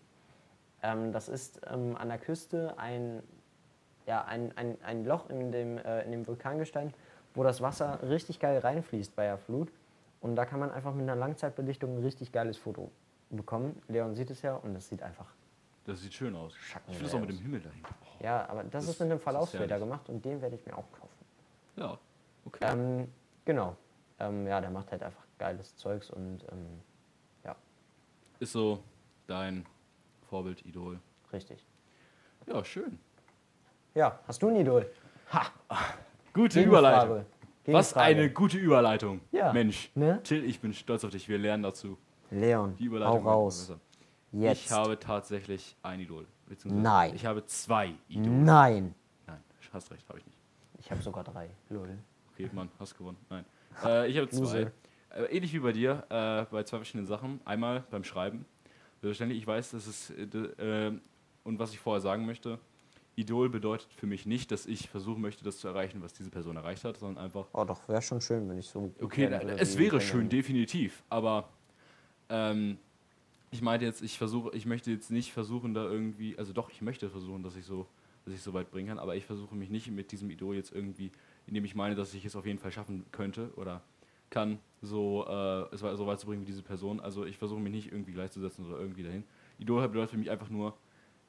Ähm, 0.83 1.11
das 1.11 1.29
ist 1.29 1.61
ähm, 1.71 1.95
an 1.97 2.09
der 2.09 2.17
Küste 2.17 2.77
ein, 2.77 3.23
ja, 4.05 4.23
ein, 4.25 4.55
ein, 4.57 4.77
ein 4.83 5.05
Loch 5.05 5.29
in 5.29 5.51
dem, 5.51 5.77
äh, 5.77 6.03
in 6.03 6.11
dem 6.11 6.27
Vulkangestein, 6.27 6.93
wo 7.33 7.43
das 7.43 7.61
Wasser 7.61 7.99
richtig 8.03 8.39
geil 8.39 8.59
reinfließt 8.59 9.15
bei 9.15 9.23
der 9.25 9.37
Flut. 9.37 9.71
Und 10.19 10.35
da 10.35 10.45
kann 10.45 10.59
man 10.59 10.71
einfach 10.71 10.93
mit 10.93 11.03
einer 11.03 11.15
Langzeitbelichtung 11.15 11.97
ein 11.97 12.03
richtig 12.03 12.31
geiles 12.31 12.57
Foto 12.57 12.91
bekommen. 13.29 13.81
Leon 13.87 14.13
sieht 14.13 14.29
es 14.29 14.41
ja 14.41 14.55
und 14.55 14.75
es 14.75 14.87
sieht 14.87 15.01
einfach. 15.01 15.27
Das 15.85 16.01
sieht 16.01 16.13
schön 16.13 16.35
aus. 16.35 16.53
Schatten 16.55 16.91
Ich 16.91 16.97
finde 16.97 17.09
es 17.09 17.15
auch 17.15 17.21
mit 17.21 17.29
dem 17.29 17.39
Himmel 17.39 17.61
dahinter. 17.61 17.89
Oh, 18.03 18.23
Ja, 18.23 18.47
aber 18.49 18.63
das, 18.63 18.71
Das- 18.85 18.89
ist 18.89 18.99
mit 18.99 19.09
einem 19.09 19.19
Verlaufsfilter 19.19 19.79
gemacht 19.79 20.09
und 20.09 20.23
den 20.23 20.41
werde 20.41 20.55
ich 20.55 20.65
mir 20.65 20.77
auch 20.77 20.91
kaufen. 20.91 21.25
ja, 21.77 21.97
okay. 22.45 22.65
Ähm, 22.71 23.07
genau. 23.45 23.75
Ähm, 24.19 24.45
ja, 24.45 24.61
der 24.61 24.69
macht 24.69 24.91
halt 24.91 25.01
einfach 25.01 25.23
geiles 25.41 25.75
Zeugs 25.75 26.11
und 26.11 26.43
ähm, 26.51 26.67
ja, 27.43 27.55
Ist 28.39 28.51
so 28.51 28.83
dein 29.25 29.65
Vorbild, 30.29 30.63
Idol. 30.67 30.99
richtig. 31.33 31.65
Ja, 32.45 32.63
schön. 32.63 32.99
Ja, 33.95 34.19
hast 34.27 34.41
du 34.43 34.49
ein 34.49 34.55
Idol? 34.57 34.87
Gute 36.33 36.59
Gegenfrage. 36.59 36.65
Überleitung. 36.67 37.25
Was 37.65 37.89
Gegenfrage. 37.93 38.01
eine 38.05 38.29
gute 38.31 38.57
Überleitung. 38.59 39.21
Ja. 39.31 39.51
Mensch. 39.51 39.89
Ne? 39.95 40.21
Till, 40.23 40.43
ich 40.45 40.59
bin 40.61 40.73
stolz 40.73 41.03
auf 41.03 41.09
dich. 41.11 41.27
Wir 41.27 41.39
lernen 41.39 41.63
dazu. 41.63 41.97
Leon, 42.29 42.75
Die 42.77 42.83
hau 42.83 42.87
Überleitung. 42.95 43.25
raus. 43.27 43.69
war 43.69 43.77
besser. 43.77 43.81
Jetzt. 44.31 44.65
Ich 44.65 44.71
habe 44.71 44.99
tatsächlich 44.99 45.75
ein 45.81 45.99
Idol. 46.01 46.27
Nein. 46.65 47.15
Ich 47.15 47.25
habe 47.25 47.45
zwei 47.47 47.95
Idole. 48.07 48.29
Nein. 48.29 48.95
Nein, 49.25 49.39
hast 49.73 49.91
recht, 49.91 50.07
habe 50.07 50.19
ich 50.19 50.25
nicht. 50.27 50.37
Ich 50.79 50.91
habe 50.91 51.01
sogar 51.01 51.23
drei. 51.23 51.49
Lol. 51.69 51.97
Okay, 52.33 52.49
Mann, 52.53 52.69
hast 52.79 52.95
gewonnen. 52.97 53.17
Nein. 53.29 53.43
Äh, 53.83 54.07
ich 54.07 54.17
habe 54.17 54.29
zwei. 54.29 54.71
Äh, 55.15 55.35
ähnlich 55.35 55.53
wie 55.53 55.59
bei 55.59 55.71
dir, 55.71 56.05
äh, 56.09 56.45
bei 56.51 56.63
zwei 56.63 56.77
verschiedenen 56.77 57.07
Sachen. 57.07 57.41
Einmal 57.45 57.83
beim 57.89 58.03
Schreiben. 58.03 58.45
Selbstverständlich, 59.01 59.39
ich 59.39 59.47
weiß, 59.47 59.71
dass 59.71 59.87
es. 59.87 60.09
Äh, 60.11 60.87
äh, 60.87 60.99
und 61.43 61.59
was 61.59 61.73
ich 61.73 61.79
vorher 61.79 62.01
sagen 62.01 62.25
möchte: 62.25 62.59
Idol 63.15 63.49
bedeutet 63.49 63.91
für 63.93 64.07
mich 64.07 64.25
nicht, 64.25 64.51
dass 64.51 64.65
ich 64.65 64.89
versuchen 64.89 65.21
möchte, 65.21 65.43
das 65.43 65.57
zu 65.57 65.67
erreichen, 65.67 66.01
was 66.01 66.13
diese 66.13 66.29
Person 66.29 66.55
erreicht 66.55 66.83
hat, 66.83 66.97
sondern 66.97 67.25
einfach. 67.25 67.47
Oh, 67.53 67.65
doch, 67.65 67.87
wäre 67.87 68.01
schon 68.01 68.21
schön, 68.21 68.47
wenn 68.49 68.59
ich 68.59 68.67
so. 68.67 68.93
Okay, 69.01 69.29
würde 69.29 69.59
es 69.59 69.77
wäre 69.77 69.99
schön, 69.99 70.29
definitiv. 70.29 71.03
Aber 71.09 71.49
ähm, 72.29 72.77
ich 73.51 73.61
meinte 73.61 73.85
jetzt, 73.85 74.01
ich 74.01 74.17
versuche, 74.17 74.55
ich 74.55 74.65
möchte 74.65 74.91
jetzt 74.91 75.11
nicht 75.11 75.33
versuchen, 75.33 75.73
da 75.73 75.83
irgendwie, 75.83 76.37
also 76.37 76.53
doch, 76.53 76.69
ich 76.69 76.81
möchte 76.81 77.09
versuchen, 77.09 77.43
dass 77.43 77.55
ich 77.55 77.65
so, 77.65 77.85
dass 78.23 78.33
ich 78.33 78.41
so 78.41 78.53
weit 78.53 78.71
bringen 78.71 78.87
kann, 78.87 78.99
aber 78.99 79.15
ich 79.15 79.25
versuche 79.25 79.55
mich 79.55 79.69
nicht 79.69 79.91
mit 79.91 80.11
diesem 80.11 80.29
Idol 80.29 80.55
jetzt 80.55 80.73
irgendwie, 80.73 81.11
indem 81.47 81.65
ich 81.65 81.75
meine, 81.75 81.95
dass 81.95 82.13
ich 82.13 82.23
es 82.23 82.35
auf 82.35 82.45
jeden 82.45 82.59
Fall 82.59 82.71
schaffen 82.71 83.05
könnte 83.11 83.51
oder 83.57 83.81
kann, 84.31 84.57
so 84.81 85.25
äh, 85.27 85.75
es 85.75 85.81
so 85.81 86.07
weit 86.07 86.19
zu 86.19 86.25
bringen 86.25 86.41
wie 86.41 86.45
diese 86.45 86.63
Person. 86.63 86.99
Also 86.99 87.25
ich 87.25 87.37
versuche 87.37 87.59
mich 87.59 87.71
nicht 87.71 87.91
irgendwie 87.91 88.13
gleichzusetzen 88.13 88.65
oder 88.65 88.79
irgendwie 88.79 89.03
dahin. 89.03 89.23
Idol 89.59 89.87
bedeutet 89.87 90.09
für 90.09 90.17
mich 90.17 90.31
einfach 90.31 90.49
nur, 90.49 90.75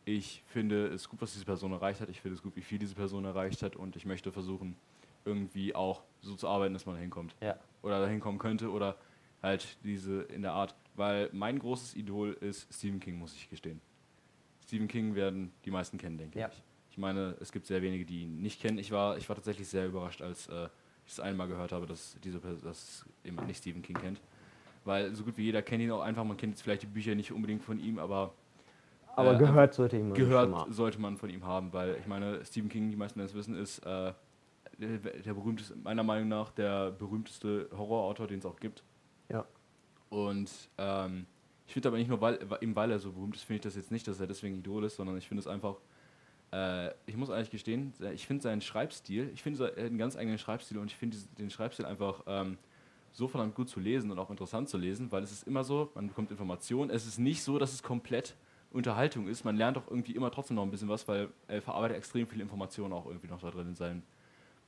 ich 0.06 0.42
finde 0.46 0.86
es 0.86 1.08
gut, 1.08 1.20
was 1.20 1.32
diese 1.34 1.44
Person 1.44 1.72
erreicht 1.72 2.00
hat, 2.00 2.08
ich 2.08 2.20
finde 2.20 2.36
es 2.36 2.42
gut, 2.42 2.56
wie 2.56 2.62
viel 2.62 2.78
diese 2.78 2.94
Person 2.94 3.24
erreicht 3.26 3.62
hat 3.62 3.76
und 3.76 3.94
ich 3.96 4.06
möchte 4.06 4.32
versuchen, 4.32 4.76
irgendwie 5.24 5.74
auch 5.74 6.02
so 6.22 6.34
zu 6.34 6.48
arbeiten, 6.48 6.72
dass 6.72 6.86
man 6.86 6.96
hinkommt 6.96 7.36
Ja. 7.42 7.58
oder 7.82 8.00
dahin 8.00 8.20
kommen 8.20 8.38
könnte 8.38 8.70
oder 8.70 8.96
halt 9.42 9.76
diese 9.84 10.22
in 10.22 10.42
der 10.42 10.52
Art. 10.52 10.74
Weil 10.94 11.28
mein 11.32 11.58
großes 11.58 11.94
Idol 11.96 12.32
ist 12.40 12.72
Stephen 12.72 13.00
King, 13.00 13.18
muss 13.18 13.34
ich 13.34 13.48
gestehen. 13.50 13.80
Stephen 14.64 14.88
King 14.88 15.14
werden 15.14 15.52
die 15.64 15.70
meisten 15.70 15.98
kennen, 15.98 16.18
denke 16.18 16.38
Ja. 16.38 16.48
ich. 16.48 16.62
Ich 16.90 16.98
meine, 16.98 17.36
es 17.40 17.52
gibt 17.52 17.66
sehr 17.66 17.80
wenige, 17.82 18.04
die 18.04 18.22
ihn 18.22 18.42
nicht 18.42 18.60
kennen. 18.60 18.78
Ich 18.78 18.90
war, 18.90 19.16
ich 19.16 19.28
war 19.28 19.36
tatsächlich 19.36 19.66
sehr 19.68 19.86
überrascht, 19.86 20.20
als 20.20 20.46
äh, 20.48 20.68
das 21.16 21.20
einmal 21.24 21.48
gehört 21.48 21.72
habe, 21.72 21.86
dass 21.86 22.16
diese 22.24 22.38
Person, 22.38 22.62
dass 22.64 23.04
jemand 23.24 23.48
nicht 23.48 23.58
Stephen 23.58 23.82
King 23.82 23.96
kennt. 23.96 24.20
Weil 24.84 25.14
so 25.14 25.22
gut 25.24 25.36
wie 25.36 25.44
jeder 25.44 25.62
kennt 25.62 25.82
ihn 25.82 25.90
auch 25.92 26.00
einfach. 26.02 26.24
Man 26.24 26.36
kennt 26.36 26.52
jetzt 26.54 26.62
vielleicht 26.62 26.82
die 26.82 26.86
Bücher 26.86 27.14
nicht 27.14 27.30
unbedingt 27.32 27.62
von 27.62 27.78
ihm, 27.78 27.98
aber 27.98 28.32
Aber 29.14 29.34
Äh, 29.34 29.38
gehört 29.38 29.74
sollte 29.74 29.96
ich 29.98 30.02
mal. 30.04 30.14
gehört 30.14 30.72
sollte 30.74 30.98
man 31.00 31.16
von 31.18 31.28
ihm 31.30 31.44
haben, 31.44 31.72
weil 31.72 31.96
ich 32.00 32.06
meine, 32.06 32.44
Stephen 32.44 32.68
King, 32.70 32.90
die 32.90 32.96
meisten 32.96 33.18
Menschen 33.18 33.36
wissen, 33.36 33.54
ist 33.54 33.78
äh, 33.80 34.12
der, 34.78 34.98
der 34.98 35.34
berühmteste, 35.34 35.76
meiner 35.76 36.02
Meinung 36.02 36.28
nach 36.28 36.50
der 36.50 36.90
berühmteste 36.92 37.68
Horrorautor, 37.76 38.26
den 38.26 38.38
es 38.38 38.46
auch 38.46 38.58
gibt. 38.58 38.82
Ja. 39.28 39.44
Und 40.08 40.50
ähm, 40.78 41.26
ich 41.66 41.74
finde 41.74 41.88
aber 41.88 41.98
nicht 41.98 42.08
nur, 42.08 42.20
weil- 42.20 42.38
eben 42.60 42.74
weil 42.74 42.90
er 42.90 42.98
so 42.98 43.12
berühmt 43.12 43.36
ist, 43.36 43.44
finde 43.44 43.56
ich 43.56 43.62
das 43.62 43.76
jetzt 43.76 43.90
nicht, 43.92 44.08
dass 44.08 44.18
er 44.20 44.26
deswegen 44.26 44.56
Idol 44.56 44.84
ist, 44.84 44.96
sondern 44.96 45.16
ich 45.16 45.28
finde 45.28 45.40
es 45.40 45.46
einfach, 45.46 45.76
äh, 46.52 46.90
ich 47.06 47.16
muss 47.16 47.30
eigentlich 47.30 47.50
gestehen, 47.50 47.92
ich 48.14 48.26
finde 48.26 48.42
seinen 48.42 48.60
Schreibstil, 48.60 49.30
ich 49.34 49.42
finde 49.42 49.64
er 49.64 49.84
hat 49.84 49.90
einen 49.90 49.98
ganz 49.98 50.16
eigenen 50.16 50.38
Schreibstil 50.38 50.78
und 50.78 50.86
ich 50.86 50.96
finde 50.96 51.16
den 51.38 51.50
Schreibstil 51.50 51.84
einfach 51.86 52.22
ähm, 52.26 52.58
so 53.12 53.28
verdammt 53.28 53.54
gut 53.54 53.68
zu 53.68 53.80
lesen 53.80 54.10
und 54.10 54.18
auch 54.18 54.30
interessant 54.30 54.68
zu 54.68 54.78
lesen, 54.78 55.10
weil 55.12 55.22
es 55.22 55.32
ist 55.32 55.46
immer 55.46 55.64
so, 55.64 55.90
man 55.94 56.08
bekommt 56.08 56.30
Informationen, 56.30 56.90
es 56.90 57.06
ist 57.06 57.18
nicht 57.18 57.42
so, 57.42 57.58
dass 57.58 57.72
es 57.72 57.82
komplett 57.82 58.34
Unterhaltung 58.70 59.28
ist, 59.28 59.44
man 59.44 59.56
lernt 59.56 59.76
auch 59.76 59.86
irgendwie 59.88 60.12
immer 60.14 60.30
trotzdem 60.30 60.56
noch 60.56 60.62
ein 60.62 60.70
bisschen 60.70 60.88
was, 60.88 61.06
weil 61.08 61.28
er 61.48 61.60
verarbeitet 61.60 61.96
extrem 61.98 62.26
viele 62.26 62.42
Informationen 62.42 62.92
auch 62.92 63.06
irgendwie 63.06 63.28
noch 63.28 63.40
da 63.40 63.50
drin 63.50 63.68
in 63.68 63.74
seinen 63.74 64.02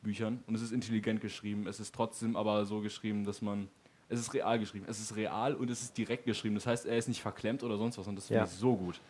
Büchern 0.03 0.43
und 0.47 0.55
es 0.55 0.61
ist 0.62 0.72
intelligent 0.72 1.20
geschrieben. 1.22 1.66
Es 1.66 1.80
ist 1.80 1.95
trotzdem 1.95 2.37
aber 2.37 2.66
so 2.66 2.80
geschrieben, 2.80 3.24
dass 3.24 3.41
man. 3.41 3.68
Es 4.11 4.20
ist 4.20 4.35
real 4.35 4.59
geschrieben. 4.59 4.85
Es 4.87 5.01
ist 5.01 5.16
real 5.16 5.55
und 5.55 5.70
es 5.70 5.80
ist 5.80 5.97
direkt 5.97 6.26
geschrieben. 6.26 6.55
Das 6.55 6.66
heißt, 6.66 6.85
er 6.85 6.99
ist 6.99 7.09
nicht 7.09 7.22
verklemmt 7.22 7.62
oder 7.64 7.78
sonst 7.78 7.97
was 7.97 8.07
und 8.07 8.16
das 8.16 8.26
finde 8.26 8.41
Ja. 8.41 8.45
ich 8.45 8.51
so 8.51 8.76
gut. 8.76 9.01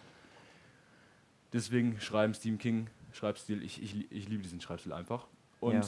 Deswegen 1.54 2.00
schreiben 2.00 2.34
Stephen 2.34 2.58
King 2.58 2.90
Schreibstil. 3.12 3.62
Ich, 3.62 3.80
ich, 3.80 4.10
ich 4.10 4.28
liebe 4.28 4.42
diesen 4.42 4.60
Schreibstil 4.60 4.92
einfach. 4.92 5.28
Und 5.60 5.72
Ja. 5.74 5.86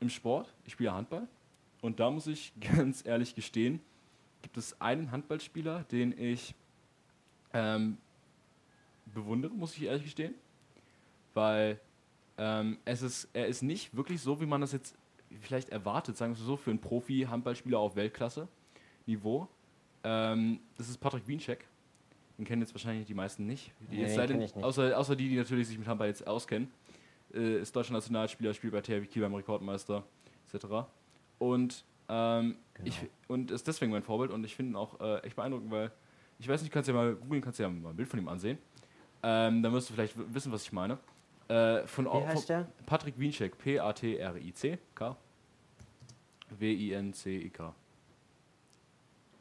im 0.00 0.08
Sport, 0.08 0.54
ich 0.64 0.74
spiele 0.74 0.92
Handball 0.92 1.26
und 1.82 1.98
da 2.00 2.08
muss 2.10 2.28
ich 2.28 2.52
ganz 2.60 3.04
ehrlich 3.04 3.34
gestehen, 3.34 3.80
gibt 4.42 4.56
es 4.56 4.80
einen 4.80 5.10
Handballspieler, 5.10 5.82
den 5.84 6.16
ich 6.16 6.54
ähm, 7.52 7.98
bewundere, 9.06 9.52
muss 9.52 9.76
ich 9.76 9.82
ehrlich 9.82 10.04
gestehen. 10.04 10.34
Weil 11.34 11.80
ähm, 12.36 12.78
es 12.84 13.02
ist, 13.02 13.28
er 13.32 13.48
ist 13.48 13.62
nicht 13.62 13.96
wirklich 13.96 14.20
so, 14.20 14.40
wie 14.40 14.46
man 14.46 14.60
das 14.60 14.70
jetzt 14.70 14.96
vielleicht 15.40 15.70
erwartet, 15.70 16.16
sagen 16.16 16.36
wir 16.36 16.42
so, 16.44 16.56
für 16.56 16.70
einen 16.70 16.80
Profi-Handballspieler 16.80 17.78
auf 17.78 17.96
Weltklasse-Niveau. 17.96 19.48
Ähm, 20.04 20.60
das 20.76 20.88
ist 20.88 20.98
Patrick 20.98 21.26
Wiencheck. 21.26 21.66
Den 22.38 22.44
kennen 22.44 22.62
jetzt 22.62 22.72
wahrscheinlich 22.72 23.06
die 23.06 23.14
meisten 23.14 23.46
nicht. 23.46 23.72
Die 23.90 23.96
Nee, 23.96 24.06
den 24.06 24.16
leider- 24.16 24.34
nicht. 24.36 24.56
Außer, 24.56 24.96
außer 24.96 25.16
die, 25.16 25.28
die 25.28 25.36
natürlich 25.36 25.66
sich 25.68 25.76
mit 25.78 25.88
Handball 25.88 26.08
jetzt 26.08 26.26
auskennen. 26.26 26.70
Äh, 27.34 27.58
ist 27.60 27.74
deutscher 27.74 27.92
Nationalspieler, 27.92 28.54
spielt 28.54 28.72
bei 28.72 28.80
THW 28.80 29.04
Kiel 29.06 29.22
beim 29.22 29.34
Rekordmeister, 29.34 30.04
etc. 30.52 30.66
Und, 31.38 31.84
ähm, 32.08 32.56
Genau. 32.74 32.86
ich, 32.88 33.06
und 33.26 33.50
ist 33.50 33.66
deswegen 33.66 33.90
mein 33.92 34.02
Vorbild 34.04 34.30
und 34.30 34.44
ich 34.44 34.54
finde 34.54 34.72
ihn 34.72 34.76
auch 34.76 34.98
äh, 35.00 35.18
echt 35.24 35.34
beeindruckend, 35.36 35.70
weil 35.70 35.90
ich 36.38 36.48
weiß 36.48 36.62
nicht, 36.62 36.72
kannst 36.72 36.88
ja 36.88 36.94
mal 36.94 37.14
googeln, 37.16 37.42
kannst 37.42 37.58
ja 37.58 37.68
mal 37.68 37.90
ein 37.90 37.96
Bild 37.96 38.08
von 38.08 38.18
ihm 38.20 38.28
ansehen. 38.28 38.56
Ähm, 39.24 39.62
dann 39.62 39.72
wirst 39.72 39.90
du 39.90 39.94
vielleicht 39.94 40.14
wissen, 40.32 40.52
was 40.52 40.62
ich 40.62 40.72
meine. 40.72 40.96
Äh, 41.48 41.86
von, 41.88 42.04
Wie 42.06 42.08
heißt 42.26 42.48
der? 42.48 42.68
Patrick 42.86 43.18
Wiencheck, 43.18 43.58
P-A-T-R-I-C-K. 43.58 45.16
W-I-N-C-I-K. 46.50 47.74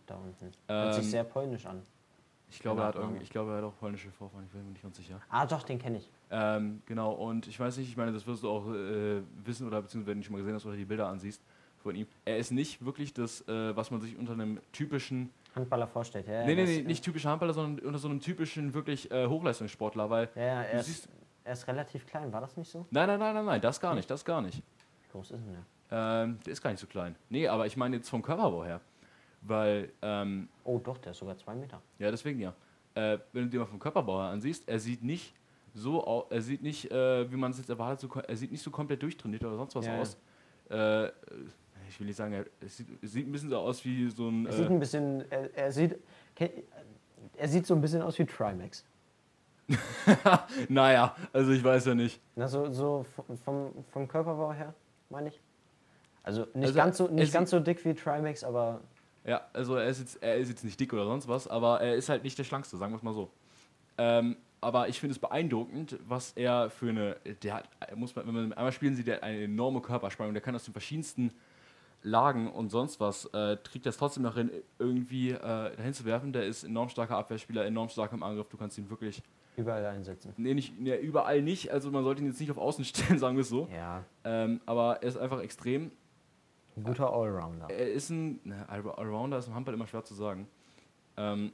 Da 0.08 0.16
unten. 0.16 0.52
Hört 0.68 0.95
sich 0.95 1.04
Ähm, 1.04 1.10
sehr 1.12 1.24
polnisch 1.24 1.66
an. 1.66 1.82
Ich 2.50 2.60
glaube, 2.60 2.82
er 2.82 2.88
hat 2.88 2.95
irgendwie, 2.95 3.22
ich 3.24 3.30
glaube, 3.30 3.52
er 3.52 3.58
hat 3.58 3.64
auch 3.66 3.78
polnische 3.78 4.10
Vorfahren, 4.12 4.45
ich 4.45 4.52
bin 4.52 4.64
mir 4.64 4.72
nicht 4.72 4.82
ganz 4.82 4.95
sicher. 4.98 5.20
Ah, 5.30 5.45
doch, 5.45 5.64
den 5.64 5.80
kenne 5.80 5.98
ich. 5.98 6.10
Ähm, 6.32 6.82
genau, 6.86 7.12
und 7.12 7.45
ich 7.48 7.60
weiß 7.60 7.78
nicht, 7.78 7.89
ich 7.89 7.98
meine, 7.98 8.14
das 8.14 8.26
wirst 8.26 8.43
du 8.43 8.50
auch 8.50 8.68
äh, 8.74 9.22
wissen 9.43 9.68
oder 9.68 9.82
beziehungsweise 9.82 10.12
wenn 10.12 10.20
du 10.22 10.26
schon 10.26 10.34
mal 10.34 10.39
gesehen 10.39 10.56
hast 10.56 10.66
oder 10.66 10.76
die 10.78 10.86
Bilder 10.86 11.08
ansiehst 11.08 11.41
von 11.84 11.95
ihm. 11.95 12.08
Er 12.26 12.38
ist 12.38 12.52
nicht 12.52 12.84
wirklich 12.86 13.14
das, 13.14 13.41
äh, 13.48 13.76
was 13.76 13.91
man 13.91 14.00
sich 14.02 14.18
unter 14.18 14.34
einem 14.34 14.60
typischen, 14.72 15.30
Handballer 15.56 15.88
vorstellt. 15.88 16.28
Ja, 16.28 16.45
nee, 16.45 16.56
nee, 16.56 16.64
nee, 16.66 16.82
nicht 16.84 17.04
typischer 17.04 17.32
Handballer, 17.32 17.54
sondern 17.54 17.84
unter 17.86 17.98
so 18.00 18.08
einem 18.08 18.20
typischen 18.22 18.74
wirklich 18.74 19.10
äh, 19.12 19.26
Hochleistungssportler, 19.28 20.10
weil, 20.10 20.30
Ja, 20.36 20.41
ja, 20.43 20.62
er 20.64 20.74
Du 20.76 20.80
ist, 20.82 20.86
siehst- 20.86 21.10
er 21.43 21.54
ist 21.54 21.68
relativ 21.68 22.06
klein. 22.06 22.32
War 22.32 22.41
das 22.41 22.56
nicht 22.58 22.70
so? 22.72 22.86
nein, 22.91 23.08
nein, 23.08 23.20
nein, 23.20 23.34
nein, 23.36 23.45
nein, 23.45 23.62
das 23.62 23.80
gar 23.80 23.95
nicht, 23.95 24.10
das 24.10 24.24
gar 24.24 24.41
nicht. 24.41 24.58
Wie 24.60 25.12
groß 25.12 25.32
ist 25.32 25.39
denn 25.43 25.54
der? 25.54 25.64
Ähm, 26.24 26.39
der 26.45 26.54
ist 26.54 26.62
gar 26.62 26.70
nicht 26.72 26.80
so 26.80 26.88
klein. 26.88 27.16
Nee, 27.30 27.48
aber 27.48 27.66
ich 27.66 27.76
meine 27.78 27.95
jetzt 27.98 28.10
vom 28.10 28.22
Körperbau 28.22 28.64
her, 28.66 28.82
weil, 29.42 29.92
ähm, 30.02 30.50
Oh, 30.64 30.80
doch, 30.80 30.98
der 30.98 31.12
ist 31.12 31.20
sogar 31.20 31.38
zwei 31.38 31.56
Meter. 31.56 31.82
Ja, 32.00 32.12
deswegen 32.12 32.40
ja. 32.40 32.54
Äh, 32.96 33.20
wenn 33.34 33.44
du 33.44 33.50
dir 33.50 33.60
mal 33.60 33.66
vom 33.66 33.80
Körperbau 33.80 34.20
her 34.22 34.30
ansiehst, 34.32 34.68
er 34.68 34.80
sieht 34.80 35.04
nicht 35.04 35.34
so 35.74 36.26
er 36.32 36.42
sieht 36.42 36.64
nicht, 36.64 36.90
äh, 36.92 37.32
wie 37.32 37.36
man 37.36 37.52
es 37.52 37.60
jetzt 37.60 37.70
erwartet, 37.70 38.00
so, 38.00 38.20
er 38.20 38.36
sieht 38.36 38.52
nicht 38.52 38.64
so 38.64 38.72
komplett 38.72 39.04
durchtrainiert 39.04 39.44
oder 39.44 39.58
sonst 39.58 39.76
was 39.76 39.86
Ja, 39.86 39.94
ja. 39.96 40.02
aus. 40.02 40.18
Äh, 40.72 41.06
äh, 41.06 41.12
ich 41.88 42.00
will 42.00 42.08
nicht 42.08 42.16
sagen, 42.16 42.34
er 42.34 42.46
sieht, 42.68 42.88
sieht 43.04 43.28
ein 43.28 43.32
bisschen 43.32 43.50
so 43.50 43.58
aus 43.60 43.86
wie 43.86 44.10
so 44.10 44.28
ein. 44.28 44.48
Er 44.48 44.54
sieht 44.54 44.66
Äh, 44.66 44.70
ein 44.74 44.80
bisschen, 44.80 45.32
er, 45.32 45.56
er 45.56 45.72
sieht, 45.72 46.00
er 47.38 47.48
sieht 47.48 47.66
so 47.68 47.76
ein 47.76 47.82
bisschen 47.82 48.02
aus 48.02 48.18
wie 48.18 48.26
Trimax. 48.26 48.84
naja, 50.70 51.16
also 51.34 51.52
ich 51.52 51.64
weiß 51.64 51.86
ja 51.86 51.96
nicht. 51.96 52.20
Na, 52.36 52.48
so, 52.48 52.72
so 52.72 53.06
vom- 53.38 53.74
vom, 53.92 54.08
Körperbau 54.08 54.54
her, 54.54 54.74
meine 55.10 55.30
ich. 55.30 55.40
Also 56.24 56.42
nicht, 56.54 56.68
Also, 56.68 56.74
ganz, 56.76 56.98
so, 56.98 57.08
nicht 57.08 57.26
sieht- 57.28 57.34
ganz 57.34 57.50
so 57.52 57.60
dick 57.60 57.84
wie 57.86 57.94
Trimax, 57.94 58.44
aber 58.44 58.82
Ja, 59.28 59.42
also 59.54 59.76
er 59.76 59.88
ist, 59.88 60.00
jetzt, 60.00 60.24
er 60.24 60.38
ist 60.38 60.50
jetzt 60.50 60.64
nicht 60.64 60.80
dick 60.80 60.94
oder 60.94 61.06
sonst 61.06 61.28
was, 61.28 61.48
aber 61.48 61.82
er 61.82 61.96
ist 61.96 62.08
halt 62.10 62.24
nicht 62.24 62.38
der 62.40 62.46
Schlankste, 62.46 62.78
sagen 62.78 62.94
wir 62.94 62.98
es 62.98 63.04
mal 63.04 63.14
so. 63.14 63.30
Ähm, 63.98 64.38
aber 64.62 64.88
ich 64.88 65.00
finde 65.00 65.12
es 65.12 65.20
beeindruckend, 65.20 66.00
was 66.08 66.32
er 66.32 66.70
für 66.70 66.90
eine. 66.90 67.18
Der 67.44 67.56
hat, 67.56 67.70
muss 67.96 68.16
man, 68.16 68.26
wenn 68.26 68.34
man 68.34 68.54
einmal 68.54 68.72
spielen 68.72 68.96
sieht, 68.96 69.06
der 69.08 69.18
hat 69.18 69.24
eine 69.24 69.44
enorme 69.44 69.82
Körperspannung. 69.82 70.34
Der 70.34 70.42
kann 70.42 70.56
aus 70.56 70.64
den 70.64 70.72
verschiedensten 70.72 71.32
Lagen 72.04 72.50
und 72.50 72.70
sonst 72.70 73.00
was, 73.00 73.26
äh, 73.34 73.58
kriegt 73.64 73.86
das 73.86 73.98
trotzdem 73.98 74.24
noch 74.24 74.36
hin, 74.36 74.50
irgendwie 74.80 75.32
äh, 75.32 75.40
dahin 75.76 75.94
zu 75.94 76.06
werfen. 76.06 76.32
Der 76.32 76.46
ist 76.46 76.64
enorm 76.64 76.90
starker 76.90 77.18
Abwehrspieler, 77.18 77.66
enorm 77.66 77.90
stark 77.90 78.14
im 78.14 78.24
Angriff. 78.24 78.48
Du 78.50 78.58
kannst 78.58 78.78
ihn 78.78 78.90
wirklich. 78.90 79.22
überall 79.58 79.86
einsetzen. 79.86 80.34
Nee, 80.38 80.54
nicht, 80.54 80.80
nee, 80.80 80.96
überall 80.98 81.42
nicht. 81.42 81.72
Also 81.72 81.92
man 81.92 82.04
sollte 82.04 82.22
ihn 82.22 82.28
jetzt 82.28 82.40
nicht 82.40 82.52
auf 82.52 82.58
Außen 82.58 82.86
stellen, 82.86 83.20
sagen 83.20 83.36
wir 83.36 83.42
es 83.42 83.50
so. 83.50 83.68
Ja, 83.76 84.04
Ähm, 84.24 84.62
aber 84.66 85.02
er 85.02 85.10
ist 85.10 85.18
einfach 85.18 85.42
extrem 85.42 85.92
ein 86.78 86.84
guter 86.84 87.12
Allrounder. 87.12 87.70
er 87.70 87.92
ist 87.92 88.10
ein 88.10 88.40
ne, 88.44 88.66
All- 88.70 88.90
Allrounder, 88.92 89.38
ist 89.40 89.48
im 89.48 89.56
Handball 89.56 89.74
immer 89.74 89.88
schwer 89.88 90.04
zu 90.04 90.14
sagen. 90.14 90.48
Ähm, 91.18 91.52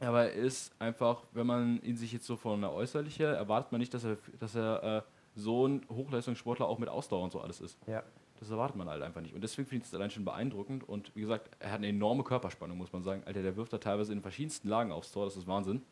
aber 0.00 0.24
er 0.24 0.32
ist 0.32 0.72
einfach, 0.80 1.22
wenn 1.32 1.46
man 1.46 1.82
ihn 1.82 1.96
sich 1.96 2.12
jetzt 2.12 2.26
so 2.26 2.36
von 2.36 2.60
der 2.60 2.72
Äußerliche, 2.72 3.24
erwartet 3.24 3.72
man 3.72 3.80
nicht, 3.80 3.92
dass 3.94 4.04
er, 4.04 4.16
dass 4.38 4.54
er 4.54 4.82
äh, 4.98 5.02
so 5.34 5.66
ein 5.66 5.84
Hochleistungssportler 5.90 6.66
auch 6.66 6.78
mit 6.78 6.88
Ausdauer 6.88 7.22
und 7.24 7.32
so 7.32 7.40
alles 7.40 7.60
ist. 7.60 7.78
Ja. 7.86 8.02
Das 8.40 8.50
erwartet 8.50 8.76
man 8.76 8.88
halt 8.88 9.02
einfach 9.02 9.20
nicht. 9.20 9.34
Und 9.34 9.40
deswegen 9.42 9.68
finde 9.68 9.82
ich 9.82 9.88
es 9.88 9.94
allein 9.94 10.10
schon 10.10 10.24
beeindruckend. 10.24 10.88
Und 10.88 11.14
wie 11.16 11.22
gesagt, 11.22 11.50
er 11.58 11.70
hat 11.72 11.78
eine 11.78 11.88
enorme 11.88 12.22
Körperspannung, 12.22 12.78
muss 12.78 12.92
man 12.92 13.02
sagen. 13.02 13.22
Alter, 13.26 13.42
der 13.42 13.56
wirft 13.56 13.72
da 13.72 13.78
teilweise 13.78 14.12
in 14.12 14.22
verschiedensten 14.22 14.68
Lagen 14.68 14.92
aufs 14.92 15.10
Tor, 15.10 15.24
das 15.24 15.36
ist 15.36 15.48
Wahnsinn. 15.48 15.82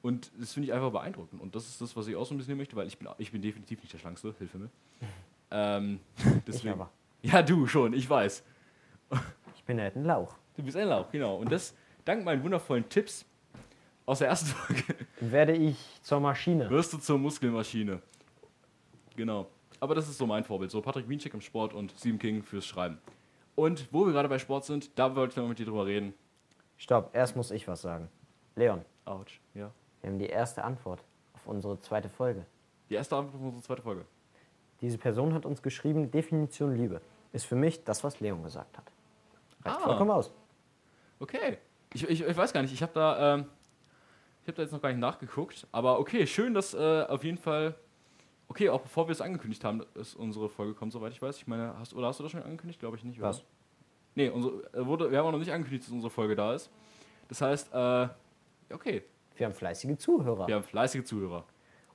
Und 0.00 0.30
das 0.38 0.54
finde 0.54 0.68
ich 0.68 0.72
einfach 0.72 0.90
beeindruckend. 0.90 1.40
Und 1.42 1.54
das 1.54 1.68
ist 1.68 1.80
das, 1.82 1.94
was 1.94 2.06
ich 2.06 2.16
auch 2.16 2.24
so 2.24 2.34
ein 2.34 2.38
bisschen 2.38 2.56
möchte, 2.56 2.76
weil 2.76 2.86
ich 2.86 2.96
bin, 2.98 3.08
ich 3.18 3.30
bin 3.30 3.42
definitiv 3.42 3.82
nicht 3.82 3.92
der 3.92 3.98
Schlankste, 3.98 4.34
hilfe 4.38 4.58
mir. 4.58 4.70
Ähm, 5.50 6.00
Ich 6.18 6.24
deswegen. 6.44 6.72
aber. 6.74 6.90
Ja, 7.26 7.42
du 7.42 7.66
schon, 7.66 7.92
ich 7.92 8.08
weiß. 8.08 8.44
Ich 9.56 9.64
bin 9.64 9.80
halt 9.80 9.96
ein 9.96 10.04
Lauch. 10.04 10.36
Du 10.56 10.62
bist 10.62 10.76
ein 10.76 10.86
Lauch, 10.86 11.10
genau. 11.10 11.36
Und 11.38 11.50
das 11.50 11.74
dank 12.04 12.24
meinen 12.24 12.40
wundervollen 12.44 12.88
Tipps 12.88 13.24
aus 14.04 14.20
der 14.20 14.28
ersten 14.28 14.46
Folge 14.54 14.82
Werde 15.20 15.52
ich 15.52 15.76
zur 16.02 16.20
Maschine. 16.20 16.70
wirst 16.70 16.92
du 16.92 16.98
zur 16.98 17.18
Muskelmaschine. 17.18 18.00
Genau. 19.16 19.48
Aber 19.80 19.96
das 19.96 20.08
ist 20.08 20.18
so 20.18 20.26
mein 20.26 20.44
Vorbild. 20.44 20.70
So 20.70 20.80
Patrick 20.80 21.08
Wiencheck 21.08 21.34
im 21.34 21.40
Sport 21.40 21.74
und 21.74 21.92
Stephen 21.98 22.20
King 22.20 22.44
fürs 22.44 22.64
Schreiben. 22.64 22.98
Und 23.56 23.88
wo 23.90 24.06
wir 24.06 24.12
gerade 24.12 24.28
bei 24.28 24.38
Sport 24.38 24.64
sind, 24.64 24.96
da 24.96 25.16
wollte 25.16 25.32
ich 25.32 25.36
noch 25.36 25.48
mit 25.48 25.58
dir 25.58 25.66
drüber 25.66 25.84
reden. 25.86 26.14
Stopp, 26.76 27.10
erst 27.12 27.34
muss 27.34 27.50
ich 27.50 27.66
was 27.66 27.82
sagen. 27.82 28.08
Leon, 28.54 28.84
Autsch, 29.04 29.40
ja. 29.54 29.72
wir 30.00 30.10
haben 30.10 30.18
die 30.20 30.26
erste 30.26 30.62
Antwort 30.62 31.02
auf 31.34 31.46
unsere 31.46 31.80
zweite 31.80 32.08
Folge. 32.08 32.46
Die 32.88 32.94
erste 32.94 33.16
Antwort 33.16 33.34
auf 33.34 33.40
unsere 33.42 33.62
zweite 33.64 33.82
Folge. 33.82 34.04
Diese 34.80 34.96
Person 34.98 35.34
hat 35.34 35.44
uns 35.44 35.60
geschrieben, 35.60 36.10
Definition 36.12 36.76
Liebe 36.76 37.00
ist 37.32 37.46
für 37.46 37.56
mich 37.56 37.84
das, 37.84 38.02
was 38.04 38.20
Leon 38.20 38.42
gesagt 38.42 38.76
hat. 38.78 38.84
Reicht 39.64 39.76
Ah. 39.78 39.80
vollkommen 39.84 40.10
aus. 40.10 40.30
Okay. 41.20 41.58
Ich, 41.94 42.08
ich, 42.08 42.22
ich 42.22 42.36
weiß 42.36 42.52
gar 42.52 42.62
nicht, 42.62 42.72
ich 42.74 42.82
habe 42.82 42.92
da, 42.94 43.34
ähm, 43.34 43.46
ich 44.42 44.48
habe 44.48 44.56
da 44.56 44.62
jetzt 44.62 44.72
noch 44.72 44.82
gar 44.82 44.90
nicht 44.90 44.98
nachgeguckt. 45.00 45.66
Aber 45.72 45.98
okay, 45.98 46.26
schön, 46.26 46.54
dass 46.54 46.74
äh, 46.74 47.04
auf 47.08 47.24
jeden 47.24 47.38
Fall. 47.38 47.74
Okay, 48.48 48.68
auch 48.68 48.80
bevor 48.82 49.08
wir 49.08 49.12
es 49.12 49.20
angekündigt 49.20 49.64
haben, 49.64 49.84
dass 49.94 50.14
unsere 50.14 50.48
Folge 50.48 50.74
kommt, 50.74 50.92
soweit 50.92 51.12
ich 51.12 51.20
weiß. 51.20 51.36
Ich 51.38 51.46
meine, 51.48 51.76
hast, 51.78 51.94
oder 51.94 52.06
hast 52.08 52.20
du 52.20 52.22
das 52.22 52.30
schon 52.32 52.42
angekündigt? 52.42 52.78
Glaube 52.78 52.96
ich 52.96 53.02
nicht. 53.04 53.18
oder? 53.18 53.30
Was? 53.30 53.42
Nee, 54.14 54.28
unsere, 54.30 54.62
äh, 54.72 54.86
wurde, 54.86 55.10
wir 55.10 55.18
haben 55.18 55.26
auch 55.26 55.32
noch 55.32 55.38
nicht 55.38 55.52
angekündigt, 55.52 55.84
dass 55.84 55.92
unsere 55.92 56.10
Folge 56.10 56.36
da 56.36 56.54
ist. 56.54 56.70
Das 57.28 57.40
heißt, 57.40 57.72
äh, 57.74 58.08
okay, 58.72 59.02
Wir 59.36 59.46
haben 59.46 59.54
fleißige 59.54 59.98
Zuhörer. 59.98 60.46
wir 60.46 60.54
haben 60.54 60.62
fleißige 60.64 61.04
Zuhörer. 61.04 61.44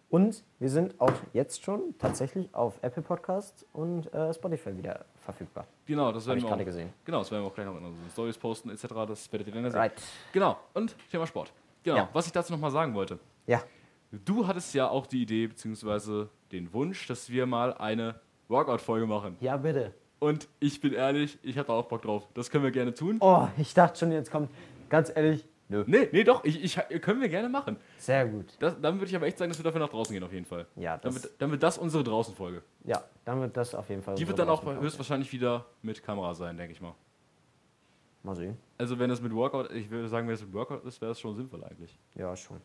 Und 0.10 0.44
wir 0.60 0.70
sind 0.70 1.00
auch 1.00 1.14
jetzt 1.32 1.64
schon 1.64 1.98
tatsächlich 2.00 2.54
auf 2.54 2.78
Apple 2.82 3.02
Podcasts 3.02 3.66
und 3.72 4.14
äh, 4.14 4.34
Spotify 4.34 4.76
wieder 4.78 5.06
verfügbar. 5.22 5.66
Genau, 5.86 6.12
das 6.12 6.26
werden 6.28 6.42
wir 6.42 6.48
gerade 6.50 6.62
auch, 6.62 6.66
gesehen. 6.66 6.90
Genau, 7.06 7.20
das 7.20 7.32
werden 7.32 7.44
wir 7.44 7.48
auch 7.48 7.54
gleich 7.56 7.66
noch 7.68 7.78
in 7.78 7.86
unseren 7.86 8.10
Stories 8.10 8.38
posten, 8.38 8.70
etc. 8.70 8.88
Das 9.08 9.32
werdet 9.32 9.48
ihr 9.48 9.54
dann 9.54 9.70
sehen. 9.72 9.80
Right. 9.80 9.94
Genau, 10.34 10.58
und 10.74 10.96
Thema 11.10 11.26
Sport. 11.28 11.52
Genau, 11.84 11.98
Ja. 11.98 12.10
was 12.14 12.26
ich 12.28 12.32
dazu 12.32 12.52
nochmal 12.54 12.72
sagen 12.72 12.94
wollte. 12.94 13.20
Ja, 13.48 13.62
Du 14.26 14.46
hattest 14.46 14.74
ja 14.74 14.90
auch 14.90 15.08
die 15.08 15.22
Idee, 15.22 15.48
beziehungsweise 15.48 16.28
den 16.52 16.74
Wunsch, 16.74 17.08
dass 17.08 17.30
wir 17.30 17.46
mal 17.46 17.74
eine 17.76 18.20
Workout-Folge 18.50 19.06
machen. 19.08 19.38
ja 19.40 19.56
bitte. 19.56 19.94
Und 20.20 20.50
ich 20.60 20.82
bin 20.82 20.92
ehrlich, 20.94 21.40
ich 21.44 21.58
habe 21.58 21.68
da 21.68 21.74
auch 21.74 21.86
Bock 21.86 22.02
drauf. 22.02 22.28
Das 22.34 22.50
können 22.52 22.64
wir 22.66 22.72
gerne 22.72 22.94
tun. 22.94 23.18
Oh, 23.22 23.48
ich 23.58 23.74
dachte 23.74 23.98
schon, 24.00 24.12
jetzt 24.12 24.30
kommt, 24.30 24.50
ganz 24.90 25.10
ehrlich, 25.16 25.48
nö. 25.72 25.84
Nee, 25.88 26.10
nee, 26.12 26.24
doch, 26.24 26.44
ich, 26.44 26.64
ich, 26.64 27.02
können 27.02 27.22
wir 27.22 27.30
gerne 27.30 27.50
machen. 27.50 27.78
Sehr 27.98 28.28
gut. 28.28 28.46
Das, 28.60 28.80
dann 28.80 28.96
würde 28.96 29.06
ich 29.08 29.16
aber 29.16 29.26
echt 29.26 29.38
sagen, 29.38 29.50
dass 29.50 29.58
wir 29.60 29.64
dafür 29.64 29.80
nach 29.80 29.90
draußen 29.90 30.14
gehen, 30.14 30.24
auf 30.24 30.34
jeden 30.34 30.46
Fall. 30.46 30.68
Ja, 30.76 30.98
Dann 30.98 31.14
das, 31.14 31.24
wird, 31.24 31.42
dann 31.42 31.52
wird 31.52 31.64
das 31.64 31.78
unsere 31.78 32.04
Draußen-Folge. 32.04 32.62
ja, 32.84 33.04
dann 33.26 33.42
wird 33.42 33.56
das 33.58 33.74
auf 33.74 33.90
jeden 33.90 34.04
Fall. 34.04 34.16
Die 34.16 34.28
wird 34.28 34.38
dann 34.38 34.50
auch 34.50 34.64
höchstwahrscheinlich 34.66 35.32
wieder 35.32 35.66
mit 35.82 36.04
Kamera 36.04 36.34
sein, 36.36 36.58
denke 36.58 36.74
ich 36.74 36.82
mal. 36.82 36.94
Mal 38.24 38.36
sehen. 38.36 38.58
Also 38.78 39.00
wenn 39.00 39.10
das 39.10 39.22
mit 39.22 39.34
Workout, 39.34 39.72
ich 39.72 39.90
würde 39.90 40.08
sagen, 40.08 40.28
wenn 40.28 40.34
das 40.36 40.44
mit 40.44 40.54
Workout 40.54 40.86
ist, 40.86 41.02
wäre 41.02 41.12
das 41.12 41.20
schon 41.20 41.36
sinnvoll 41.36 41.64
eigentlich. 41.64 41.98
Ja, 42.14 42.36
schon. 42.36 42.62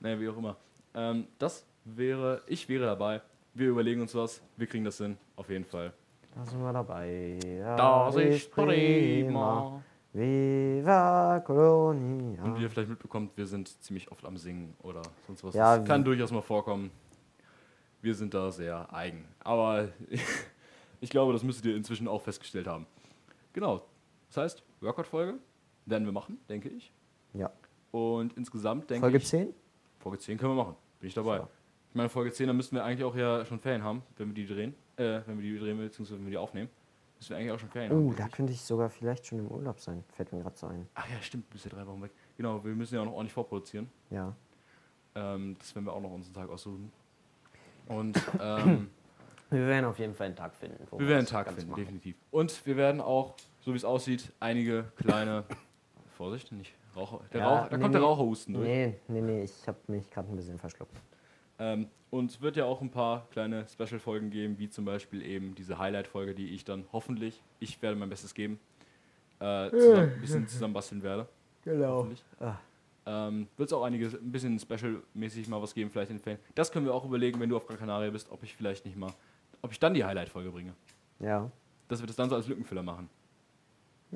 Naja, 0.00 0.18
wie 0.18 0.28
auch 0.28 0.36
immer. 0.36 0.56
Ähm, 0.94 1.26
das 1.38 1.64
wäre, 1.84 2.42
ich 2.46 2.68
wäre 2.68 2.86
dabei. 2.86 3.20
Wir 3.54 3.68
überlegen 3.68 4.00
uns 4.00 4.14
was, 4.14 4.42
wir 4.56 4.66
kriegen 4.66 4.84
das 4.84 4.98
hin, 4.98 5.16
auf 5.36 5.48
jeden 5.50 5.64
Fall. 5.64 5.92
Da 6.34 6.44
sind 6.44 6.60
wir 6.60 6.72
dabei. 6.72 7.38
Ja, 7.44 7.76
Das 7.76 8.16
ist 8.16 8.50
prima. 8.50 9.82
Viva 10.18 11.40
Colonia. 11.40 12.42
Und 12.42 12.58
wie 12.58 12.62
ihr 12.62 12.70
vielleicht 12.70 12.88
mitbekommt, 12.88 13.36
wir 13.36 13.46
sind 13.46 13.68
ziemlich 13.82 14.10
oft 14.10 14.24
am 14.24 14.36
Singen 14.36 14.74
oder 14.82 15.02
sonst 15.26 15.44
was. 15.44 15.54
Ja, 15.54 15.78
das 15.78 15.86
kann 15.86 16.04
durchaus 16.04 16.30
mal 16.32 16.42
vorkommen. 16.42 16.90
Wir 18.00 18.14
sind 18.14 18.34
da 18.34 18.50
sehr 18.50 18.92
eigen. 18.92 19.24
Aber 19.40 19.88
Ich 21.00 21.10
glaube, 21.10 21.32
das 21.32 21.42
müsstet 21.42 21.66
ihr 21.66 21.76
inzwischen 21.76 22.08
auch 22.08 22.22
festgestellt 22.22 22.66
haben. 22.66 22.86
Genau. 23.52 23.84
Das 24.28 24.36
heißt, 24.38 24.62
Workout-Folge 24.80 25.38
werden 25.86 26.04
wir 26.04 26.12
machen, 26.12 26.38
denke 26.48 26.68
ich. 26.68 26.92
Ja. 27.34 27.50
Und 27.92 28.36
insgesamt 28.36 28.90
denke 28.90 29.04
Folge 29.04 29.18
ich. 29.18 29.26
10? 29.26 29.54
Folge 30.00 30.18
10 30.18 30.38
können 30.38 30.56
wir 30.56 30.64
machen. 30.64 30.76
Bin 31.00 31.08
ich 31.08 31.14
dabei. 31.14 31.38
So. 31.38 31.48
Ich 31.90 31.94
meine, 31.94 32.08
Folge 32.08 32.32
10, 32.32 32.48
da 32.48 32.52
müssten 32.52 32.76
wir 32.76 32.84
eigentlich 32.84 33.04
auch 33.04 33.14
ja 33.14 33.44
schon 33.44 33.60
Ferien 33.60 33.82
haben, 33.82 34.02
wenn 34.16 34.28
wir 34.28 34.34
die 34.34 34.46
drehen. 34.46 34.74
Äh, 34.96 35.20
wenn 35.26 35.40
wir 35.40 35.50
die 35.50 35.58
drehen, 35.58 35.78
beziehungsweise 35.78 36.18
wenn 36.18 36.26
wir 36.26 36.32
die 36.32 36.36
aufnehmen. 36.36 36.68
Müssen 37.18 37.30
wir 37.30 37.36
eigentlich 37.38 37.52
auch 37.52 37.58
schon 37.58 37.68
Ferien 37.68 37.90
haben. 37.90 37.98
Oh, 37.98 38.02
denke 38.08 38.22
da 38.22 38.28
könnte 38.28 38.52
ich 38.52 38.60
sogar 38.62 38.88
vielleicht 38.90 39.26
schon 39.26 39.38
im 39.40 39.48
Urlaub 39.48 39.80
sein. 39.80 40.04
Fällt 40.14 40.32
mir 40.32 40.40
gerade 40.42 40.56
so 40.56 40.66
ein. 40.68 40.88
Ach 40.94 41.08
ja, 41.10 41.20
stimmt, 41.20 41.46
du 41.48 41.52
bist 41.52 41.64
ja 41.64 41.70
drei 41.70 41.86
Wochen 41.86 42.02
weg. 42.02 42.12
Genau, 42.36 42.62
wir 42.64 42.74
müssen 42.74 42.94
ja 42.94 43.00
auch 43.00 43.06
noch 43.06 43.12
ordentlich 43.12 43.32
vorproduzieren. 43.32 43.90
Ja. 44.10 44.34
Ähm, 45.14 45.56
das 45.58 45.74
werden 45.74 45.84
wir 45.86 45.92
auch 45.92 46.00
noch 46.00 46.12
unseren 46.12 46.34
Tag 46.34 46.48
aussuchen. 46.48 46.92
Und 47.88 48.16
ähm, 48.40 48.90
Wir 49.50 49.66
werden 49.66 49.86
auf 49.86 49.98
jeden 49.98 50.14
Fall 50.14 50.26
einen 50.26 50.36
Tag 50.36 50.54
finden. 50.54 50.86
wo 50.90 50.98
wir 51.00 51.08
werden 51.08 51.18
einen 51.18 51.26
Tag 51.26 51.50
finden, 51.52 51.70
machen. 51.70 51.80
definitiv. 51.82 52.16
Und 52.30 52.64
wir 52.66 52.76
werden 52.76 53.00
auch, 53.00 53.34
so 53.60 53.72
wie 53.72 53.76
es 53.76 53.84
aussieht, 53.84 54.32
einige 54.40 54.84
kleine. 54.96 55.44
Vorsicht, 56.16 56.50
nicht 56.52 56.74
Raucher. 56.96 57.20
Der 57.32 57.40
Ja, 57.40 57.48
Rauch, 57.48 57.68
da 57.68 57.76
nee, 57.76 57.82
kommt 57.82 57.94
der 57.94 58.00
nee. 58.00 58.06
Raucherhusten 58.06 58.54
durch. 58.54 58.66
Nee, 58.66 58.94
nee, 59.08 59.20
nee, 59.20 59.42
ich 59.44 59.68
habe 59.68 59.78
mich 59.86 60.10
gerade 60.10 60.28
ein 60.28 60.36
bisschen 60.36 60.58
verschluckt. 60.58 60.96
Ähm, 61.58 61.88
und 62.10 62.30
es 62.30 62.40
wird 62.40 62.56
ja 62.56 62.64
auch 62.64 62.80
ein 62.80 62.90
paar 62.90 63.26
kleine 63.30 63.66
Special-Folgen 63.68 64.30
geben, 64.30 64.58
wie 64.58 64.70
zum 64.70 64.84
Beispiel 64.84 65.22
eben 65.22 65.54
diese 65.54 65.78
Highlight-Folge, 65.78 66.34
die 66.34 66.48
ich 66.50 66.64
dann 66.64 66.84
hoffentlich, 66.92 67.42
ich 67.60 67.80
werde 67.82 67.96
mein 67.96 68.08
Bestes 68.08 68.32
geben, 68.32 68.58
äh, 69.40 69.70
zusammen, 69.70 70.12
ein 70.14 70.20
bisschen 70.20 70.48
zusammenbasteln 70.48 71.02
werde. 71.02 71.28
Genau. 71.64 71.98
Hoffentlich. 71.98 72.24
Ähm, 73.04 73.48
wird 73.56 73.68
es 73.68 73.72
auch 73.72 73.84
einige, 73.84 74.06
ein 74.06 74.32
bisschen 74.32 74.58
special-mäßig 74.58 75.48
mal 75.48 75.60
was 75.60 75.74
geben, 75.74 75.90
vielleicht 75.90 76.10
in 76.10 76.16
den 76.16 76.22
Ferien. 76.22 76.40
Das 76.54 76.72
können 76.72 76.86
wir 76.86 76.94
auch 76.94 77.04
überlegen, 77.04 77.40
wenn 77.40 77.48
du 77.48 77.56
auf 77.56 77.66
Gran 77.66 77.78
Canaria 77.78 78.10
bist, 78.10 78.30
ob 78.30 78.42
ich 78.42 78.54
vielleicht 78.54 78.84
nicht 78.84 78.96
mal, 78.96 79.12
ob 79.62 79.72
ich 79.72 79.80
dann 79.80 79.94
die 79.94 80.04
Highlight-Folge 80.04 80.50
bringe. 80.50 80.74
Ja. 81.18 81.50
Dass 81.88 82.00
wir 82.00 82.06
das 82.06 82.16
dann 82.16 82.28
so 82.28 82.36
als 82.36 82.48
Lückenfüller 82.48 82.82
machen. 82.82 83.08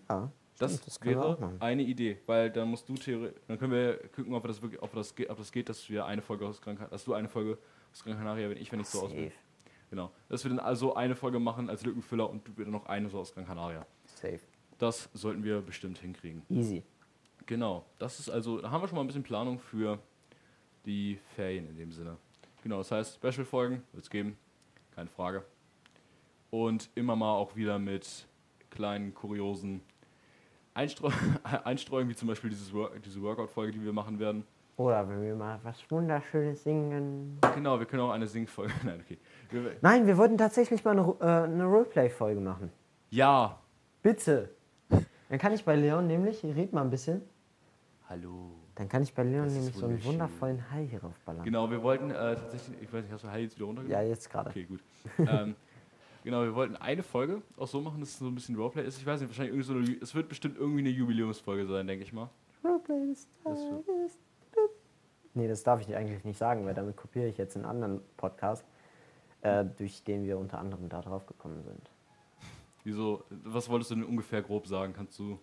Ja. 0.08 0.30
Das, 0.62 1.02
wir 1.02 1.16
wäre 1.16 1.52
eine 1.60 1.82
Idee, 1.82 2.18
weil 2.26 2.50
dann 2.50 2.68
musst 2.68 2.88
du 2.88 2.94
theoretisch, 2.94 3.40
dann 3.48 3.58
können 3.58 3.72
wir 3.72 3.96
gucken, 4.14 4.32
ob, 4.34 4.46
das 4.46 4.62
wirklich, 4.62 4.80
ob, 4.82 4.94
das, 4.94 5.14
ob 5.28 5.36
das 5.38 5.52
geht, 5.52 5.68
dass 5.68 5.88
wir 5.90 6.06
eine 6.06 6.22
Folge 6.22 6.46
aus 6.46 6.60
Gran 6.60 6.76
Canaria, 6.76 6.90
dass 6.90 7.04
du 7.04 7.14
eine 7.14 7.28
Folge 7.28 7.58
aus 7.90 8.04
Gran 8.04 8.16
Canaria, 8.16 8.48
wenn 8.48 8.58
ich, 8.58 8.70
wenn 8.70 8.80
ich 8.80 8.86
so 8.86 9.02
aus 9.02 9.12
bin. 9.12 9.24
Safe. 9.24 9.36
Genau. 9.90 10.10
Dass 10.28 10.44
wir 10.44 10.48
dann 10.50 10.60
also 10.60 10.94
eine 10.94 11.14
Folge 11.14 11.38
machen 11.38 11.68
als 11.68 11.84
Lückenfüller 11.84 12.30
und 12.30 12.46
du 12.46 12.56
wieder 12.56 12.70
noch 12.70 12.86
eine 12.86 13.08
so 13.10 13.18
aus 13.18 13.34
Gran 13.34 13.46
Canaria. 13.46 13.86
Safe. 14.06 14.40
Das 14.78 15.10
sollten 15.12 15.44
wir 15.44 15.60
bestimmt 15.60 15.98
hinkriegen. 15.98 16.42
Easy. 16.48 16.82
Genau. 17.46 17.84
Das 17.98 18.18
ist 18.18 18.30
also, 18.30 18.60
da 18.60 18.70
haben 18.70 18.82
wir 18.82 18.88
schon 18.88 18.96
mal 18.96 19.02
ein 19.02 19.06
bisschen 19.06 19.22
Planung 19.22 19.58
für 19.58 19.98
die 20.86 21.18
Ferien 21.34 21.68
in 21.68 21.76
dem 21.76 21.92
Sinne. 21.92 22.16
Genau, 22.62 22.78
das 22.78 22.90
heißt, 22.90 23.16
Special-Folgen 23.16 23.82
wird 23.92 24.04
es 24.04 24.10
geben, 24.10 24.38
keine 24.94 25.08
Frage. 25.10 25.44
Und 26.50 26.88
immer 26.94 27.16
mal 27.16 27.34
auch 27.34 27.56
wieder 27.56 27.78
mit 27.78 28.26
kleinen, 28.70 29.14
kuriosen 29.14 29.80
Einstreu 30.74 31.10
Einstreuungen, 31.64 32.08
wie 32.10 32.14
zum 32.16 32.28
Beispiel 32.28 32.50
dieses 32.50 32.72
Work 32.72 33.02
diese 33.02 33.20
Workout-Folge, 33.22 33.72
die 33.72 33.84
wir 33.84 33.92
machen 33.92 34.18
werden. 34.18 34.44
Oder 34.76 35.06
wenn 35.08 35.22
wir 35.22 35.34
mal 35.34 35.60
was 35.62 35.78
Wunderschönes 35.90 36.62
singen. 36.64 37.38
Genau, 37.54 37.78
wir 37.78 37.86
können 37.86 38.02
auch 38.02 38.10
eine 38.10 38.26
Singfolge. 38.26 38.72
Nein, 38.84 39.00
okay. 39.04 39.18
Wir, 39.50 39.76
Nein, 39.82 40.06
wir 40.06 40.16
wollten 40.16 40.38
tatsächlich 40.38 40.82
mal 40.84 40.92
eine, 40.98 41.14
äh, 41.20 41.44
eine 41.44 41.64
Roleplay-Folge 41.64 42.40
machen. 42.40 42.70
ja. 43.10 43.58
Bitte. 44.02 44.50
Dann 45.28 45.38
kann 45.38 45.52
ich 45.52 45.64
bei 45.64 45.76
Leon 45.76 46.08
nämlich, 46.08 46.42
ich 46.42 46.56
red 46.56 46.72
mal 46.72 46.82
ein 46.82 46.90
bisschen, 46.90 47.22
Hallo. 48.08 48.50
dann 48.74 48.88
kann 48.88 49.02
ich 49.04 49.14
bei 49.14 49.22
Leon 49.22 49.44
Das 49.44 49.54
nämlich 49.54 49.76
so 49.76 49.86
einen 49.86 50.02
wundervollen 50.04 50.70
Hai 50.72 50.88
hier 50.90 51.00
raufballern. 51.02 51.44
Genau, 51.44 51.70
wir 51.70 51.80
wollten 51.84 52.10
äh, 52.10 52.34
tatsächlich, 52.34 52.82
ich 52.82 52.92
weiß 52.92 53.04
nicht, 53.04 53.12
hast 53.12 53.22
du 53.22 53.30
Heil 53.30 53.44
jetzt 53.44 53.54
wieder 53.56 53.66
runtergenommen? 53.66 54.04
Ja, 54.04 54.08
jetzt 54.08 54.28
gerade. 54.28 54.50
Okay, 54.50 54.64
gut. 54.64 54.80
ähm, 55.18 55.54
genau, 56.22 56.42
wir 56.42 56.54
wollten 56.54 56.76
eine 56.76 57.02
Folge 57.02 57.42
auch 57.56 57.68
so 57.68 57.80
machen, 57.80 58.00
dass 58.00 58.10
es 58.10 58.18
so 58.18 58.26
ein 58.26 58.34
bisschen 58.34 58.56
Roleplay 58.56 58.84
ist. 58.84 58.98
Ich 58.98 59.06
weiß 59.06 59.20
nicht, 59.20 59.28
wahrscheinlich 59.30 59.54
irgendwie 59.54 59.86
so 59.86 59.92
eine, 59.92 60.02
es 60.02 60.14
wird 60.14 60.28
bestimmt 60.28 60.58
irgendwie 60.58 60.80
eine 60.80 60.90
Jubiläumsfolge 60.90 61.66
sein, 61.66 61.86
denke 61.86 62.04
ich 62.04 62.12
mal. 62.12 62.28
Roleplay 62.64 63.06
des 63.08 63.28
Tages. 63.44 64.18
Nee, 65.34 65.48
das 65.48 65.62
darf 65.62 65.80
ich 65.80 65.94
eigentlich 65.94 66.24
nicht 66.24 66.38
sagen, 66.38 66.66
weil 66.66 66.74
damit 66.74 66.96
kopiere 66.96 67.26
ich 67.26 67.38
jetzt 67.38 67.56
einen 67.56 67.64
anderen 67.64 68.00
Podcast, 68.16 68.64
äh, 69.40 69.64
durch 69.64 70.04
den 70.04 70.24
wir 70.24 70.38
unter 70.38 70.58
anderem 70.58 70.88
da 70.88 71.00
drauf 71.00 71.26
gekommen 71.26 71.62
sind. 71.62 71.90
Wieso, 72.84 73.24
was 73.30 73.68
wolltest 73.70 73.92
du 73.92 73.94
denn 73.94 74.04
ungefähr 74.04 74.42
grob 74.42 74.66
sagen? 74.66 74.92
Kannst 74.94 75.18
du. 75.18 75.38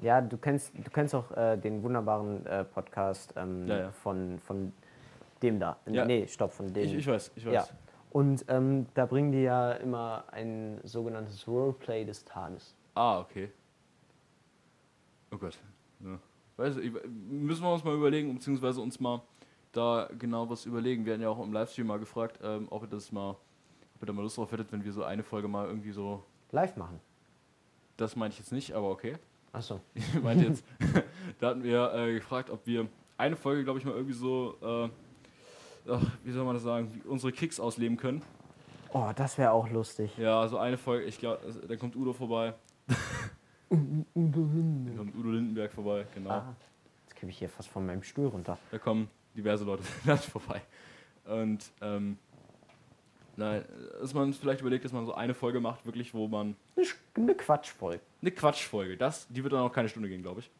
Ja, 0.00 0.20
du 0.20 0.36
kennst, 0.36 0.72
du 0.76 0.90
kennst 0.90 1.14
auch 1.14 1.30
äh, 1.36 1.56
den 1.56 1.82
wunderbaren 1.82 2.46
äh, 2.46 2.64
Podcast 2.64 3.34
ähm, 3.36 3.66
Ja, 3.66 3.78
ja. 3.78 3.90
Von, 3.90 4.38
von 4.38 4.72
dem 5.42 5.58
da. 5.58 5.78
Ja. 5.86 6.04
Nee, 6.04 6.26
stopp, 6.26 6.52
von 6.52 6.72
dem. 6.72 6.84
Ich, 6.84 6.94
ich 6.94 7.06
weiß, 7.06 7.32
ich 7.34 7.46
weiß. 7.46 7.52
Ja. 7.52 7.64
Und 8.10 8.44
ähm, 8.48 8.86
da 8.94 9.06
bringen 9.06 9.32
die 9.32 9.42
ja 9.42 9.72
immer 9.72 10.24
ein 10.32 10.80
sogenanntes 10.82 11.46
Roleplay 11.46 12.04
des 12.04 12.24
Tages. 12.24 12.74
Ah, 12.94 13.20
okay. 13.20 13.50
Oh 15.30 15.38
Gott. 15.38 15.56
Ja. 16.00 16.18
Weiß 16.56 16.76
ich, 16.76 16.92
müssen 17.08 17.62
wir 17.62 17.72
uns 17.72 17.84
mal 17.84 17.94
überlegen, 17.94 18.34
beziehungsweise 18.34 18.80
uns 18.80 18.98
mal 18.98 19.22
da 19.72 20.08
genau 20.18 20.50
was 20.50 20.66
überlegen. 20.66 21.06
Wir 21.06 21.14
hatten 21.14 21.22
ja 21.22 21.28
auch 21.28 21.42
im 21.42 21.52
Livestream 21.52 21.86
mal 21.86 21.98
gefragt, 21.98 22.40
ähm, 22.42 22.66
ob 22.70 22.82
ihr 22.82 22.88
das 22.88 23.12
mal, 23.12 23.30
ob 23.94 24.02
ihr 24.02 24.06
da 24.06 24.12
mal 24.12 24.22
Lust 24.22 24.36
drauf 24.36 24.50
hättet, 24.50 24.72
wenn 24.72 24.84
wir 24.84 24.92
so 24.92 25.04
eine 25.04 25.22
Folge 25.22 25.46
mal 25.46 25.66
irgendwie 25.66 25.92
so. 25.92 26.24
Live 26.50 26.76
machen. 26.76 27.00
Das 27.96 28.16
meinte 28.16 28.34
ich 28.34 28.38
jetzt 28.40 28.52
nicht, 28.52 28.72
aber 28.72 28.90
okay. 28.90 29.16
Achso. 29.52 29.80
Ich 29.94 30.20
meinte 30.22 30.46
jetzt, 30.46 30.64
da 31.38 31.50
hatten 31.50 31.62
wir 31.62 31.94
äh, 31.94 32.14
gefragt, 32.14 32.50
ob 32.50 32.66
wir 32.66 32.88
eine 33.16 33.36
Folge, 33.36 33.62
glaube 33.62 33.78
ich, 33.78 33.84
mal 33.84 33.94
irgendwie 33.94 34.14
so, 34.14 34.56
äh, 34.60 34.88
ach, 35.88 36.02
wie 36.24 36.32
soll 36.32 36.44
man 36.44 36.54
das 36.54 36.62
sagen, 36.62 37.00
unsere 37.06 37.32
Kicks 37.32 37.58
ausleben 37.60 37.96
können. 37.96 38.22
Oh, 38.92 39.10
das 39.14 39.38
wäre 39.38 39.52
auch 39.52 39.68
lustig. 39.70 40.16
Ja, 40.18 40.40
also 40.40 40.58
eine 40.58 40.76
Folge, 40.76 41.04
ich 41.04 41.18
glaube, 41.18 41.40
da 41.68 41.76
kommt 41.76 41.94
Udo 41.96 42.12
vorbei. 42.12 42.54
Da 43.72 43.76
kommt 44.96 45.14
Udo 45.14 45.30
Lindenberg 45.30 45.72
vorbei, 45.72 46.04
genau. 46.14 46.30
Ah, 46.30 46.54
jetzt 47.06 47.14
kippe 47.16 47.30
ich 47.30 47.38
hier 47.38 47.48
fast 47.48 47.68
von 47.68 47.86
meinem 47.86 48.02
Stuhl 48.02 48.26
runter. 48.26 48.58
Da 48.72 48.78
kommen 48.78 49.08
diverse 49.36 49.64
Leute 49.64 49.82
vorbei. 50.16 50.60
Und 51.24 51.70
ähm, 51.80 52.18
nein, 53.36 53.64
dass 54.00 54.12
man 54.12 54.32
vielleicht 54.32 54.60
überlegt, 54.60 54.84
dass 54.84 54.92
man 54.92 55.06
so 55.06 55.14
eine 55.14 55.34
Folge 55.34 55.60
macht, 55.60 55.86
wirklich, 55.86 56.12
wo 56.14 56.26
man. 56.26 56.56
Eine 56.76 56.84
Sch- 56.86 56.96
Eine 57.14 57.34
Quatschfolge. 57.36 58.00
Eine 58.22 58.30
Quatschfolge, 58.32 58.96
das, 58.96 59.28
die 59.28 59.42
wird 59.44 59.52
dann 59.52 59.60
auch 59.60 59.72
keine 59.72 59.88
Stunde 59.88 60.08
gehen, 60.08 60.22
glaube 60.22 60.40
ich. 60.40 60.50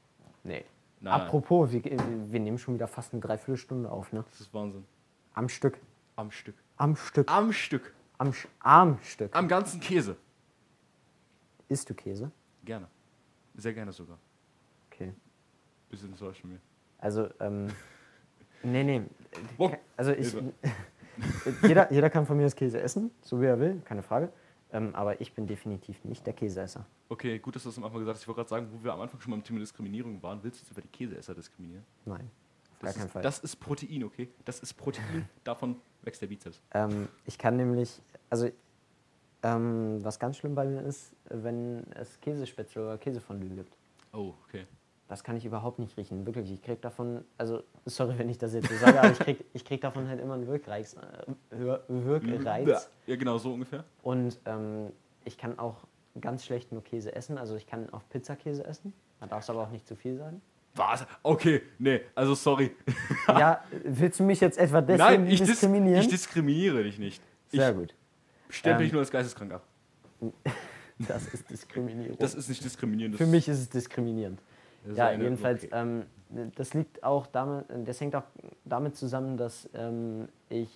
Nee. 0.45 0.65
Nein, 1.01 1.13
Apropos, 1.15 1.73
wir, 1.73 1.83
wir 1.83 2.41
nehmen 2.41 2.59
schon 2.59 2.75
wieder 2.75 2.87
fast 2.87 3.13
eine 3.13 3.21
Dreiviertelstunde 3.23 3.91
auf, 3.91 4.13
ne? 4.13 4.23
Das 4.31 4.41
ist 4.41 4.53
Wahnsinn. 4.55 4.85
Am 5.41 5.49
Stück. 5.49 5.79
Am 6.17 6.31
Stück. 6.31 6.55
Am 6.77 6.97
Stück. 6.97 7.31
Am 7.31 7.51
Stück. 7.51 7.95
Am 8.19 8.31
Sch 8.35 8.47
am 8.59 8.99
Stück. 9.03 9.35
Am 9.35 9.49
ganzen 9.49 9.81
Käse. 9.81 10.19
Isst 11.67 11.89
du 11.89 11.95
Käse? 11.95 12.31
Gerne. 12.63 12.87
Sehr 13.55 13.73
gerne 13.73 13.91
sogar. 13.91 14.19
Okay. 14.91 15.15
Bisschen 15.89 16.11
enttäuscht 16.11 16.43
von 16.43 16.51
mir. 16.51 16.61
Also, 16.99 17.31
ähm. 17.41 17.69
nee, 18.63 18.85
nee. 18.85 19.03
Wow. 19.57 19.79
Also 19.97 20.13
ich. 20.13 20.37
Jeder, 21.63 21.91
jeder 21.91 22.11
kann 22.11 22.27
von 22.27 22.37
mir 22.37 22.43
das 22.43 22.55
Käse 22.55 22.79
essen, 22.79 23.11
so 23.23 23.41
wie 23.41 23.47
er 23.47 23.59
will, 23.59 23.81
keine 23.87 24.03
Frage. 24.03 24.31
Ähm, 24.73 24.95
aber 24.95 25.23
ich 25.23 25.33
bin 25.33 25.47
definitiv 25.47 26.05
nicht 26.05 26.27
der 26.27 26.35
Käseesser. 26.35 26.85
Okay, 27.09 27.39
gut, 27.39 27.57
dass 27.57 27.63
du 27.63 27.71
das 27.71 27.79
am 27.79 27.85
Anfang 27.85 28.01
gesagt 28.01 28.17
hast. 28.17 28.23
Ich 28.23 28.29
wollte 28.29 28.41
gerade 28.41 28.51
sagen, 28.51 28.69
wo 28.73 28.85
wir 28.85 28.93
am 28.93 29.01
Anfang 29.01 29.21
schon 29.21 29.31
mal 29.31 29.37
im 29.37 29.45
Thema 29.45 29.61
Diskriminierung 29.61 30.23
waren, 30.23 30.43
willst 30.43 30.61
du 30.61 30.65
jetzt 30.65 30.71
über 30.71 30.83
die 30.83 30.89
Käseesser 30.89 31.35
diskriminieren? 31.35 31.85
Nein. 32.05 32.31
Das, 32.81 32.97
gar 32.97 33.05
ist, 33.07 33.13
Fall. 33.13 33.23
das 33.23 33.39
ist 33.41 33.57
Protein, 33.57 34.05
okay? 34.05 34.29
Das 34.45 34.61
ist 34.61 34.75
Protein, 34.75 35.29
davon 35.45 35.77
wächst 36.03 36.23
der 36.23 36.27
Bizeps. 36.29 36.61
Ähm, 36.73 37.09
ich 37.27 37.39
kann 37.39 37.57
nämlich, 37.57 38.01
also 38.31 38.49
ähm, 39.43 39.99
was 40.05 40.19
ganz 40.19 40.37
schlimm 40.37 40.55
bei 40.55 40.67
mir 40.67 40.83
ist, 40.83 41.15
wenn 41.25 41.85
es 41.95 42.21
Käsespätzle 42.21 42.83
oder 42.83 42.99
Käsefondue 42.99 43.49
gibt. 43.51 43.77
Oh, 44.13 44.35
okay. 44.47 44.67
Das 45.09 45.25
kann 45.25 45.37
ich 45.37 45.45
überhaupt 45.45 45.79
nicht 45.81 45.97
riechen. 45.97 46.25
Wirklich, 46.25 46.53
ich 46.53 46.63
krieg 46.63 46.81
davon, 46.83 47.25
also 47.37 47.65
sorry, 47.85 48.17
wenn 48.19 48.29
ich 48.29 48.39
das 48.39 48.55
jetzt 48.55 48.69
so 48.69 48.77
sage, 48.77 49.01
aber 49.01 49.11
ich 49.11 49.19
krieg, 49.19 49.45
ich 49.53 49.65
krieg 49.65 49.81
davon 49.81 50.07
halt 50.09 50.21
immer 50.21 50.35
einen 50.35 50.47
Wirkreiz, 50.47 50.95
äh, 50.95 51.59
Wir- 51.59 51.83
Wirkreiz. 51.89 52.91
Ja, 53.07 53.17
genau, 53.17 53.37
so 53.39 53.53
ungefähr. 53.55 53.85
Und 54.03 54.39
ähm, 54.45 54.93
ich 55.25 55.37
kann 55.37 55.59
auch 55.59 55.79
ganz 56.21 56.45
schlecht 56.45 56.71
nur 56.71 56.85
Käse 56.85 57.13
essen. 57.15 57.39
Also 57.39 57.57
ich 57.57 57.67
kann 57.67 57.91
auch 57.93 58.03
Pizzakäse 58.09 58.65
essen. 58.65 58.93
Da 59.19 59.27
darf 59.27 59.43
es 59.43 59.51
aber 59.51 59.63
auch 59.63 59.71
nicht 59.71 59.87
zu 59.87 59.97
viel 59.97 60.17
sein. 60.17 60.41
Was? 60.75 61.07
Okay, 61.23 61.63
nee, 61.79 62.03
also 62.15 62.35
sorry. 62.35 62.77
ja, 63.29 63.65
willst 63.85 64.21
du 64.21 64.25
mich 64.25 64.41
jetzt 64.41 64.59
etwa 64.59 64.81
deswegen 64.81 65.25
Nein, 65.25 65.27
ich, 65.27 65.41
dis 65.41 65.49
diskriminieren? 65.51 66.01
ich 66.01 66.09
diskriminiere 66.09 66.83
dich 66.85 66.99
nicht. 66.99 67.23
Sehr 67.49 67.71
ich 67.71 67.77
gut. 67.77 67.95
stempel 68.49 68.83
Ähm, 68.83 68.85
dich 68.85 68.93
nur 68.93 69.01
als 69.01 69.11
geisteskrank 69.11 69.53
ab. 69.53 69.65
Das 71.09 71.27
ist 71.33 71.49
Diskriminierung. 71.49 72.19
Das 72.19 72.35
ist 72.35 72.51
nicht 72.51 72.63
diskriminierend. 72.63 73.17
Für 73.17 73.25
mich 73.25 73.49
ist 73.49 73.59
es 73.59 73.71
diskriminierend. 73.71 74.39
ist 74.87 74.99
Ja, 74.99 75.13
jedenfalls, 75.13 75.65
okay. 75.65 75.73
ähm, 75.73 76.05
das 76.57 76.75
liegt 76.75 77.03
auch 77.03 77.27
damit, 77.27 77.65
das 77.87 78.01
hängt 78.01 78.15
auch 78.15 78.25
damit 78.67 78.97
zusammen, 78.97 79.39
dass 79.39 79.67
ähm, 79.73 80.29
ich 80.51 80.69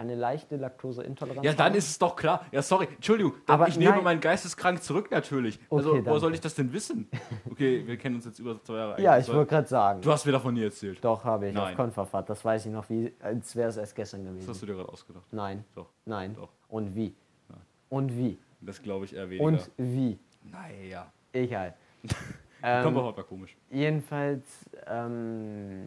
eine 0.00 0.14
leichte 0.14 0.56
Laktoseintoleranz 0.56 1.44
Ja, 1.44 1.52
dann 1.52 1.66
habe. 1.68 1.78
ist 1.78 1.90
es 1.90 1.98
doch 1.98 2.16
klar. 2.16 2.46
Ja, 2.50 2.62
sorry, 2.62 2.88
Entschuldigung. 2.94 3.34
Aber 3.46 3.68
ich 3.68 3.76
nehme 3.78 3.92
nein. 3.96 4.04
meinen 4.04 4.20
Geisteskrank 4.20 4.82
zurück 4.82 5.10
natürlich. 5.10 5.60
also, 5.70 5.90
Okay, 5.90 6.00
woher 6.04 6.12
soll 6.14 6.20
danke. 6.20 6.34
ich 6.36 6.40
das 6.40 6.54
denn 6.54 6.72
wissen? 6.72 7.08
Okay, 7.50 7.86
wir 7.86 7.96
kennen 7.98 8.16
uns 8.16 8.24
jetzt 8.24 8.38
über 8.38 8.62
zwei 8.62 8.76
Jahre. 8.76 9.00
Ja, 9.02 9.18
ich 9.18 9.28
wollte 9.28 9.50
gerade 9.50 9.68
sagen. 9.68 10.00
Du 10.00 10.10
hast 10.10 10.24
mir 10.24 10.32
davon 10.32 10.54
nie 10.54 10.64
erzählt. 10.64 11.04
Doch, 11.04 11.22
habe 11.24 11.48
ich. 11.48 11.54
Nein. 11.54 11.70
Auf 11.72 11.76
Konferfahrt. 11.76 12.30
Das 12.30 12.44
weiß 12.44 12.66
ich 12.66 12.72
noch, 12.72 12.88
wie, 12.88 13.12
als 13.20 13.54
wäre 13.54 13.68
es 13.68 13.76
erst 13.76 13.94
gestern 13.94 14.24
Das 14.24 14.32
gewesen. 14.32 14.48
hast 14.50 14.62
du 14.62 14.66
dir 14.66 14.74
gerade 14.74 14.88
ausgedacht. 14.88 15.24
Nein. 15.32 15.64
Doch. 15.74 15.90
Nein. 16.06 16.34
Doch. 16.34 16.48
Und 16.68 16.94
wie? 16.96 17.14
Nein. 17.48 17.60
Und 17.90 18.16
wie? 18.16 18.38
Das 18.62 18.80
glaube 18.82 19.04
ich 19.04 19.14
eher 19.14 19.28
weniger. 19.28 19.44
Und 19.44 19.70
wie? 19.76 20.18
naja. 20.44 21.12
Egal. 21.32 21.74
Kommt 22.02 22.16
ähm, 22.62 22.96
auch 22.98 23.16
mal 23.16 23.22
komisch. 23.24 23.56
jedenfalls, 23.70 24.44
ähm, 24.86 25.86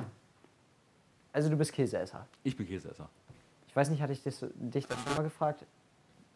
also 1.32 1.50
du 1.50 1.56
bist 1.56 1.72
Käseesser. 1.74 2.26
Ich 2.44 2.56
bin 2.58 2.68
Käseesser. 2.68 3.10
Ich 3.74 3.76
weiß 3.76 3.90
nicht, 3.90 4.04
hatte 4.04 4.14
ich 4.14 4.22
das, 4.22 4.46
dich 4.54 4.86
das 4.86 5.04
schon 5.04 5.16
mal 5.16 5.24
gefragt? 5.24 5.66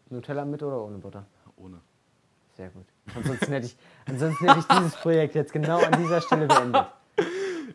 Nutella 0.09 0.43
mit 0.43 0.63
oder 0.63 0.81
ohne 0.81 0.97
Butter? 0.97 1.23
Ohne. 1.55 1.79
Sehr 2.55 2.69
gut. 2.69 2.87
Ansonsten 3.13 3.51
hätte 3.51 3.67
ich, 3.67 3.77
ansonsten 4.07 4.43
hätte 4.47 4.59
ich 4.59 4.65
dieses 4.65 4.95
Projekt 4.95 5.35
jetzt 5.35 5.53
genau 5.53 5.77
an 5.83 6.01
dieser 6.01 6.19
Stelle 6.21 6.47
beendet. 6.47 6.87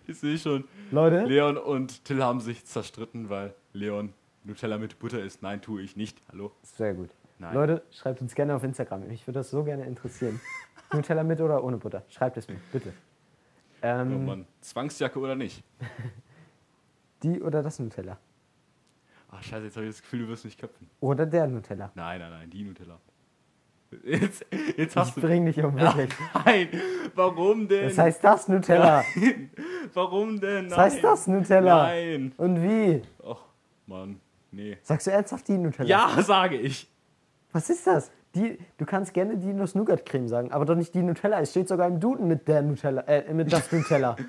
Ich 0.09 0.19
sehe 0.19 0.37
schon. 0.37 0.65
Leute, 0.91 1.27
Leon 1.27 1.57
und 1.57 2.05
Till 2.05 2.25
haben 2.25 2.41
sich 2.41 2.65
zerstritten, 2.67 3.31
weil 3.31 3.55
Leon 3.73 4.13
Nutella 4.43 4.79
mit 4.79 4.99
Butter 4.99 5.23
isst. 5.23 5.43
Nein, 5.43 5.63
tue 5.63 5.81
ich 5.83 5.95
nicht. 5.95 6.21
Hallo? 6.33 6.51
sehr 6.65 6.95
gut. 6.95 7.11
Nein. 7.39 7.55
Leute, 7.55 7.83
schreibt 7.93 8.21
uns 8.21 8.35
gerne 8.35 8.57
auf 8.57 8.65
Instagram. 8.65 9.07
Mich 9.07 9.29
würde 9.29 9.39
das 9.39 9.51
so 9.53 9.63
gerne 9.63 9.87
interessieren. 9.87 10.41
Nutella 10.93 11.23
mit 11.23 11.41
oder 11.41 11.63
ohne 11.63 11.77
Butter? 11.77 12.03
Schreibt 12.09 12.37
es 12.37 12.49
mir, 12.49 12.59
bitte. 12.73 12.93
Oh 13.81 13.87
Ähm, 13.87 14.27
Mann. 14.27 14.47
Zwangsjacke 14.61 15.21
oder 15.21 15.37
nicht? 15.37 15.63
die 17.23 17.41
oder 17.41 17.63
das 17.63 17.79
Nutella? 17.79 18.19
Ach, 19.35 19.43
scheiße, 19.43 19.65
jetzt 19.65 19.77
habe 19.77 19.87
ich 19.87 19.93
das 19.93 20.03
Gefühl, 20.03 20.21
du 20.21 20.29
wirst 20.29 20.45
mich 20.45 20.59
köpfen. 20.59 20.89
Oder 21.01 21.25
der 21.27 21.47
Nutella? 21.47 21.91
Nein, 21.95 22.21
nein, 22.21 22.31
nein, 22.31 22.51
die 22.51 22.65
Nutella. 22.65 22.99
Jetzt, 24.05 24.45
jetzt 24.77 24.97
hast 24.97 25.09
Ich 25.09 25.15
du. 25.17 25.21
bring 25.23 25.45
dich 25.47 25.59
um 25.63 25.75
wirklich. 25.77 26.11
Nein, 26.47 26.69
warum 27.15 27.69
denn? 27.69 27.85
Das 27.89 27.99
heißt 27.99 28.25
das 28.25 28.49
Nutella. 28.49 29.05
warum 29.95 30.41
denn? 30.41 30.67
Nein. 30.67 30.69
Das 30.69 30.79
heißt 30.79 31.05
das 31.05 31.27
Nutella. 31.27 31.83
Nein. 31.89 32.33
Und 32.37 32.63
wie? 32.63 33.03
Ach, 33.27 33.43
Mann, 33.87 34.21
nee. 34.51 34.79
Sagst 34.83 35.07
du 35.07 35.11
ernsthaft 35.11 35.47
die 35.49 35.59
Nutella? 35.59 35.89
Ja, 35.89 36.23
sage 36.23 36.57
ich. 36.59 36.91
Was 37.53 37.69
ist 37.69 37.87
das? 37.87 38.11
Die, 38.35 38.59
du 38.79 38.87
kannst 38.87 39.13
gerne 39.13 39.37
die 39.37 39.53
Nuss-Nougat-Creme 39.53 40.27
sagen, 40.27 40.53
aber 40.53 40.65
doch 40.65 40.75
nicht 40.75 40.95
die 40.95 41.03
Nutella. 41.03 41.41
Es 41.41 41.51
steht 41.51 41.69
sogar 41.69 41.87
im 41.89 42.01
Duden 42.01 42.27
mit 42.29 42.49
der 42.49 42.63
Nutella, 42.63 43.03
äh, 43.03 43.33
mit 43.35 43.53
das 43.53 43.71
Nutella. 43.71 44.17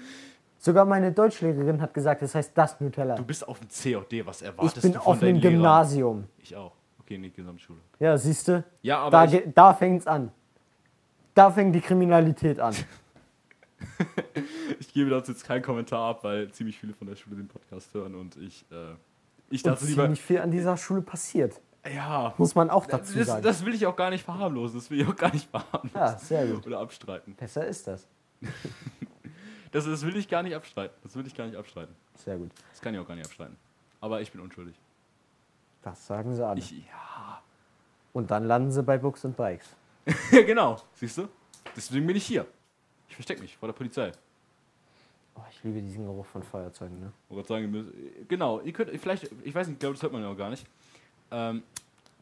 sogar 0.64 0.86
meine 0.86 1.12
Deutschlehrerin 1.12 1.82
hat 1.82 1.94
gesagt, 1.94 2.22
es 2.22 2.34
heißt 2.34 2.52
das 2.56 2.80
Nutella. 2.80 3.16
Du 3.16 3.26
bist 3.26 3.46
auf 3.46 3.60
dem 3.60 3.68
COD, 3.68 4.26
was 4.26 4.42
Ich 4.42 4.48
erwartest 4.48 4.82
bin 4.82 4.94
du 4.94 5.00
von 5.00 5.14
auf 5.14 5.22
Lehrern? 5.22 5.42
Gymnasium. 5.42 6.24
Ich 6.40 6.56
auch. 6.56 6.72
Okay, 7.02 7.18
nicht 7.18 7.36
Gesamtschule. 7.36 7.80
Ja, 8.00 8.18
siehst 8.18 8.48
du? 8.48 8.64
Ja, 8.82 9.00
aber 9.00 9.12
Da, 9.12 9.26
ich, 9.34 9.44
da 9.54 9.74
fängt's 9.74 10.08
an. 10.08 10.32
Da 11.34 11.52
fängt 11.52 11.76
die 11.76 11.82
Kriminalität 11.82 12.60
an. 12.62 12.74
ich 14.80 14.94
gebe 14.94 15.10
dazu 15.10 15.34
jetzt 15.34 15.44
keinen 15.44 15.62
Kommentar 15.62 16.10
ab, 16.12 16.24
weil 16.24 16.50
ziemlich 16.52 16.80
viele 16.80 16.94
von 16.94 17.08
der 17.08 17.16
Schule 17.18 17.36
den 17.36 17.48
Podcast 17.50 17.94
hören 17.94 18.16
und 18.16 18.38
ich, 18.38 18.66
äh, 18.72 18.94
ich 19.50 19.66
Und 19.66 19.72
dachte 19.74 19.86
lieber, 19.86 20.04
ziemlich 20.04 20.22
viel 20.22 20.40
an 20.40 20.52
dieser 20.52 20.78
Schule 20.78 21.02
passiert. 21.02 21.60
ja, 21.94 22.34
Muss 22.38 22.56
man 22.56 22.70
auch 22.70 22.86
dazu 22.86 23.18
das, 23.18 23.28
sagen. 23.28 23.44
das 23.44 23.66
will 23.66 23.74
ich 23.74 23.86
auch 23.86 23.98
gar 23.98 24.10
nicht 24.12 24.24
verharmlosen, 24.24 24.80
das 24.80 24.90
will 24.90 25.02
ich 25.02 25.08
auch 25.08 25.16
gar 25.16 25.34
nicht 25.34 25.50
verharmlosen 25.50 25.92
Ja, 26.00 26.18
sehr 26.18 26.46
gut. 26.48 26.66
oder 26.66 26.80
abstreiten. 26.80 27.36
Besser 27.36 27.68
ist 27.68 27.86
das. 27.88 28.08
Das, 29.74 29.86
das 29.86 30.06
will 30.06 30.16
ich 30.16 30.30
gar 30.30 30.44
nicht 30.44 30.56
abstreiten. 30.56 30.96
Das 31.02 31.16
will 31.16 31.26
ich 31.26 31.36
gar 31.36 31.48
nicht 31.48 31.58
abstreiten. 31.58 31.94
Sehr 32.16 32.38
gut. 32.38 32.52
Das 32.70 32.80
kann 32.80 32.94
ich 32.94 33.00
auch 33.00 33.08
gar 33.08 33.16
nicht 33.16 33.26
abstreiten. 33.26 33.58
Aber 34.00 34.22
ich 34.22 34.32
bin 34.32 34.40
unschuldig. 34.40 34.76
Das 35.82 36.06
sagen 36.06 36.34
sie 36.36 36.46
alle. 36.46 36.60
Ich, 36.60 36.72
ja. 36.72 37.42
Und 38.14 38.30
dann 38.30 38.46
landen 38.46 38.72
sie 38.72 38.84
bei 38.84 38.98
Books 39.00 39.26
und 39.26 39.36
Bikes. 39.36 39.76
ja, 40.32 40.42
genau. 40.46 40.80
Siehst 40.94 41.18
du? 41.18 41.28
Deswegen 41.76 42.06
bin 42.06 42.16
ich 42.16 42.26
hier. 42.26 42.46
Ich 43.10 43.16
verstecke 43.16 43.42
mich 43.42 43.58
vor 43.58 43.68
der 43.68 43.74
Polizei. 43.74 44.12
Oh, 45.36 45.42
ich 45.50 45.64
liebe 45.64 45.82
diesen 45.82 46.06
Geruch 46.06 46.26
von 46.28 46.44
Feuerzeugen. 46.44 47.00
Ne? 47.00 47.12
Ich 47.30 47.36
wollte 47.36 47.50
sagen, 47.50 48.26
genau, 48.28 48.60
ihr 48.62 48.74
könnt, 48.74 48.92
vielleicht, 49.00 49.24
ich 49.44 49.56
weiß 49.56 49.68
nicht, 49.68 49.76
ich 49.76 49.80
glaube, 49.80 49.96
das 49.96 50.04
hört 50.04 50.14
man 50.14 50.22
ja 50.22 50.30
auch 50.30 50.38
gar 50.38 50.52
nicht. 50.52 50.68
Ähm, 51.32 51.64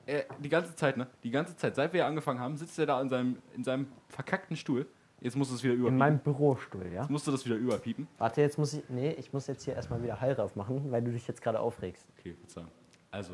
er, 0.05 0.25
die 0.39 0.47
ganze 0.47 0.73
Zeit, 0.75 0.95
ne? 0.95 1.07
Die 1.23 1.31
ganze 1.31 1.57
Zeit, 1.57 1.75
seit 1.75 1.91
wir 1.91 2.05
angefangen 2.05 2.39
haben, 2.39 2.55
sitzt 2.55 2.79
er 2.79 2.85
da 2.85 3.01
in 3.01 3.09
seinem, 3.09 3.37
in 3.55 3.65
seinem 3.65 3.87
verkackten 4.07 4.55
Stuhl. 4.55 4.87
Jetzt 5.21 5.35
musst 5.37 5.51
du 5.51 5.55
es 5.55 5.63
wieder 5.63 5.73
In 5.73 5.79
überpiepen. 5.81 5.97
meinem 5.99 6.19
Bürostuhl, 6.19 6.87
ja? 6.91 7.01
Jetzt 7.01 7.11
musst 7.11 7.27
du 7.27 7.31
das 7.31 7.45
wieder 7.45 7.55
überpiepen. 7.55 8.07
Warte, 8.17 8.41
jetzt 8.41 8.57
muss 8.57 8.73
ich. 8.73 8.83
Nee, 8.89 9.11
ich 9.11 9.31
muss 9.33 9.45
jetzt 9.47 9.63
hier 9.63 9.75
erstmal 9.75 10.01
wieder 10.01 10.19
Hall 10.19 10.33
drauf 10.35 10.55
machen, 10.55 10.91
weil 10.91 11.01
du 11.03 11.11
dich 11.11 11.27
jetzt 11.27 11.41
gerade 11.41 11.59
aufregst. 11.59 12.07
Okay, 12.17 12.35
Verzeihung. 12.39 12.69
Also, 13.11 13.33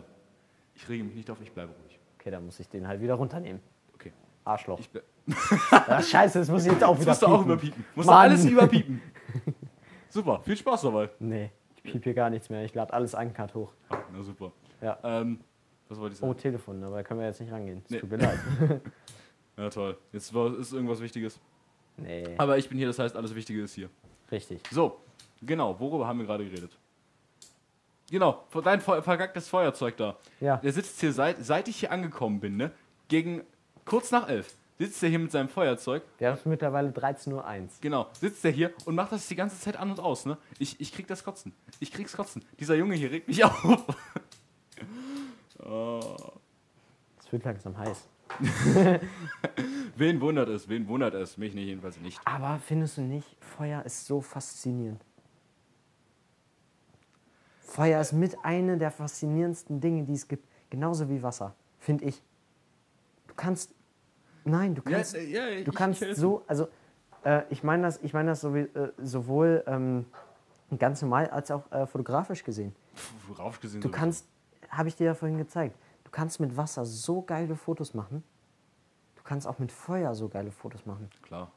ich 0.75 0.87
rege 0.89 1.03
mich 1.05 1.15
nicht 1.15 1.29
auf, 1.31 1.37
ich 1.41 1.51
bleibe 1.51 1.71
ruhig. 1.71 1.97
Okay, 2.19 2.29
dann 2.31 2.45
muss 2.45 2.59
ich 2.59 2.67
den 2.67 2.87
halt 2.87 2.99
wieder 3.01 3.13
runternehmen. 3.13 3.61
Okay. 3.95 4.11
Arschloch. 4.43 4.79
Ich 4.79 4.89
bleib, 4.89 5.03
Ah, 5.71 6.01
scheiße, 6.01 6.39
das 6.39 6.49
muss 6.49 6.65
ich 6.65 6.71
jetzt 6.73 6.83
auch 6.83 6.97
das 6.97 7.01
wieder 7.01 7.11
musst 7.11 7.21
du 7.21 7.25
auch 7.27 7.37
piepen. 7.39 7.51
überpiepen. 7.53 7.85
Musst 7.95 8.07
du 8.09 8.11
Mann. 8.13 8.21
alles 8.21 8.45
überpiepen. 8.45 9.01
Super, 10.09 10.41
viel 10.41 10.57
Spaß 10.57 10.81
dabei. 10.83 11.09
Nee, 11.19 11.51
ich 11.75 11.83
piep 11.83 12.03
hier 12.03 12.13
gar 12.13 12.29
nichts 12.29 12.49
mehr. 12.49 12.63
Ich 12.65 12.73
lade 12.73 12.91
alles 12.93 13.13
uncut 13.13 13.53
hoch. 13.55 13.73
Ah, 13.89 13.97
na 14.13 14.21
super. 14.23 14.51
Ja. 14.81 14.97
Ähm, 15.03 15.39
was 15.87 15.99
wollte 15.99 16.15
ich 16.15 16.21
Oh, 16.23 16.27
sagen? 16.27 16.39
Telefon, 16.39 16.83
aber 16.83 16.97
da 16.97 17.03
können 17.03 17.19
wir 17.21 17.27
jetzt 17.27 17.39
nicht 17.39 17.51
rangehen. 17.51 17.81
Es 17.85 17.91
Nee. 17.91 17.99
tut 17.99 18.09
mir 18.11 18.17
leid. 18.17 18.39
Ja, 19.57 19.69
toll. 19.69 19.97
Jetzt 20.11 20.33
war, 20.33 20.57
ist 20.57 20.71
irgendwas 20.73 21.01
Wichtiges. 21.01 21.39
Nee, 21.97 22.35
Aber 22.37 22.57
ich 22.57 22.69
bin 22.69 22.77
hier, 22.77 22.87
das 22.87 22.99
heißt, 22.99 23.15
alles 23.15 23.33
Wichtige 23.35 23.61
ist 23.63 23.73
hier. 23.73 23.89
richtig. 24.31 24.61
So, 24.71 24.99
genau, 25.41 25.79
worüber 25.79 26.07
haben 26.07 26.19
wir 26.19 26.25
gerade 26.25 26.45
geredet? 26.45 26.71
Genau, 28.09 28.45
dein 28.63 28.79
vergacktes 28.79 29.49
Feuerzeug 29.49 29.97
da. 29.97 30.15
Ja. 30.39 30.57
Der 30.57 30.71
sitzt 30.71 30.99
hier, 31.01 31.11
seit, 31.11 31.43
seit 31.43 31.67
ich 31.67 31.77
hier 31.77 31.91
angekommen 31.91 32.39
bin, 32.39 32.55
ne? 32.55 32.71
Gegen 33.09 33.43
kurz 33.83 34.11
nach 34.11 34.29
elf 34.29 34.53
sitzt 34.77 35.01
er 35.03 35.09
hier 35.09 35.19
mit 35.19 35.31
seinem 35.31 35.49
Feuerzeug. 35.49 36.03
Wir 36.17 36.29
haben 36.29 36.35
es 36.37 36.45
mittlerweile 36.45 36.89
13.01 36.91 37.33
Uhr. 37.33 37.69
Genau, 37.81 38.07
sitzt 38.13 38.45
er 38.45 38.51
hier 38.51 38.71
und 38.85 38.95
macht 38.95 39.11
das 39.11 39.27
die 39.27 39.35
ganze 39.35 39.59
Zeit 39.59 39.75
an 39.75 39.89
und 39.91 39.99
aus, 39.99 40.25
ne? 40.25 40.37
Ich, 40.59 40.79
ich 40.79 40.93
krieg 40.93 41.07
das 41.07 41.23
Kotzen. 41.23 41.51
Ich 41.79 41.91
krieg's 41.91 42.15
Kotzen. 42.15 42.45
Dieser 42.59 42.75
Junge 42.75 42.95
hier 42.95 43.11
regt 43.11 43.27
mich 43.27 43.43
auf. 43.43 43.83
oh. 45.65 46.15
Es 47.25 47.31
wird 47.33 47.43
langsam 47.43 47.77
heiß. 47.77 48.07
Wen 49.95 50.21
wundert 50.21 50.49
es? 50.49 50.69
Wen 50.69 50.87
wundert 50.87 51.13
es? 51.15 51.37
Mich 51.37 51.53
nicht, 51.55 51.65
jedenfalls 51.65 51.99
nicht. 51.99 52.19
Aber 52.25 52.59
findest 52.59 52.97
du 52.97 53.01
nicht, 53.01 53.27
Feuer 53.39 53.83
ist 53.85 54.05
so 54.05 54.21
faszinierend. 54.21 55.01
Feuer 57.61 57.99
ist 58.01 58.13
mit 58.13 58.37
einer 58.43 58.77
der 58.77 58.91
faszinierendsten 58.91 59.79
Dinge, 59.81 60.03
die 60.03 60.13
es 60.13 60.27
gibt. 60.27 60.47
Genauso 60.69 61.09
wie 61.09 61.21
Wasser, 61.23 61.53
finde 61.79 62.05
ich. 62.05 62.21
Du 63.27 63.33
kannst. 63.35 63.73
Nein, 64.45 64.75
du 64.75 64.81
kannst. 64.81 65.13
ja, 65.15 65.21
ja, 65.21 65.47
ich- 65.49 65.65
du 65.65 65.71
kannst 65.71 66.01
ich 66.01 66.15
so. 66.15 66.43
Also, 66.47 66.67
äh, 67.23 67.41
ich 67.49 67.63
meine 67.63 67.83
das, 67.83 67.99
ich 68.03 68.13
mein 68.13 68.27
das 68.27 68.41
so, 68.41 68.55
äh, 68.55 68.67
sowohl 68.97 69.63
ähm, 69.67 70.05
ganz 70.79 71.01
normal 71.01 71.27
als 71.29 71.51
auch 71.51 71.69
äh, 71.71 71.85
fotografisch 71.85 72.43
gesehen. 72.43 72.73
Pff, 72.95 73.39
Raufgesehen 73.39 73.81
Du 73.81 73.89
kannst, 73.89 74.25
habe 74.69 74.87
ich 74.89 74.95
dir 74.95 75.05
ja 75.07 75.13
vorhin 75.13 75.37
gezeigt, 75.37 75.75
du 76.07 76.11
kannst 76.11 76.39
mit 76.39 76.55
Wasser 76.55 76.85
so 76.85 77.21
geile 77.21 77.55
Fotos 77.57 77.93
machen. 77.93 78.23
Du 79.17 79.23
kannst 79.23 79.45
auch 79.45 79.59
mit 79.59 79.73
Feuer 79.73 80.15
so 80.15 80.29
geile 80.29 80.51
Fotos 80.51 80.85
machen. 80.85 81.09
Klar. 81.21 81.51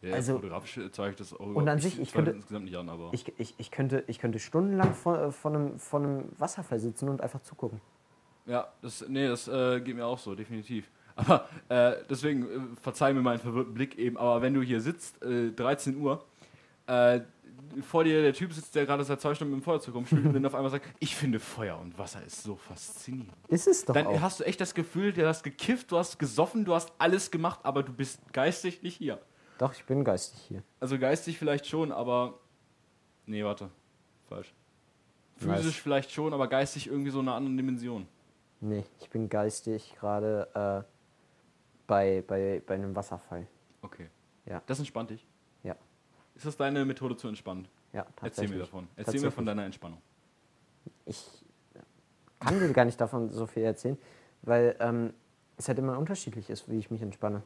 Ja, 0.00 0.14
Also- 0.14 0.34
fotografisch 0.36 0.78
zeige 0.92 1.10
ich 1.10 1.16
das 1.16 1.32
auch 1.32 1.40
Und 1.40 1.68
an 1.68 1.80
sich, 1.80 1.98
ich 1.98 2.12
könnte- 2.12 2.30
insgesamt 2.30 2.66
nicht 2.66 2.76
an, 2.76 2.88
aber. 2.88 3.08
Ich, 3.12 3.26
ich, 3.40 3.54
ich, 3.58 3.70
könnte, 3.72 4.04
ich 4.06 4.20
könnte 4.20 4.38
stundenlang 4.38 4.94
vor, 4.94 5.18
äh, 5.18 5.32
vor, 5.32 5.50
einem, 5.52 5.78
vor 5.80 5.98
einem 6.00 6.28
Wasserfall 6.38 6.78
sitzen 6.78 7.08
und 7.08 7.20
einfach 7.20 7.42
zugucken. 7.42 7.80
Ja, 8.46 8.68
das, 8.80 9.04
nee, 9.08 9.26
das 9.26 9.48
äh, 9.48 9.80
geht 9.80 9.96
mir 9.96 10.06
auch 10.06 10.18
so, 10.20 10.36
definitiv. 10.36 10.88
Aber 11.16 11.48
äh, 11.68 11.96
deswegen, 12.08 12.42
äh, 12.44 12.76
verzeih 12.80 13.12
mir 13.12 13.22
meinen 13.22 13.40
verwirrten 13.40 13.74
Blick 13.74 13.96
eben, 13.98 14.16
aber 14.18 14.42
wenn 14.42 14.52
du 14.54 14.60
hier 14.60 14.80
sitzt, 14.82 15.20
äh, 15.24 15.50
13 15.50 15.96
Uhr, 15.96 16.22
äh, 16.86 17.20
vor 17.82 18.04
dir 18.04 18.22
der 18.22 18.32
Typ 18.32 18.52
sitzt, 18.52 18.74
der 18.74 18.86
gerade 18.86 19.04
seit 19.04 19.20
zwei 19.20 19.34
Stunden 19.34 19.54
mit 19.54 19.62
dem 19.62 19.64
Feuerzeug 19.64 19.94
rumspielt 19.94 20.24
und 20.26 20.32
dann 20.32 20.46
auf 20.46 20.54
einmal 20.54 20.70
sagt, 20.70 20.86
ich 20.98 21.14
finde 21.14 21.40
Feuer 21.40 21.78
und 21.78 21.98
Wasser 21.98 22.24
ist 22.24 22.42
so 22.42 22.56
faszinierend. 22.56 23.32
Ist 23.48 23.66
es 23.66 23.84
doch 23.84 23.94
Dann 23.94 24.06
auch. 24.06 24.20
hast 24.20 24.40
du 24.40 24.44
echt 24.44 24.60
das 24.60 24.74
Gefühl, 24.74 25.12
du 25.12 25.26
hast 25.26 25.42
gekifft, 25.42 25.92
du 25.92 25.98
hast 25.98 26.18
gesoffen, 26.18 26.64
du 26.64 26.74
hast 26.74 26.92
alles 26.98 27.30
gemacht, 27.30 27.60
aber 27.62 27.82
du 27.82 27.92
bist 27.92 28.20
geistig 28.32 28.82
nicht 28.82 28.96
hier. 28.96 29.20
Doch, 29.58 29.72
ich 29.72 29.84
bin 29.84 30.04
geistig 30.04 30.40
hier. 30.48 30.62
Also 30.80 30.98
geistig 30.98 31.38
vielleicht 31.38 31.66
schon, 31.66 31.92
aber. 31.92 32.38
Nee, 33.26 33.44
warte. 33.44 33.70
Falsch. 34.28 34.52
Nice. 35.40 35.60
Physisch 35.60 35.80
vielleicht 35.80 36.10
schon, 36.10 36.32
aber 36.32 36.48
geistig 36.48 36.86
irgendwie 36.86 37.10
so 37.10 37.20
in 37.20 37.28
einer 37.28 37.36
anderen 37.36 37.56
Dimension. 37.56 38.06
Nee, 38.60 38.84
ich 39.00 39.10
bin 39.10 39.28
geistig 39.28 39.94
gerade 39.98 40.48
äh, 40.54 40.92
bei, 41.86 42.24
bei, 42.26 42.62
bei 42.66 42.74
einem 42.74 42.94
Wasserfall. 42.96 43.46
Okay. 43.82 44.08
Ja. 44.46 44.62
Das 44.66 44.78
entspannt 44.78 45.10
dich. 45.10 45.26
Ist 46.36 46.46
das 46.46 46.56
deine 46.56 46.84
Methode 46.84 47.16
zu 47.16 47.28
entspannen? 47.28 47.66
ja, 47.96 48.02
Erzähl 48.02 48.14
tatsächlich. 48.16 48.50
mir 48.52 48.58
davon. 48.58 48.88
Erzähl 48.96 49.20
mir 49.20 49.30
von 49.30 49.46
deiner 49.46 49.64
Entspannung. 49.64 49.98
Ich 51.06 51.26
kann 52.38 52.60
dir 52.60 52.70
gar 52.72 52.84
nicht 52.84 53.00
davon 53.00 53.30
so 53.30 53.46
viel 53.46 53.62
erzählen, 53.62 53.96
weil 54.42 54.76
ähm, 54.80 55.14
es 55.56 55.68
halt 55.68 55.78
immer 55.78 55.98
unterschiedlich 55.98 56.50
ist, 56.50 56.68
wie 56.68 56.78
ich 56.78 56.90
mich 56.90 57.00
entspanne. 57.00 57.42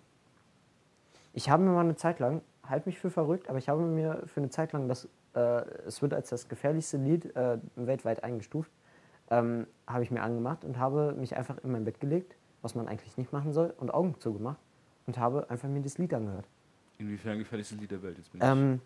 Ich 1.32 1.49
habe 1.49 1.62
mir 1.62 1.70
mal 1.70 1.80
eine 1.80 1.95
Zeit 1.95 2.18
lang, 2.18 2.43
halt 2.66 2.86
mich 2.86 2.99
für 2.99 3.11
verrückt, 3.11 3.49
aber 3.49 3.59
ich 3.59 3.68
habe 3.68 3.82
mir 3.82 4.22
für 4.26 4.41
eine 4.41 4.51
Zeit 4.51 4.72
lang 4.72 4.88
das, 4.88 5.09
äh, 5.34 5.41
es 5.86 6.03
wird 6.03 6.12
als 6.12 6.30
das 6.30 6.49
gefährlichste 6.49 6.97
Lied 6.97 7.36
äh, 7.36 7.59
weltweit 7.76 8.24
eingestuft, 8.24 8.72
ähm, 9.30 9.68
habe 9.86 10.03
ich 10.03 10.11
mir 10.11 10.22
angemacht 10.22 10.64
und 10.64 10.78
habe 10.78 11.12
mich 11.12 11.36
einfach 11.36 11.59
in 11.59 11.70
mein 11.70 11.84
Bett 11.84 12.01
gelegt, 12.01 12.34
was 12.62 12.74
man 12.74 12.88
eigentlich 12.88 13.16
nicht 13.16 13.32
machen 13.32 13.53
soll, 13.53 13.72
und 13.78 13.95
Augen 13.95 14.18
zugemacht 14.18 14.59
und 15.07 15.18
habe 15.18 15.49
einfach 15.49 15.68
mir 15.68 15.82
das 15.82 15.99
Lied 15.99 16.12
angehört. 16.12 16.49
Inwiefern 17.01 17.38
gefährlichstes 17.38 17.80
Lied 17.80 17.90
der 17.90 18.03
Welt 18.03 18.18
jetzt 18.18 18.30
bin 18.30 18.40
Ähm, 18.44 18.80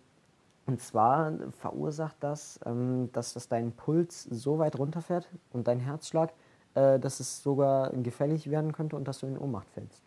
und 0.66 0.80
zwar 0.80 1.32
verursacht 1.50 2.16
das, 2.20 2.60
ähm, 2.64 3.10
dass 3.12 3.34
das 3.34 3.48
deinen 3.48 3.72
Puls 3.72 4.22
so 4.22 4.58
weit 4.58 4.78
runterfährt 4.78 5.28
und 5.50 5.66
dein 5.66 5.80
Herzschlag, 5.80 6.32
äh, 6.74 6.98
dass 7.00 7.18
es 7.18 7.42
sogar 7.42 7.90
gefährlich 7.90 8.48
werden 8.50 8.72
könnte 8.72 8.96
und 8.96 9.08
dass 9.08 9.18
du 9.18 9.26
in 9.26 9.36
Ohnmacht 9.36 9.68
fällst. 9.70 10.02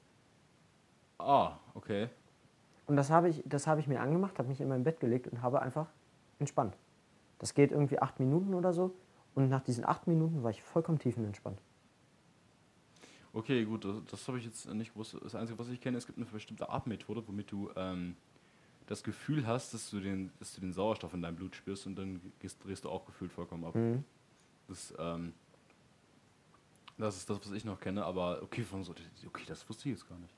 Ah, 1.20 1.58
okay. 1.74 2.10
Und 2.86 2.96
das 2.96 3.10
habe 3.10 3.28
ich, 3.28 3.44
das 3.46 3.68
habe 3.68 3.82
ich 3.82 3.88
mir 3.88 4.00
angemacht, 4.00 4.40
habe 4.40 4.48
mich 4.48 4.62
in 4.62 4.70
mein 4.70 4.86
Bett 4.86 5.02
gelegt 5.02 5.28
und 5.28 5.42
habe 5.42 5.62
einfach 5.62 5.88
entspannt. 6.40 6.78
Das 7.40 7.54
geht 7.54 7.72
irgendwie 7.72 8.00
acht 8.00 8.20
Minuten 8.20 8.54
oder 8.54 8.72
so. 8.72 8.96
Und 9.36 9.50
nach 9.50 9.62
diesen 9.62 9.86
acht 9.86 10.08
Minuten 10.08 10.42
war 10.44 10.50
ich 10.50 10.64
vollkommen 10.64 10.98
tiefenentspannt. 10.98 11.60
Okay, 13.34 13.66
gut, 13.66 13.86
das, 13.86 13.96
das 14.10 14.28
habe 14.28 14.40
ich 14.40 14.46
jetzt 14.46 14.72
nicht 14.74 14.94
gewusst. 14.94 15.16
Das 15.22 15.36
Einzige, 15.36 15.60
was 15.60 15.70
ich 15.70 15.80
kenne, 15.80 15.98
es 15.98 16.06
gibt 16.06 16.18
eine 16.18 16.26
bestimmte 16.28 16.70
Atemmethode, 16.70 17.24
womit 17.28 17.52
du 17.52 17.70
ähm, 17.76 18.16
das 18.88 19.04
Gefühl 19.04 19.46
hast, 19.46 19.74
dass 19.74 19.90
du, 19.90 20.00
den, 20.00 20.32
dass 20.40 20.56
du 20.56 20.62
den 20.62 20.74
Sauerstoff 20.74 21.14
in 21.14 21.22
deinem 21.22 21.36
Blut 21.36 21.56
spürst 21.56 21.86
und 21.86 21.96
dann 21.96 22.22
drehst 22.64 22.86
du 22.86 22.90
auch 22.90 23.06
gefühlt 23.06 23.32
vollkommen 23.32 23.66
ab. 23.66 23.76
Mhm. 23.76 24.04
Das, 24.68 24.94
ähm, 24.98 25.34
das 26.98 27.18
ist 27.18 27.30
das, 27.30 27.40
was 27.40 27.52
ich 27.52 27.66
noch 27.66 27.80
kenne, 27.80 28.04
aber 28.04 28.42
okay, 28.42 28.64
von 28.64 28.84
so, 28.84 28.94
okay, 29.28 29.44
das 29.48 29.68
wusste 29.70 29.90
ich 29.90 29.98
jetzt 29.98 30.10
gar 30.10 30.18
nicht. 30.18 30.34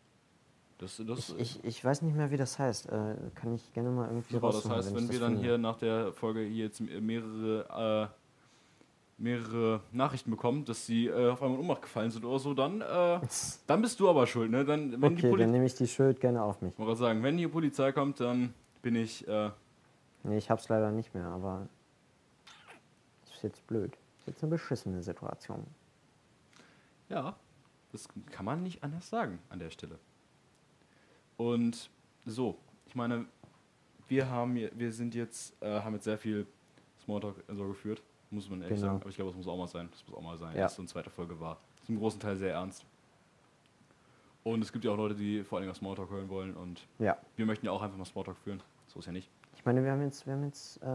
Das, 0.79 1.01
das, 1.05 1.29
Ich, 1.31 1.57
ich, 1.57 1.63
ich 1.63 1.85
weiß 1.85 2.01
nicht 2.03 2.15
mehr, 2.15 2.31
wie 2.31 2.37
das 2.37 2.57
heißt. 2.57 2.87
Äh, 2.87 3.15
kann 3.35 3.53
ich 3.53 3.73
gerne 3.73 3.89
mal 3.91 4.07
irgendwie 4.07 4.33
Super, 4.33 4.51
das 4.51 4.67
heißt, 4.69 4.95
wenn 4.95 5.03
das 5.03 5.11
wir 5.11 5.19
dann 5.19 5.33
finde. 5.33 5.47
hier 5.47 5.57
nach 5.57 5.77
der 5.77 6.13
Folge 6.13 6.41
hier 6.41 6.65
jetzt 6.65 6.79
mehrere, 6.79 8.09
äh, 8.09 8.28
mehrere 9.19 9.81
Nachrichten 9.91 10.31
bekommen, 10.31 10.65
dass 10.65 10.85
sie 10.85 11.07
äh, 11.07 11.29
auf 11.29 11.41
einmal 11.41 11.57
in 11.59 11.65
Ohnmacht 11.65 11.81
gefallen 11.83 12.09
sind 12.09 12.25
oder 12.25 12.39
so, 12.39 12.53
dann, 12.53 12.81
äh, 12.81 13.19
dann 13.67 13.81
bist 13.81 13.99
du 13.99 14.09
aber 14.09 14.25
schuld. 14.27 14.49
Ne? 14.51 14.65
Dann, 14.65 15.01
wenn 15.01 15.13
Okay, 15.13 15.35
dann 15.35 15.51
nehme 15.51 15.65
ich 15.65 15.75
die 15.75 15.87
Schuld 15.87 16.19
gerne 16.19 16.41
auf 16.41 16.61
mich. 16.61 16.73
Ich 16.77 16.97
sagen, 16.97 17.21
wenn 17.23 17.37
die 17.37 17.47
Polizei 17.47 17.91
kommt, 17.91 18.19
dann 18.19 18.53
bin 18.81 18.95
ich. 18.95 19.27
Äh, 19.27 19.51
Nee, 20.23 20.37
ich 20.37 20.49
hab's 20.49 20.67
leider 20.67 20.91
nicht 20.91 21.13
mehr, 21.15 21.27
aber 21.27 21.67
das 23.25 23.35
ist 23.35 23.43
jetzt 23.43 23.65
blöd. 23.67 23.91
Das 23.93 24.21
ist 24.21 24.27
jetzt 24.27 24.43
eine 24.43 24.49
beschissene 24.51 25.01
Situation. 25.01 25.65
ja, 27.07 27.35
das 27.91 28.07
kann 28.31 28.45
man 28.45 28.61
nicht 28.61 28.83
anders 28.83 29.09
sagen 29.09 29.39
an 29.49 29.59
der 29.59 29.69
Stelle. 29.69 29.97
Und 31.37 31.89
so, 32.25 32.57
ich 32.85 32.95
meine, 32.95 33.25
wir 34.09 34.29
haben 34.29 34.55
wir 34.55 34.91
sind 34.91 35.15
jetzt, 35.15 35.55
äh, 35.61 35.79
haben 35.81 35.93
jetzt 35.93 36.03
sehr 36.03 36.17
viel 36.17 36.45
Smalltalk 37.03 37.35
so 37.47 37.67
geführt, 37.69 38.01
muss 38.31 38.49
man 38.49 38.61
ehrlich 38.61 38.77
Genau. 38.77 38.87
sagen. 38.91 39.01
Aber 39.01 39.09
ich 39.09 39.15
glaube, 39.15 39.31
das 39.31 39.37
muss 39.37 39.47
auch 39.47 39.57
mal 39.57 39.67
sein. 39.67 39.87
Das 39.91 40.05
muss 40.07 40.17
auch 40.17 40.21
mal 40.21 40.37
sein. 40.37 40.55
Ja. 40.55 40.61
Erste 40.61 40.81
und 40.81 40.87
zweite 40.87 41.09
Folge 41.09 41.39
war 41.39 41.57
zum 41.85 41.97
großen 41.97 42.19
Teil 42.19 42.35
sehr 42.37 42.53
ernst. 42.53 42.85
Und 44.43 44.61
es 44.61 44.71
gibt 44.71 44.85
ja 44.85 44.91
auch 44.91 44.97
Leute, 44.97 45.15
die 45.15 45.43
vor 45.43 45.59
allem 45.59 45.73
Smalltalk 45.73 46.09
hören 46.09 46.29
wollen 46.29 46.55
und 46.55 46.87
Ja. 46.97 47.17
wir 47.35 47.45
möchten 47.45 47.65
ja 47.65 47.71
auch 47.71 47.81
einfach 47.81 47.97
mal 47.97 48.05
Smalltalk 48.05 48.37
führen. 48.37 48.61
So 48.87 48.99
ist 48.99 49.05
ja 49.05 49.11
nicht. 49.11 49.29
Ich 49.55 49.65
meine, 49.65 49.83
wir 49.83 49.91
haben 49.91 50.01
jetzt, 50.01 50.25
wir 50.25 50.33
haben 50.33 50.45
jetzt 50.45 50.77
äh, 50.81 50.85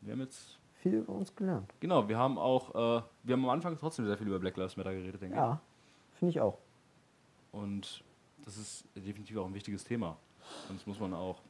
Wir 0.00 0.12
haben 0.12 0.20
jetzt, 0.20 0.58
viel 0.76 0.94
über 0.94 1.12
uns 1.12 1.34
gelernt. 1.34 1.72
genau, 1.80 2.08
wir 2.08 2.16
haben 2.16 2.38
auch, 2.38 2.70
äh, 2.70 3.02
wir 3.24 3.32
haben 3.34 3.44
am 3.44 3.50
Anfang 3.50 3.76
trotzdem 3.78 4.06
sehr 4.06 4.16
viel 4.16 4.28
über 4.28 4.38
Black 4.38 4.56
Lives 4.56 4.76
Matter 4.76 4.92
geredet, 4.94 5.20
denke 5.20 5.34
ich. 5.34 5.40
Ja, 5.40 5.60
finde 6.18 6.30
ich 6.30 6.40
auch. 6.40 6.56
Und 7.52 8.02
das 8.44 8.56
ist 8.56 8.84
definitiv 8.96 9.36
auch 9.36 9.46
ein 9.46 9.54
wichtiges 9.54 9.84
Thema. 9.84 10.16
Und 10.68 10.78
das 10.78 10.86
muss 10.86 10.98
man 11.00 11.12
auch 11.14 11.40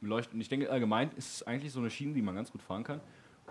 beleuchten. 0.00 0.36
Und 0.36 0.40
ich 0.40 0.48
denke, 0.48 0.70
allgemein 0.70 1.10
ist 1.16 1.34
es 1.34 1.42
eigentlich 1.46 1.72
so 1.72 1.80
eine 1.80 1.90
Schiene, 1.90 2.14
die 2.14 2.22
man 2.22 2.34
ganz 2.34 2.50
gut 2.50 2.62
fahren 2.62 2.84
kann. 2.84 3.00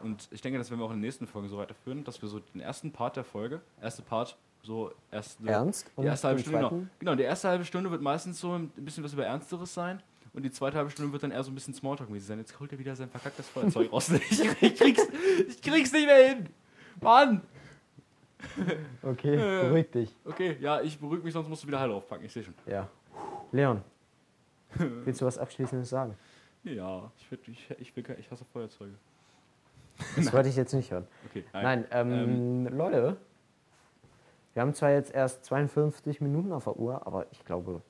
Und 0.03 0.27
ich 0.31 0.41
denke, 0.41 0.59
das 0.59 0.69
werden 0.69 0.79
wir 0.79 0.85
auch 0.85 0.91
in 0.91 0.97
den 0.97 1.01
nächsten 1.01 1.27
Folgen 1.27 1.47
so 1.47 1.57
weiterführen, 1.57 2.03
dass 2.03 2.21
wir 2.21 2.29
so 2.29 2.39
den 2.39 2.61
ersten 2.61 2.91
Part 2.91 3.15
der 3.15 3.23
Folge, 3.23 3.61
erste 3.81 4.01
Part, 4.01 4.37
so 4.61 4.91
erst 5.11 5.39
Ernst? 5.45 5.91
die 5.97 6.05
erste 6.05 6.27
halbe 6.27 6.41
Stunde, 6.41 6.57
genau. 6.57 6.83
genau, 6.99 7.15
die 7.15 7.23
erste 7.23 7.49
halbe 7.49 7.65
Stunde 7.65 7.91
wird 7.91 8.01
meistens 8.01 8.39
so 8.39 8.53
ein 8.53 8.69
bisschen 8.69 9.03
was 9.03 9.13
über 9.13 9.25
Ernsteres 9.25 9.73
sein. 9.73 10.01
Und 10.33 10.43
die 10.43 10.51
zweite 10.51 10.77
halbe 10.77 10.91
Stunde 10.91 11.13
wird 11.13 11.23
dann 11.23 11.31
eher 11.31 11.43
so 11.43 11.51
ein 11.51 11.55
bisschen 11.55 11.73
Smalltalk-mäßig 11.73 12.27
sein. 12.27 12.39
Jetzt 12.39 12.59
holt 12.59 12.69
er 12.71 12.77
wieder 12.77 12.93
sein 12.95 13.07
verkacktes 13.07 13.47
Feuerzeug 13.47 13.91
raus. 13.91 14.09
Ich, 14.09 14.39
ich, 14.61 14.75
krieg's, 14.75 15.07
ich 15.47 15.61
krieg's 15.61 15.93
nicht 15.93 16.05
mehr 16.05 16.27
hin. 16.27 16.49
Mann! 17.01 17.41
Okay, 19.01 19.35
Äh. 19.35 19.67
beruhig 19.67 19.91
dich. 19.91 20.15
Okay, 20.25 20.57
ja, 20.59 20.81
ich 20.81 20.99
beruhige 20.99 21.23
mich, 21.23 21.33
sonst 21.33 21.47
musst 21.47 21.63
du 21.63 21.67
wieder 21.67 21.79
Heil 21.79 21.91
aufpacken. 21.91 22.25
Ich 22.25 22.33
sehe 22.33 22.43
schon. 22.43 22.53
Ja. 22.65 22.89
Leon, 23.51 23.81
willst 24.75 25.21
du 25.21 25.25
was 25.25 25.37
Abschließendes 25.37 25.89
sagen? 25.89 26.15
Ja, 26.63 27.11
ich, 27.17 27.31
würd, 27.31 27.47
ich, 27.47 27.69
ich, 27.79 27.95
will, 27.95 28.03
ich 28.19 28.29
hasse 28.29 28.43
Feuerzeuge. 28.51 28.95
Das 30.15 30.31
wollte 30.33 30.49
ich 30.49 30.55
jetzt 30.55 30.73
nicht 30.73 30.91
hören. 30.91 31.07
Okay, 31.29 31.43
Nein, 31.53 31.85
ähm, 31.91 32.67
Leute, 32.67 33.17
wir 34.53 34.61
haben 34.61 34.73
zwar 34.73 34.91
jetzt 34.91 35.13
erst 35.13 35.45
52 35.45 36.21
Minuten 36.21 36.51
auf 36.51 36.65
der 36.65 36.77
Uhr, 36.77 37.05
aber 37.05 37.25
ich 37.31 37.43
glaube, 37.45 37.81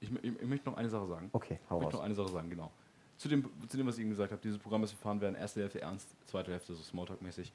Ich, 0.00 0.10
ich, 0.22 0.40
ich 0.40 0.46
möchte 0.48 0.68
noch 0.68 0.76
eine 0.76 0.88
Sache 0.88 1.06
sagen. 1.06 1.30
okay, 1.32 1.58
hau 1.68 1.76
Ich 1.76 1.82
möchte 1.82 1.96
raus. 1.96 2.00
noch 2.00 2.04
eine 2.04 2.14
Sache 2.14 2.28
sagen, 2.28 2.50
genau. 2.50 2.70
Zu 3.16 3.28
dem, 3.28 3.44
zu 3.68 3.76
dem, 3.76 3.86
was 3.86 3.96
ich 3.96 4.00
Ihnen 4.02 4.10
gesagt 4.10 4.32
habe, 4.32 4.40
dieses 4.42 4.58
Programm, 4.58 4.80
das 4.82 4.92
wir 4.92 4.98
fahren 4.98 5.20
werden, 5.20 5.34
erste 5.34 5.60
Hälfte 5.60 5.80
ernst, 5.82 6.08
zweite 6.26 6.50
Hälfte 6.52 6.72
so 6.74 6.82
Smalltalk-mäßig. 6.82 7.52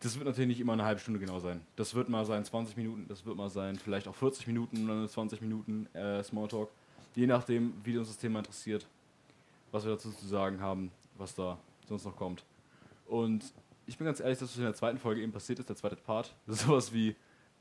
Das 0.00 0.14
wird 0.14 0.26
natürlich 0.26 0.48
nicht 0.48 0.60
immer 0.60 0.74
eine 0.74 0.84
halbe 0.84 1.00
Stunde 1.00 1.18
genau 1.18 1.40
sein. 1.40 1.60
Das 1.74 1.94
wird 1.96 2.08
mal 2.08 2.24
sein 2.24 2.44
20 2.44 2.76
Minuten, 2.76 3.06
das 3.08 3.26
wird 3.26 3.36
mal 3.36 3.50
sein 3.50 3.74
vielleicht 3.76 4.06
auch 4.06 4.14
40 4.14 4.46
Minuten 4.46 4.88
oder 4.88 5.08
20 5.08 5.40
Minuten 5.40 5.86
äh, 5.94 6.22
Smalltalk. 6.22 6.70
Je 7.16 7.26
nachdem, 7.26 7.74
wie 7.82 7.98
uns 7.98 8.06
das 8.06 8.18
Thema 8.18 8.38
interessiert, 8.38 8.86
was 9.72 9.84
wir 9.84 9.90
dazu 9.92 10.12
zu 10.12 10.26
sagen 10.28 10.60
haben, 10.60 10.92
was 11.16 11.34
da 11.34 11.58
sonst 11.88 12.04
noch 12.04 12.14
kommt. 12.16 12.44
Und 13.08 13.44
ich 13.86 13.96
bin 13.98 14.04
ganz 14.04 14.20
ehrlich, 14.20 14.38
das, 14.38 14.50
was 14.50 14.56
in 14.56 14.62
der 14.64 14.74
zweiten 14.74 14.98
Folge 14.98 15.22
eben 15.22 15.32
passiert 15.32 15.58
ist, 15.58 15.68
der 15.68 15.76
zweite 15.76 15.96
Part, 15.96 16.34
das 16.46 16.56
ist 16.60 16.66
sowas 16.66 16.92
wie, 16.92 17.10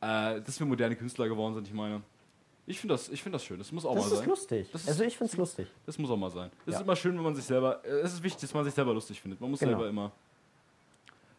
äh, 0.02 0.42
dass 0.42 0.60
wir 0.60 0.68
moderne 0.68 0.96
Künstler 0.96 1.28
geworden 1.28 1.54
sind. 1.56 1.68
Ich 1.68 1.74
meine, 1.74 2.02
ich 2.66 2.80
finde 2.80 2.94
das, 2.96 3.08
ich 3.10 3.24
find 3.24 3.34
das 3.34 3.44
schön. 3.46 3.58
Das 3.58 3.72
muss 3.72 3.86
auch 3.86 3.96
Das 3.96 4.06
mal 4.06 4.12
ist 4.12 4.18
sein. 4.20 4.30
lustig. 4.30 4.70
Das 4.72 4.82
ist- 4.84 4.88
also 4.90 5.04
ich 5.06 5.18
finde 5.18 5.32
es 5.32 5.38
lustig. 5.38 5.68
Das 5.86 5.98
muss 5.98 6.10
auch 6.12 6.18
mal 6.18 6.30
sein. 6.30 6.52
Es 6.66 6.74
Ja. 6.74 6.80
ist 6.80 6.84
immer 6.84 6.96
schön, 6.98 7.16
wenn 7.16 7.24
man 7.24 7.36
sich 7.36 7.46
selber. 7.46 7.84
äh, 7.86 8.02
Es 8.02 8.14
ist 8.14 8.22
wichtig, 8.24 8.42
dass 8.42 8.54
man 8.54 8.66
sich 8.66 8.74
selber 8.74 8.94
lustig 8.94 9.22
findet. 9.22 9.40
Man 9.40 9.50
muss 9.52 9.60
Genau. 9.60 9.72
selber 9.72 9.88
immer. 9.90 10.12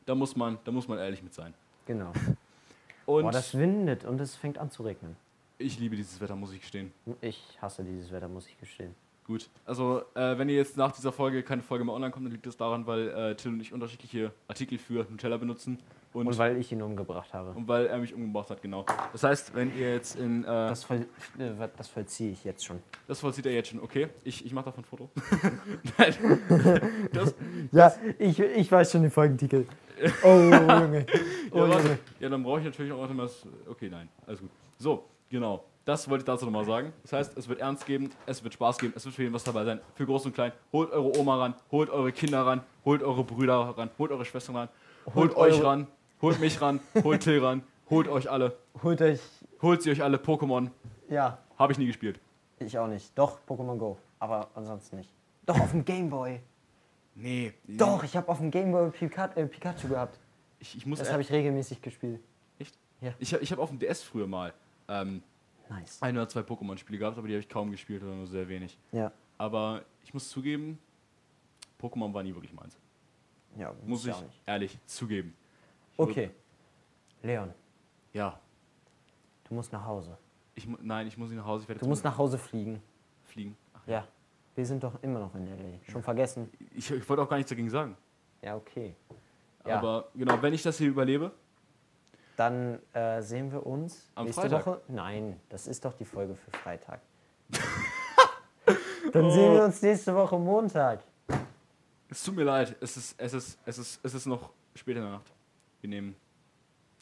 Da 0.07 0.15
muss 0.15 0.35
man, 0.35 0.59
da 0.65 0.73
muss 0.73 0.89
man 0.89 0.99
ehrlich 0.99 1.23
mit 1.23 1.35
sein. 1.35 1.53
Genau. 1.87 2.13
Und 3.07 3.23
Boah, 3.25 3.33
das 3.33 3.57
windet 3.57 4.05
und 4.05 4.21
es 4.21 4.37
fängt 4.37 4.59
an 4.59 4.71
zu 4.71 4.83
regnen. 4.83 5.17
ich 5.57 5.79
liebe 5.79 5.97
dieses 5.97 6.21
Wetter, 6.21 6.37
muss 6.37 6.53
ich 6.53 6.61
gestehen. 6.61 6.93
Ich 7.23 7.43
hasse 7.61 7.83
dieses 7.83 8.11
Wetter, 8.13 8.29
muss 8.29 8.47
ich 8.47 8.59
gestehen. 8.61 8.95
Gut. 9.29 9.51
Also, 9.67 10.01
äh, 10.15 10.39
wenn 10.39 10.49
ihr 10.49 10.57
jetzt 10.57 10.79
nach 10.79 10.91
dieser 10.91 11.13
Folge 11.13 11.43
keine 11.43 11.61
Folge 11.61 11.85
mehr 11.85 11.95
online 11.95 12.11
kommt, 12.11 12.25
dann 12.25 12.33
liegt 12.33 12.47
das 12.47 12.57
daran, 12.57 12.87
weil 12.87 13.09
äh, 13.11 13.35
Till 13.37 13.53
und 13.53 13.61
ich 13.61 13.75
unterschiedliche 13.75 14.33
Artikel 14.49 14.79
für 14.79 15.07
Nutella 15.11 15.37
benutzen. 15.37 15.79
Und, 16.15 16.27
Und 16.27 16.39
weil 16.39 16.57
ich 16.57 16.73
ihn 16.73 16.81
umgebracht 16.81 17.35
habe. 17.35 17.51
und 17.51 17.69
weil 17.69 17.87
er 17.87 17.99
mich 17.99 18.15
umgebracht 18.15 18.49
hat, 18.49 18.63
genau. 18.63 18.87
Das 19.13 19.23
heißt, 19.25 19.55
wenn 19.55 19.77
ihr 19.77 19.93
jetzt 19.93 20.17
in. 20.17 20.45
Äh, 20.45 20.47
das, 20.47 20.71
Das, 20.81 20.85
voll, 20.85 21.07
äh, 21.39 21.69
das 21.77 21.89
vollziehe 21.89 22.33
ich 22.33 22.43
jetzt 22.45 22.65
schon. 22.65 22.79
vollzieht 23.07 23.45
er 23.45 23.53
jetzt 23.53 23.69
schon. 23.69 23.81
Okay, 23.81 24.09
ich, 24.25 24.47
ich 24.47 24.53
mache 24.55 24.65
davon 24.65 24.85
ein 24.85 24.87
Foto. 24.87 25.11
Nein. 25.99 26.15
das, 27.13 27.35
Ja, 27.71 27.95
ich, 28.19 28.41
ich 28.41 28.73
weiß 28.73 28.91
schon 28.93 29.03
den 29.03 29.11
Folgentitel. 29.11 29.67
Oh, 30.23 30.29
Junge. 30.29 31.05
Oh, 31.51 31.59
ja. 31.59 31.67
Junge. 31.67 31.99
ja, 32.21 32.29
dann 32.29 32.43
brauche 32.45 32.61
ich 32.61 32.65
natürlich 32.67 32.93
auch 32.93 33.09
noch 33.09 33.19
was. 33.19 33.45
Okay, 33.69 33.89
nein, 33.91 34.09
alles 34.27 34.41
gut. 34.41 34.51
So, 34.79 35.05
genau. 35.29 35.65
Das 35.89 36.07
wollte 36.11 36.21
ich 36.21 36.27
dazu 36.27 36.45
nochmal 36.45 36.67
sagen. 36.67 36.93
Das 37.01 37.15
heißt, 37.15 37.39
es 37.39 37.49
wird 37.49 37.61
ernst 37.61 37.87
geben, 37.87 38.11
es 38.27 38.45
wird 38.45 38.53
Spaß 38.53 38.77
geben, 38.77 38.93
es 38.95 39.07
wird 39.07 39.15
für 39.15 39.23
jeden 39.23 39.35
was 39.35 39.43
dabei 39.43 39.65
sein. 39.65 39.81
Für 39.95 40.05
Groß 40.05 40.27
und 40.27 40.35
Klein. 40.35 40.53
Holt 40.71 40.91
eure 40.93 41.19
Oma 41.19 41.37
ran, 41.37 41.55
holt 41.71 41.89
eure 41.89 42.13
Kinder 42.13 42.45
ran, 42.45 42.61
holt 42.85 43.03
eure 43.03 43.25
Brüder 43.25 43.55
ran, 43.75 43.89
holt 43.97 44.11
eure 44.13 44.27
Schwestern 44.27 44.57
ran, 44.57 44.69
holt, 45.07 45.35
Holt 45.35 45.37
euch 45.37 45.65
ran, 45.65 45.87
holt 46.21 46.41
mich 46.41 46.61
ran, 46.61 46.81
holt 47.03 47.23
Till 47.23 47.43
ran, 47.43 47.63
holt 47.89 48.07
euch 48.07 48.31
alle. 48.31 48.55
Holt 48.83 49.01
euch. 49.01 49.19
Holt 49.63 49.81
sie 49.81 49.91
euch 49.91 50.03
alle. 50.03 50.19
Pokémon 50.19 50.69
Ja, 51.09 51.39
habe 51.59 51.73
ich 51.73 51.79
nie 51.79 51.87
gespielt. 51.87 52.21
ich 52.59 52.79
auch 52.79 52.87
nicht. 52.87 53.17
Doch, 53.19 53.39
Pokémon 53.49 53.79
Go. 53.79 53.97
Aber 54.19 54.51
ansonsten 54.55 54.97
nicht. 54.97 55.11
Doch, 55.47 55.59
auf 55.59 55.71
dem 55.71 55.87
Gameboy. 55.87 56.39
Nee. 57.15 57.55
Doch, 57.67 58.05
ich 58.05 58.15
habe 58.15 58.29
auf 58.29 58.41
dem 58.41 58.51
Gameboy 58.51 58.91
Pika 58.91 59.31
äh, 59.37 59.47
Pikachu 59.47 59.89
gehabt. 59.89 60.19
Ich, 60.59 60.77
ich 60.77 60.85
muss. 60.85 60.99
Das 60.99 61.11
habe 61.11 61.23
ich 61.23 61.33
regelmäßig 61.33 61.81
gespielt. 61.81 62.21
Echt? 62.59 62.77
Ja. 63.01 63.13
Ich, 63.19 63.33
hab- 63.33 63.41
ich 63.41 63.51
habe 63.53 63.63
auf 63.63 63.71
dem 63.71 63.79
DS 63.79 64.03
früher 64.03 64.27
mal 64.27 64.53
ähm, 64.87 65.23
Nice. 65.69 66.01
ein 66.03 66.17
oder 66.17 66.29
zwei 66.29 66.41
Pokémon-Spiele 66.41 66.99
gehabt, 66.99 67.19
aber 67.19 67.27
die 67.29 67.35
habe 67.35 67.41
ich 67.41 67.49
kaum 67.49 67.71
gespielt 67.71 68.03
oder 68.03 68.15
nur 68.15 68.27
sehr 68.27 68.49
wenig. 68.49 68.79
Ja. 68.93 69.13
Aber 69.37 69.83
ich 70.03 70.13
muss 70.15 70.29
zugeben, 70.29 70.79
Pokémon 71.81 72.13
war 72.13 72.23
nie 72.23 72.35
wirklich 72.35 72.53
meins. 72.53 72.79
Ja, 73.57 73.73
Muss 73.85 74.05
ja 74.07 74.13
ich 74.19 74.41
ehrlich 74.47 74.79
zugeben. 74.87 75.35
Ich 75.95 75.99
Okay. 75.99 76.31
Leon, 77.23 77.53
Ja. 78.13 78.39
du 79.49 79.55
musst 79.55 79.73
nach 79.73 79.85
Hause. 79.85 80.17
Ich, 80.55 80.67
nein, 80.83 81.07
ich 81.07 81.17
muss 81.17 81.29
nicht 81.31 81.39
nach 81.39 81.47
Hause. 81.47 81.67
Du 81.75 81.87
musst 81.89 82.05
nach 82.05 82.17
Hause 82.19 82.39
fliegen. 82.39 82.83
fliegen. 83.25 83.57
Ach, 83.75 83.87
Ja. 83.87 84.07
Wir 84.55 84.67
sind 84.67 84.83
doch 84.83 85.01
immer 85.03 85.21
noch 85.21 85.33
in 85.37 85.47
LA. 85.47 85.79
Schon 85.89 86.03
vergessen? 86.03 86.51
ich, 86.75 86.91
ich 86.91 87.09
wollte 87.09 87.23
auch 87.23 87.29
gar 87.29 87.37
nichts 87.37 87.49
dagegen 87.51 87.71
sagen. 87.71 87.97
Ja, 88.43 88.57
okay. 88.57 88.97
Ja. 89.65 89.79
Aber 89.79 90.09
genau, 90.17 90.41
wenn 90.43 90.53
ich 90.53 90.63
das 90.63 90.79
hier 90.79 90.89
überlebe, 90.89 91.31
Dann 92.39 92.79
äh, 92.93 93.21
sehen 93.21 93.51
wir 93.51 93.67
uns 93.67 94.09
Am 94.15 94.27
nächste 94.27 94.43
Freitag? 94.43 94.65
Woche. 94.65 94.81
Nein, 94.87 95.41
das 95.49 95.67
ist 95.67 95.85
doch 95.85 95.93
die 95.93 96.05
Folge 96.05 96.37
für 96.37 96.53
Freitag. 96.53 97.01
Dann 99.13 99.29
sehen 99.33 99.55
wir 99.55 99.65
uns 99.65 99.83
nächste 99.83 100.15
Woche 100.15 100.39
Montag. 100.39 101.01
es 102.09 102.23
tut 102.23 102.37
mir 102.37 102.45
leid, 102.45 102.77
es 102.81 102.97
ist, 102.97 103.21
es 103.21 103.35
ist, 103.35 103.59
es 103.67 103.79
ist, 103.79 104.01
es 104.05 104.15
ist 104.15 104.27
noch 104.27 104.51
spät 104.77 104.97
in 104.99 105.03
der 105.03 105.11
Nacht. 105.11 105.33
Wir 105.81 105.91
nehmen 105.91 106.15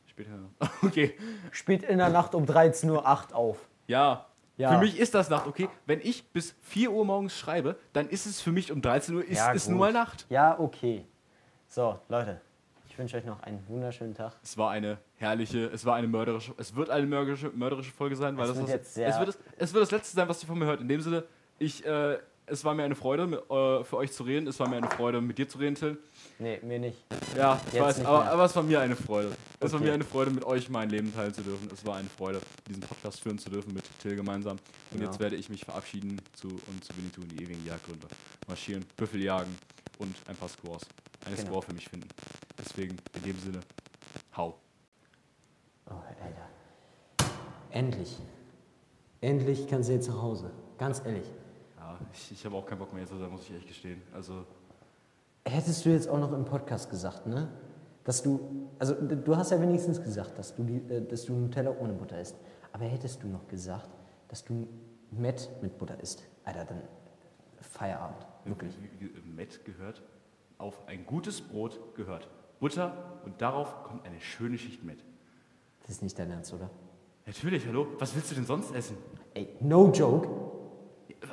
spät 0.07 0.27
in 0.29 0.33
der 0.33 0.41
Nacht. 0.41 0.75
Okay. 0.83 1.15
Spät 1.51 1.83
in 1.83 1.99
der 1.99 2.09
Nacht 2.09 2.35
um 2.35 2.47
13.08 2.47 2.91
Uhr 2.93 3.37
auf. 3.37 3.59
Ja. 3.89 4.25
Ja. 4.57 4.73
Für 4.73 4.79
mich 4.79 4.99
ist 4.99 5.15
das 5.15 5.29
Nacht, 5.29 5.47
okay? 5.47 5.69
Wenn 5.85 6.01
ich 6.01 6.27
bis 6.31 6.55
4 6.63 6.91
Uhr 6.93 7.05
morgens 7.05 7.37
schreibe, 7.37 7.77
dann 7.93 8.09
ist 8.09 8.25
es 8.25 8.41
für 8.41 8.53
mich 8.53 8.73
um 8.73 8.81
13 8.81 9.15
Uhr, 9.15 9.23
ist 9.23 9.37
Ja, 9.37 9.53
es 9.53 9.69
nun 9.69 9.81
mal 9.81 9.93
Nacht. 9.93 10.25
Ja, 10.31 10.59
okay. 10.59 11.05
So, 11.69 11.99
Leute, 12.09 12.41
ich 12.97 12.99
wünsche 12.99 13.19
euch 13.19 13.27
noch 13.27 13.43
einen 13.43 13.63
wunderschönen 13.69 14.15
Tag. 14.15 14.33
Es 14.43 14.57
war 14.57 14.71
eine 14.71 14.97
herrliche, 15.17 15.67
es 15.67 15.85
war 15.85 15.97
eine 15.97 16.09
mörderische, 16.09 16.55
es 16.57 16.75
wird 16.75 16.89
eine 16.89 17.07
mörderische, 17.07 17.51
mörderische 17.55 17.93
Folge 17.93 18.17
sein, 18.17 18.39
weil 18.39 18.49
Es 18.49 18.57
das 18.57 18.67
wird 18.69 18.87
sehr- 18.87 19.09
es, 19.09 19.19
wird 19.19 19.29
das, 19.29 19.39
es 19.59 19.75
wird 19.75 19.83
das 19.83 19.91
letzte 19.91 20.17
sein, 20.17 20.27
was 20.31 20.43
ihr 20.43 20.47
von 20.47 20.59
mir 20.59 20.65
hört. 20.65 20.81
In 20.81 20.89
dem 20.89 21.03
Sinne, 21.03 21.25
ich, 21.59 21.85
äh, 21.85 22.17
es 22.47 22.65
war 22.65 22.75
mir 22.75 22.85
eine 22.85 22.95
Freude, 22.95 23.27
mit, 23.27 23.39
äh, 23.51 23.85
für 23.85 23.97
euch 23.99 24.13
zu 24.13 24.23
reden. 24.23 24.47
Es 24.47 24.59
war 24.61 24.69
mir 24.71 24.77
eine 24.79 24.89
Freude, 24.89 25.21
mit 25.21 25.37
dir 25.37 25.47
zu 25.47 25.59
reden, 25.59 25.75
Till. 25.75 25.99
Nee, 26.39 26.59
mir 26.63 26.79
nicht. 26.79 26.97
Ja, 27.37 27.61
ich 27.71 27.79
weiß, 27.79 28.03
aber, 28.07 28.25
aber 28.31 28.45
es 28.47 28.57
war 28.57 28.63
mir 28.63 28.81
eine 28.81 28.97
Freude. 28.97 29.33
Es 29.61 29.73
war 29.73 29.79
Okay. 29.81 29.89
mir 29.89 29.95
eine 29.95 30.05
Freude, 30.05 30.31
mit 30.31 30.45
euch 30.45 30.71
mein 30.71 30.89
Leben 30.89 31.13
teilen 31.15 31.35
zu 31.35 31.43
dürfen. 31.43 31.69
Es 31.71 31.85
war 31.85 31.97
eine 31.97 32.09
Freude, 32.09 32.41
diesen 32.67 32.81
Podcast 32.83 33.21
führen 33.21 33.39
zu 33.39 33.51
dürfen 33.51 33.75
mit 33.75 33.85
Till 34.01 34.17
gemeinsam. 34.17 34.57
Und 34.57 34.99
Genau. 35.01 35.05
jetzt 35.11 35.21
werde 35.21 35.37
ich 35.37 35.51
mich 35.51 35.67
verabschieden 35.67 36.19
zu 36.33 36.49
und 36.49 36.83
zu 36.83 36.97
Winnetou 36.97 37.21
in 37.23 37.29
die 37.29 37.43
ewigen 37.45 37.67
Jagdgründe. 37.67 38.07
Marschieren, 38.49 38.87
Büffel 38.97 39.23
jagen 39.23 39.55
und 39.99 40.15
ein 40.29 40.37
paar 40.37 40.49
Scores. 40.49 40.87
Eine 41.25 41.37
Genau. 41.37 41.49
Score 41.49 41.63
für 41.63 41.75
mich 41.75 41.89
finden. 41.89 42.09
Deswegen, 42.59 42.97
in 43.17 43.23
dem 43.23 43.39
Sinne, 43.39 43.61
hau. 44.37 44.57
Oh, 45.89 45.93
Alter. 46.23 47.31
Endlich. 47.71 48.19
Endlich 49.21 49.67
kannst 49.69 49.89
du 49.89 49.95
jetzt 49.95 50.09
nach 50.09 50.21
Hause. 50.23 50.51
Ganz 50.79 51.03
ehrlich. 51.05 51.27
Ja, 51.79 51.99
ich, 52.13 52.33
ich 52.33 52.45
habe 52.45 52.57
auch 52.57 52.67
keinen 52.67 52.79
Bock 52.79 52.93
mehr 52.93 53.03
jetzt, 53.03 53.13
da 53.13 53.29
muss 53.29 53.43
ich 53.49 53.55
echt 53.55 53.67
gestehen. 53.69 54.03
Also, 54.15 54.45
Hättest 55.49 55.85
du 55.85 55.91
jetzt 55.91 56.09
auch 56.09 56.19
noch 56.19 56.33
im 56.33 56.45
Podcast 56.45 56.91
gesagt, 56.91 57.27
ne? 57.27 57.49
Dass 58.03 58.21
du, 58.23 58.69
also 58.81 58.95
du 58.95 59.37
hast 59.37 59.53
ja 59.53 59.61
wenigstens 59.61 60.03
gesagt, 60.03 60.37
dass 60.39 60.55
du, 60.57 60.65
die, 60.65 60.77
äh, 60.93 61.07
dass 61.07 61.25
du 61.25 61.35
Nutella 61.35 61.71
ohne 61.79 61.93
Butter 61.93 62.21
isst. 62.21 62.37
Aber 62.73 62.85
hättest 62.85 63.23
du 63.23 63.29
noch 63.29 63.47
gesagt, 63.47 63.89
dass 64.29 64.45
du 64.45 64.67
Met 65.13 65.49
mit 65.63 65.79
Butter 65.79 66.01
isst? 66.01 66.25
Alter, 66.45 66.65
dann 66.65 66.83
Feierabend. 67.61 68.27
Wirklich. 68.45 68.75
Met 69.25 69.65
gehört 69.65 70.03
auf 70.59 70.75
ein 70.87 71.05
gutes 71.07 71.41
Brot 71.41 71.79
gehört 71.95 72.29
Butter 72.61 72.93
und 73.25 73.41
darauf 73.43 73.85
kommt 73.85 74.05
eine 74.07 74.21
schöne 74.21 74.59
Schicht 74.59 74.83
Met. 74.85 74.99
Das 75.83 75.91
ist 75.91 76.03
nicht 76.03 76.19
dein 76.19 76.31
Ernst, 76.31 76.53
oder? 76.55 76.71
Natürlich, 77.27 77.67
hallo? 77.67 77.87
Was 77.99 78.15
willst 78.15 78.31
du 78.31 78.35
denn 78.37 78.47
sonst 78.47 78.75
essen? 78.75 78.97
Ey, 79.35 79.49
no 79.61 79.91
joke. 79.91 80.29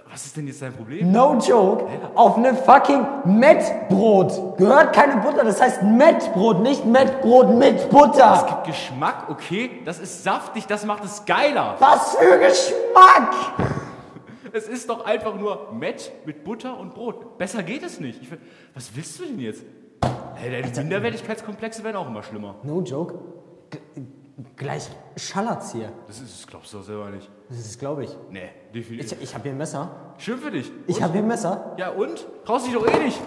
Was 0.09 0.26
ist 0.26 0.38
denn 0.38 0.47
jetzt 0.47 0.61
dein 0.61 0.74
Problem? 0.74 1.11
No 1.11 1.38
joke. 1.38 1.86
Auf 2.15 2.38
eine 2.38 2.55
fucking 2.55 3.05
Mettbrot 3.26 4.57
gehört 4.57 4.93
keine 4.93 5.21
Butter. 5.21 5.43
Das 5.43 5.61
heißt 5.61 5.84
Mettbrot, 5.84 6.59
nicht 6.61 6.86
Mettbrot 6.86 7.49
mit 7.55 7.76
Es 7.78 7.89
Butter. 7.89 8.45
gibt 8.47 8.63
Geschmack, 8.65 9.30
okay? 9.30 9.82
Das 9.86 9.99
ist 9.99 10.24
saftig, 10.24 10.65
das 10.67 10.86
macht 10.86 11.03
es 11.03 11.26
geiler. 11.26 11.76
Was 11.80 12.15
für 12.15 12.38
Geschmack! 12.39 13.82
Es 14.55 14.67
ist 14.67 14.87
doch 14.87 15.03
einfach 15.03 15.35
nur 15.35 15.73
Met 15.73 16.11
mit 16.25 16.43
Butter 16.43 16.79
und 16.79 16.93
Brot. 16.93 17.39
Besser 17.39 17.63
geht 17.63 17.81
es 17.81 17.99
nicht. 17.99 18.21
Ich, 18.21 18.29
was 18.75 18.95
willst 18.95 19.19
du 19.19 19.25
denn 19.25 19.39
jetzt? 19.39 19.63
Hey, 20.35 20.51
deine 20.51 20.67
Minderwertigkeitskomplexe 20.81 21.83
werden 21.83 21.95
auch 21.95 22.07
immer 22.07 22.21
schlimmer. 22.21 22.55
No 22.61 22.81
joke. 22.81 23.15
G 23.71 23.79
gleich 24.55 24.89
schallert's 25.15 25.71
hier. 25.71 25.91
Das, 26.05 26.19
ist, 26.19 26.41
das 26.41 26.47
glaubst 26.47 26.71
du 26.71 26.77
doch 26.77 26.83
selber 26.83 27.09
nicht. 27.09 27.31
Das 27.49 27.57
ist, 27.57 27.79
glaube 27.79 28.03
ich. 28.03 28.15
Nee, 28.29 28.49
definitiv. 28.73 29.13
Ich, 29.13 29.23
ich 29.23 29.33
habe 29.33 29.43
hier 29.43 29.53
ein 29.53 29.57
Messer. 29.57 30.13
Schön 30.19 30.37
für 30.37 30.51
dich. 30.51 30.71
Ich 30.85 30.97
Und? 30.97 31.03
habe 31.03 31.13
hier 31.13 31.23
ein 31.23 31.27
Messer. 31.27 31.75
Ja 31.79 31.89
und? 31.89 32.27
Traust 32.45 32.67
dich 32.67 32.73
doch 32.75 32.85
eh 32.85 33.03
nicht. 33.05 33.19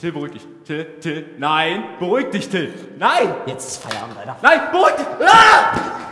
Till, 0.00 0.12
beruhig 0.12 0.32
dich. 0.32 0.46
Till, 0.64 0.86
Till. 1.00 1.26
Nein, 1.38 1.84
beruhig 1.98 2.30
dich, 2.30 2.48
Till. 2.48 2.72
Nein! 2.98 3.34
Jetzt 3.46 3.66
ist 3.66 3.76
Feierabend, 3.82 4.16
Alter. 4.18 4.36
Nein, 4.42 4.60
beruhig 4.72 4.94
dich! 4.94 5.06
Ah! 5.20 6.05